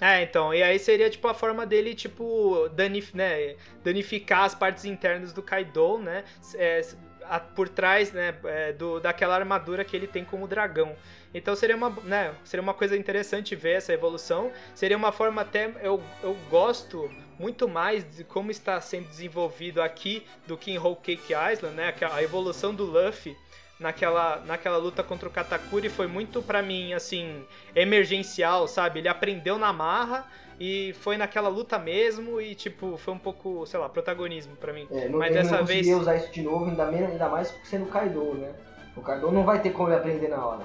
É, 0.00 0.22
então, 0.22 0.54
e 0.54 0.62
aí 0.62 0.78
seria 0.78 1.10
tipo 1.10 1.26
a 1.26 1.34
forma 1.34 1.66
dele, 1.66 1.92
tipo, 1.92 2.68
danif 2.72 3.16
né, 3.16 3.56
danificar 3.82 4.44
as 4.44 4.54
partes 4.54 4.84
internas 4.84 5.32
do 5.32 5.42
Kaido, 5.42 5.98
né? 5.98 6.24
é, 6.54 6.82
a- 7.24 7.40
por 7.40 7.68
trás, 7.68 8.12
né, 8.12 8.34
é, 8.44 8.72
do, 8.72 9.00
daquela 9.00 9.34
armadura 9.34 9.84
que 9.84 9.96
ele 9.96 10.06
tem 10.06 10.24
como 10.24 10.46
dragão. 10.46 10.94
Então 11.34 11.54
seria 11.56 11.76
uma, 11.76 11.90
né, 12.04 12.32
seria 12.44 12.62
uma 12.62 12.74
coisa 12.74 12.96
interessante 12.96 13.54
ver 13.56 13.72
essa 13.76 13.92
evolução. 13.92 14.50
Seria 14.74 14.96
uma 14.96 15.12
forma 15.12 15.42
até. 15.42 15.72
Eu, 15.82 16.00
eu 16.22 16.34
gosto 16.48 17.10
muito 17.38 17.68
mais 17.68 18.04
de 18.16 18.24
como 18.24 18.50
está 18.50 18.80
sendo 18.80 19.08
desenvolvido 19.08 19.80
aqui 19.80 20.26
do 20.46 20.56
que 20.56 20.70
em 20.72 20.78
Whole 20.78 20.96
Cake 20.96 21.32
Island, 21.32 21.74
né? 21.76 21.94
A 22.12 22.22
evolução 22.22 22.74
do 22.74 22.84
Luffy 22.84 23.36
naquela, 23.78 24.42
naquela 24.44 24.76
luta 24.76 25.02
contra 25.02 25.28
o 25.28 25.32
Katakuri 25.32 25.88
foi 25.88 26.06
muito 26.06 26.42
pra 26.42 26.62
mim, 26.62 26.92
assim, 26.92 27.44
emergencial, 27.74 28.66
sabe? 28.66 28.98
Ele 29.00 29.08
aprendeu 29.08 29.56
na 29.58 29.72
marra 29.72 30.26
e 30.60 30.92
foi 31.00 31.16
naquela 31.16 31.48
luta 31.48 31.78
mesmo 31.78 32.40
e, 32.40 32.54
tipo, 32.54 32.96
foi 32.96 33.14
um 33.14 33.18
pouco, 33.18 33.64
sei 33.66 33.78
lá, 33.78 33.88
protagonismo 33.88 34.56
pra 34.56 34.72
mim. 34.72 34.88
É, 34.90 35.08
não, 35.08 35.20
Mas 35.20 35.32
dessa 35.32 35.58
não 35.58 35.64
vez- 35.64 35.86
usar 35.88 36.16
isso 36.16 36.32
de 36.32 36.42
novo, 36.42 36.64
ainda, 36.66 36.86
menos, 36.86 37.10
ainda 37.12 37.28
mais 37.28 37.54
sendo 37.64 37.84
o 37.84 37.88
Kaido, 37.88 38.34
né? 38.34 38.52
O 38.96 39.00
Kaido 39.00 39.30
não 39.30 39.44
vai 39.44 39.62
ter 39.62 39.70
como 39.70 39.88
ele 39.88 39.96
aprender 39.96 40.28
na 40.28 40.44
hora. 40.44 40.64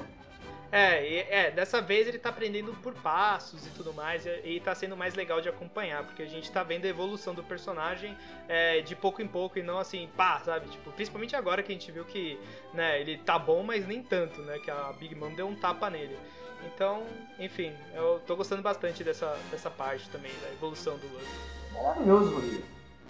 É, 0.76 1.46
é, 1.46 1.52
dessa 1.52 1.80
vez 1.80 2.08
ele 2.08 2.18
tá 2.18 2.30
aprendendo 2.30 2.74
por 2.82 2.96
passos 2.96 3.64
e 3.68 3.70
tudo 3.70 3.94
mais, 3.94 4.26
e, 4.26 4.42
e 4.44 4.60
tá 4.60 4.74
sendo 4.74 4.98
mais 4.98 5.14
legal 5.14 5.40
de 5.40 5.48
acompanhar, 5.48 6.04
porque 6.04 6.24
a 6.24 6.28
gente 6.28 6.52
tá 6.52 6.64
vendo 6.64 6.86
a 6.86 6.88
evolução 6.88 7.36
do 7.36 7.44
personagem 7.44 8.18
é, 8.50 8.82
de 8.82 8.96
pouco 8.96 9.22
em 9.22 9.28
pouco 9.28 9.60
e 9.60 9.62
não 9.62 9.78
assim, 9.78 10.10
pá, 10.18 10.42
sabe? 10.44 10.68
Tipo, 10.70 10.92
principalmente 10.92 11.36
agora 11.36 11.62
que 11.62 11.72
a 11.72 11.76
gente 11.76 11.92
viu 11.92 12.04
que, 12.04 12.40
né, 12.74 13.00
ele 13.00 13.20
tá 13.20 13.38
bom, 13.38 13.62
mas 13.62 13.86
nem 13.86 14.02
tanto, 14.02 14.42
né? 14.42 14.58
Que 14.58 14.72
a 14.72 14.92
Big 15.00 15.14
Mom 15.14 15.32
deu 15.36 15.46
um 15.46 15.54
tapa 15.54 15.92
nele. 15.92 16.18
Então, 16.66 17.04
enfim, 17.38 17.72
eu 17.94 18.20
tô 18.26 18.36
gostando 18.36 18.64
bastante 18.64 19.04
dessa, 19.04 19.38
dessa 19.52 19.70
parte 19.70 20.10
também, 20.10 20.32
da 20.42 20.52
evolução 20.54 20.98
do 20.98 21.06
Luffy. 21.08 21.28
Maravilhoso, 21.72 22.34
Rodrigo. 22.34 22.64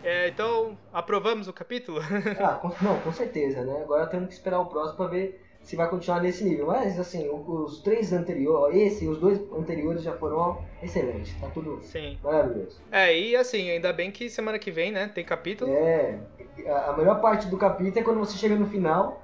É, 0.03 0.27
então, 0.27 0.77
aprovamos 0.91 1.47
o 1.47 1.53
capítulo? 1.53 2.01
Ah, 2.41 2.55
com, 2.55 2.73
não, 2.83 2.99
com 2.99 3.13
certeza, 3.13 3.63
né? 3.63 3.83
Agora 3.83 4.05
temos 4.07 4.27
que 4.27 4.33
esperar 4.33 4.59
o 4.59 4.65
próximo 4.65 4.97
pra 4.97 5.07
ver 5.07 5.42
se 5.63 5.75
vai 5.75 5.89
continuar 5.89 6.21
nesse 6.21 6.43
nível. 6.43 6.67
Mas, 6.67 6.99
assim, 6.99 7.27
os 7.29 7.79
três 7.81 8.11
anteriores, 8.13 8.93
esse 8.93 9.05
e 9.05 9.07
os 9.07 9.17
dois 9.17 9.39
anteriores 9.53 10.03
já 10.03 10.13
foram 10.13 10.61
excelentes. 10.81 11.33
Tá 11.39 11.47
tudo 11.47 11.79
Sim. 11.81 12.17
maravilhoso. 12.21 12.79
É, 12.91 13.17
e 13.17 13.35
assim, 13.35 13.71
ainda 13.71 13.91
bem 13.93 14.11
que 14.11 14.29
semana 14.29 14.59
que 14.59 14.69
vem, 14.69 14.91
né, 14.91 15.09
tem 15.13 15.23
capítulo. 15.23 15.71
É, 15.71 16.19
a, 16.67 16.93
melhor 16.97 17.21
parte 17.21 17.47
do 17.47 17.57
capítulo 17.57 17.97
é 17.97 18.03
quando 18.03 18.19
você 18.19 18.37
chega 18.37 18.55
no 18.55 18.67
final 18.67 19.23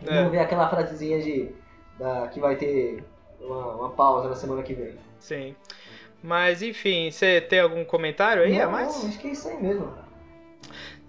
e 0.00 0.08
É. 0.08 0.22
não 0.22 0.30
vê 0.30 0.38
aquela 0.38 0.68
frasezinha 0.70 1.20
de 1.20 1.50
da, 1.98 2.28
que 2.28 2.40
vai 2.40 2.56
ter 2.56 3.04
uma, 3.40 3.74
uma 3.74 3.90
pausa 3.90 4.28
na 4.28 4.34
semana 4.34 4.62
que 4.62 4.74
vem. 4.74 4.94
Sim. 5.18 5.54
Mas 6.22 6.62
enfim, 6.62 7.10
você 7.10 7.40
tem 7.40 7.58
algum 7.60 7.84
comentário 7.84 8.44
aí 8.44 8.56
não, 8.56 8.66
a 8.66 8.68
mais? 8.68 9.02
não, 9.02 9.08
acho 9.08 9.18
que 9.18 9.28
é 9.28 9.32
isso 9.32 9.48
aí 9.48 9.60
mesmo. 9.60 9.92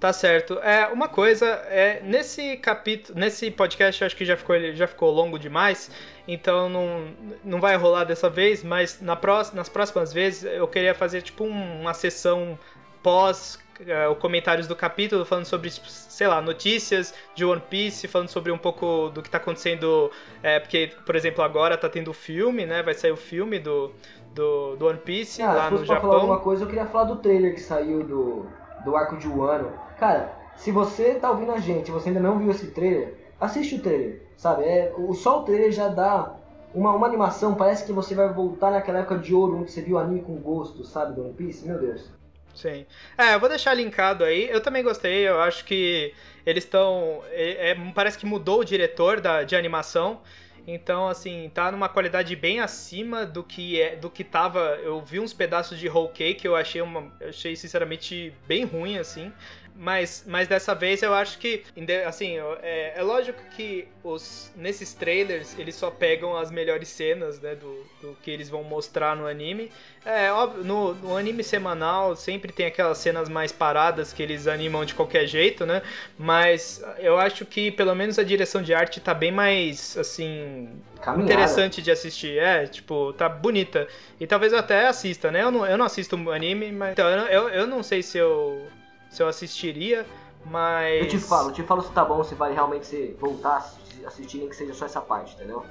Tá 0.04 0.12
certo. 0.12 0.60
É, 0.60 0.88
uma 0.88 1.08
coisa, 1.08 1.46
é, 1.70 2.02
nesse 2.04 2.58
capítulo, 2.58 3.18
nesse 3.18 3.50
podcast 3.50 4.02
eu 4.02 4.06
acho 4.06 4.18
que 4.18 4.26
já 4.26 4.36
ficou, 4.36 4.54
ele 4.54 4.76
já 4.76 4.86
ficou 4.86 5.10
longo 5.10 5.40
demais, 5.40 5.90
então 6.28 6.68
não, 6.68 7.08
não 7.42 7.62
vai 7.62 7.78
rolar 7.78 8.04
dessa 8.04 8.30
vez, 8.30 8.66
mas 8.66 9.00
na 9.00 9.16
próxima, 9.16 9.60
nas 9.60 9.70
próximas 9.70 10.12
vezes 10.12 10.44
eu 10.44 10.68
queria 10.68 10.94
fazer 10.94 11.22
tipo 11.22 11.46
um- 11.46 11.80
uma 11.80 11.94
sessão 11.94 12.60
pós 13.02 13.58
uh, 13.80 14.14
comentários 14.16 14.68
do 14.68 14.76
capítulo 14.76 15.24
falando 15.24 15.46
sobre, 15.46 15.70
sei 15.70 16.28
lá, 16.28 16.42
notícias 16.42 17.14
de 17.34 17.46
One 17.46 17.62
Piece, 17.70 18.06
falando 18.06 18.28
sobre 18.28 18.52
um 18.52 18.58
pouco 18.58 19.08
do 19.08 19.22
que 19.22 19.30
tá 19.30 19.38
acontecendo. 19.38 20.12
É, 20.42 20.60
porque, 20.60 20.92
por 21.06 21.16
exemplo, 21.16 21.42
agora 21.46 21.78
tá 21.78 21.88
tendo 21.88 22.12
o 22.12 22.14
filme, 22.14 22.66
né? 22.66 22.84
Vai 22.84 22.94
sair 22.94 23.14
o 23.14 23.18
filme 23.18 23.58
do, 23.58 23.90
do, 24.36 24.76
do 24.76 24.86
One 24.86 25.00
Piece 25.00 25.42
ah, 25.42 25.54
lá 25.54 25.72
no 25.72 25.86
Japão. 25.86 26.10
falar 26.10 26.16
alguma 26.16 26.40
coisa, 26.42 26.66
eu 26.66 26.68
queria 26.68 26.88
falar 26.88 27.06
do 27.06 27.16
trailer 27.16 27.54
que 27.54 27.62
saiu 27.62 28.04
do, 28.04 28.46
do 28.84 28.98
arco 28.98 29.16
de 29.16 29.30
Wano. 29.30 29.72
Cara, 30.04 30.34
se 30.58 30.70
você 30.70 31.14
tá 31.14 31.32
ouvindo 31.32 31.54
a 31.54 31.60
gente 31.60 31.90
você 31.90 32.10
ainda 32.10 32.20
não 32.20 32.38
viu 32.38 32.52
esse 32.52 32.72
trailer, 32.72 33.14
assiste 33.40 33.76
o 33.76 33.82
trailer, 33.82 34.22
sabe? 34.36 34.66
É, 34.66 34.94
o, 34.98 35.14
só 35.14 35.40
o 35.40 35.44
trailer 35.44 35.72
já 35.72 35.88
dá 35.88 36.36
uma, 36.76 36.94
uma 36.94 37.08
animação, 37.08 37.56
parece 37.56 37.86
que 37.86 37.94
você 37.94 38.14
vai 38.14 38.28
voltar 38.34 38.72
naquela 38.72 39.00
época 39.00 39.18
de 39.20 39.34
ouro 39.34 39.60
onde 39.60 39.72
você 39.72 39.82
viu 39.82 39.96
o 39.96 40.00
anime 40.00 40.22
com 40.22 40.36
gosto, 40.36 40.84
sabe, 40.84 41.14
do 41.14 41.22
One 41.22 41.34
Piece? 41.36 41.66
Meu 41.66 41.80
Deus. 41.80 42.12
Sim. 42.54 42.86
É, 43.18 43.34
eu 43.34 43.40
vou 43.40 43.48
deixar 43.48 43.74
linkado 43.74 44.26
aí. 44.26 44.50
Eu 44.50 44.60
também 44.60 44.84
gostei, 44.84 45.26
eu 45.26 45.40
acho 45.40 45.64
que 45.64 46.14
eles 46.46 46.66
estão. 46.66 47.22
É, 47.30 47.70
é, 47.70 47.92
parece 47.96 48.18
que 48.18 48.26
mudou 48.26 48.60
o 48.60 48.66
diretor 48.66 49.22
da, 49.22 49.44
de 49.44 49.56
animação. 49.56 50.20
Então, 50.66 51.10
assim, 51.10 51.52
tá 51.54 51.72
numa 51.72 51.90
qualidade 51.90 52.36
bem 52.36 52.62
acima 52.62 53.26
do 53.26 53.44
que 53.44 53.82
é, 53.82 53.96
do 53.98 54.10
que 54.10 54.24
tava. 54.24 54.80
Eu 54.82 55.02
vi 55.02 55.20
uns 55.20 55.34
pedaços 55.34 55.78
de 55.78 55.90
whole 55.90 56.10
cake, 56.14 56.46
eu 56.46 56.56
achei 56.56 56.82
uma. 56.82 57.12
Eu 57.20 57.30
achei 57.30 57.56
sinceramente 57.56 58.34
bem 58.48 58.64
ruim, 58.64 58.98
assim. 58.98 59.32
Mas, 59.76 60.24
mas 60.28 60.48
dessa 60.48 60.76
vez 60.76 61.02
eu 61.02 61.14
acho 61.14 61.40
que, 61.40 61.64
assim, 62.06 62.38
é, 62.62 62.94
é 62.96 63.02
lógico 63.02 63.42
que 63.56 63.88
os, 64.04 64.52
nesses 64.56 64.94
trailers 64.94 65.58
eles 65.58 65.76
só 65.76 65.90
pegam 65.90 66.38
as 66.38 66.52
melhores 66.52 66.88
cenas, 66.90 67.40
né, 67.40 67.56
do, 67.56 67.84
do 68.00 68.16
que 68.22 68.30
eles 68.30 68.50
vão 68.50 68.64
mostrar 68.64 69.16
no 69.16 69.26
anime. 69.26 69.72
É 70.06 70.32
óbvio, 70.32 70.64
no, 70.64 70.94
no 70.96 71.18
anime 71.18 71.44
semanal 71.44 72.16
sempre 72.16 72.52
tem 72.52 72.68
aquelas 72.68 73.00
cenas 73.00 73.30
mais 73.30 73.52
paradas 73.52 74.14
que 74.14 74.22
eles 74.22 74.48
animam 74.48 74.86
de 74.86 74.94
qualquer 74.94 75.26
jeito, 75.26 75.66
né? 75.66 75.82
Mas 76.18 76.84
eu 77.00 77.18
acho 77.18 77.46
que 77.46 77.72
pelo 77.72 77.96
menos 77.96 78.20
a 78.20 78.24
direção 78.24 78.62
de 78.62 78.74
arte 78.74 79.00
tá 79.00 79.14
bem 79.14 79.32
mais, 79.32 79.98
assim, 79.98 80.70
Caminhada. 81.02 81.34
interessante 81.34 81.82
de 81.82 81.90
assistir. 81.90 82.38
É, 82.38 82.68
tipo, 82.68 83.14
tá 83.14 83.28
bonita. 83.28 83.88
E 84.20 84.28
talvez 84.28 84.54
eu 84.54 84.60
até 84.60 84.88
assista, 84.88 85.32
né? 85.32 85.42
Eu 85.42 85.52
não, 85.52 85.66
eu 85.66 85.78
não 85.78 85.86
assisto 85.86 86.16
anime, 86.32 86.72
mas. 86.72 86.92
Então, 86.92 87.10
eu, 87.10 87.28
eu, 87.28 87.50
eu 87.50 87.68
não 87.68 87.82
sei 87.82 88.04
se 88.04 88.18
eu 88.18 88.68
se 89.14 89.22
eu 89.22 89.28
assistiria, 89.28 90.06
mas. 90.44 91.02
Eu 91.04 91.08
te 91.08 91.20
falo, 91.20 91.50
eu 91.50 91.54
te 91.54 91.64
falo 91.64 91.84
se 91.84 91.92
tá 91.92 92.04
bom, 92.04 92.24
se 92.24 92.34
vale 92.34 92.56
realmente 92.56 92.88
você 92.88 93.16
voltar 93.20 93.72
a 94.04 94.08
assistir, 94.08 94.40
nem 94.40 94.50
que 94.50 94.56
seja 94.56 94.74
só 94.74 94.86
essa 94.86 95.00
parte, 95.00 95.36
entendeu? 95.36 95.64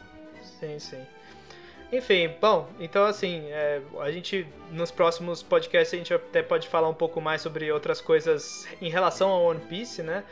Sim, 0.60 0.78
sim. 0.78 1.04
Enfim, 1.92 2.34
bom, 2.40 2.68
então 2.80 3.04
assim, 3.04 3.42
é, 3.50 3.82
a 4.00 4.10
gente 4.10 4.46
nos 4.70 4.90
próximos 4.90 5.42
podcasts 5.42 5.92
a 5.92 5.96
gente 5.98 6.14
até 6.14 6.42
pode 6.42 6.66
falar 6.68 6.88
um 6.88 6.94
pouco 6.94 7.20
mais 7.20 7.42
sobre 7.42 7.70
outras 7.70 8.00
coisas 8.00 8.66
em 8.80 8.88
relação 8.88 9.28
ao 9.28 9.42
One 9.42 9.60
Piece, 9.60 10.02
né? 10.02 10.24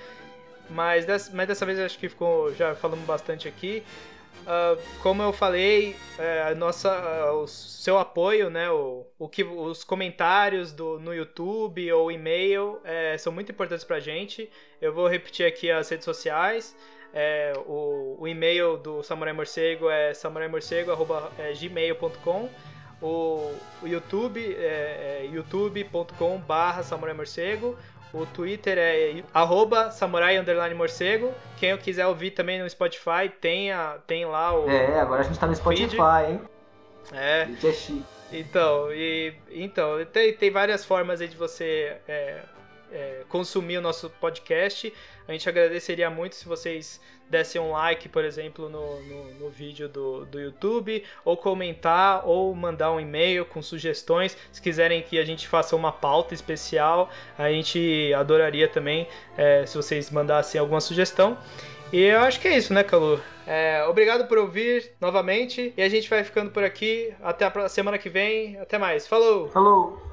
Mas 0.70 1.04
dessa, 1.04 1.30
mas 1.34 1.48
dessa 1.48 1.66
vez 1.66 1.78
acho 1.80 1.98
que 1.98 2.08
ficou 2.08 2.54
já 2.54 2.74
falamos 2.74 3.04
bastante 3.04 3.46
aqui. 3.48 3.82
Uh, 4.40 4.80
como 5.02 5.22
eu 5.22 5.32
falei, 5.32 5.94
a 6.48 6.54
nossa, 6.54 6.90
uh, 7.32 7.42
o 7.42 7.46
seu 7.46 7.98
apoio, 7.98 8.50
né, 8.50 8.70
o, 8.70 9.06
o 9.18 9.28
que, 9.28 9.44
os 9.44 9.84
comentários 9.84 10.72
do, 10.72 10.98
no 10.98 11.14
YouTube 11.14 11.92
ou 11.92 12.10
e-mail 12.10 12.80
é, 12.82 13.18
são 13.18 13.30
muito 13.32 13.52
importantes 13.52 13.84
para 13.84 13.96
a 13.96 14.00
gente. 14.00 14.50
Eu 14.80 14.92
vou 14.92 15.06
repetir 15.06 15.46
aqui 15.46 15.70
as 15.70 15.88
redes 15.88 16.04
sociais. 16.04 16.74
É, 17.12 17.52
o, 17.66 18.16
o, 18.20 18.28
e-mail 18.28 18.76
do 18.76 19.02
Samurai 19.02 19.32
Morcego 19.32 19.90
é 19.90 20.14
samuraimorcego.gmail.com 20.14 22.48
o, 23.02 23.52
o 23.82 23.86
YouTube 23.86 24.54
é, 24.56 25.22
é 25.22 25.28
youtube.com 25.32 26.38
barra 26.38 26.84
Samurai 26.84 27.14
Morcego 27.14 27.76
o 28.12 28.26
Twitter 28.26 28.76
é 28.78 29.22
arroba 29.32 29.90
samurai 29.90 30.36
underline 30.38 30.74
morcego. 30.74 31.32
Quem 31.56 31.70
eu 31.70 31.78
quiser 31.78 32.06
ouvir 32.06 32.32
também 32.32 32.60
no 32.60 32.68
Spotify, 32.68 33.28
tem, 33.40 33.72
a, 33.72 33.98
tem 34.06 34.24
lá 34.24 34.52
o. 34.52 34.68
É, 34.68 35.00
agora 35.00 35.20
a 35.20 35.24
gente 35.24 35.38
tá 35.38 35.46
no 35.46 35.54
Spotify, 35.54 35.88
feed. 35.90 36.02
hein? 36.02 36.40
É. 37.12 37.48
é 37.62 37.72
chique. 37.72 38.04
Então, 38.32 38.92
e, 38.92 39.34
então 39.50 40.04
tem, 40.06 40.32
tem 40.32 40.50
várias 40.50 40.84
formas 40.84 41.20
aí 41.20 41.28
de 41.28 41.36
você 41.36 41.96
é, 42.06 42.40
é, 42.92 43.22
consumir 43.28 43.78
o 43.78 43.80
nosso 43.80 44.10
podcast. 44.10 44.92
A 45.26 45.32
gente 45.32 45.48
agradeceria 45.48 46.10
muito 46.10 46.34
se 46.34 46.46
vocês 46.46 47.00
dessem 47.28 47.60
um 47.60 47.70
like, 47.70 48.08
por 48.08 48.24
exemplo, 48.24 48.68
no, 48.68 49.00
no, 49.02 49.34
no, 49.34 49.48
vídeo 49.48 49.88
do, 49.88 50.24
do 50.26 50.40
YouTube, 50.40 51.04
ou 51.24 51.36
comentar, 51.36 52.26
ou 52.26 52.52
mandar 52.54 52.90
um 52.90 52.98
e-mail 52.98 53.44
com 53.46 53.62
sugestões. 53.62 54.36
Se 54.50 54.60
quiserem 54.60 55.00
que 55.02 55.18
a 55.18 55.24
gente 55.24 55.46
faça 55.46 55.76
uma 55.76 55.92
pauta 55.92 56.34
especial, 56.34 57.08
a 57.38 57.48
gente 57.48 58.12
adoraria 58.14 58.66
também 58.66 59.06
é, 59.38 59.64
se 59.64 59.76
vocês 59.76 60.10
mandassem 60.10 60.60
alguma 60.60 60.80
sugestão. 60.80 61.38
E 61.92 62.02
eu 62.02 62.20
acho 62.20 62.40
que 62.40 62.48
é 62.48 62.56
isso, 62.56 62.72
né, 62.72 62.84
Calu? 62.84 63.20
É, 63.46 63.84
obrigado 63.84 64.28
por 64.28 64.38
ouvir 64.38 64.92
novamente. 65.00 65.74
E 65.76 65.82
a 65.82 65.88
gente 65.88 66.08
vai 66.08 66.22
ficando 66.22 66.50
por 66.50 66.62
aqui. 66.62 67.12
Até 67.20 67.46
a 67.46 67.68
semana 67.68 67.98
que 67.98 68.08
vem. 68.08 68.56
Até 68.60 68.78
mais. 68.78 69.08
Falou! 69.08 69.48
Falou! 69.48 70.09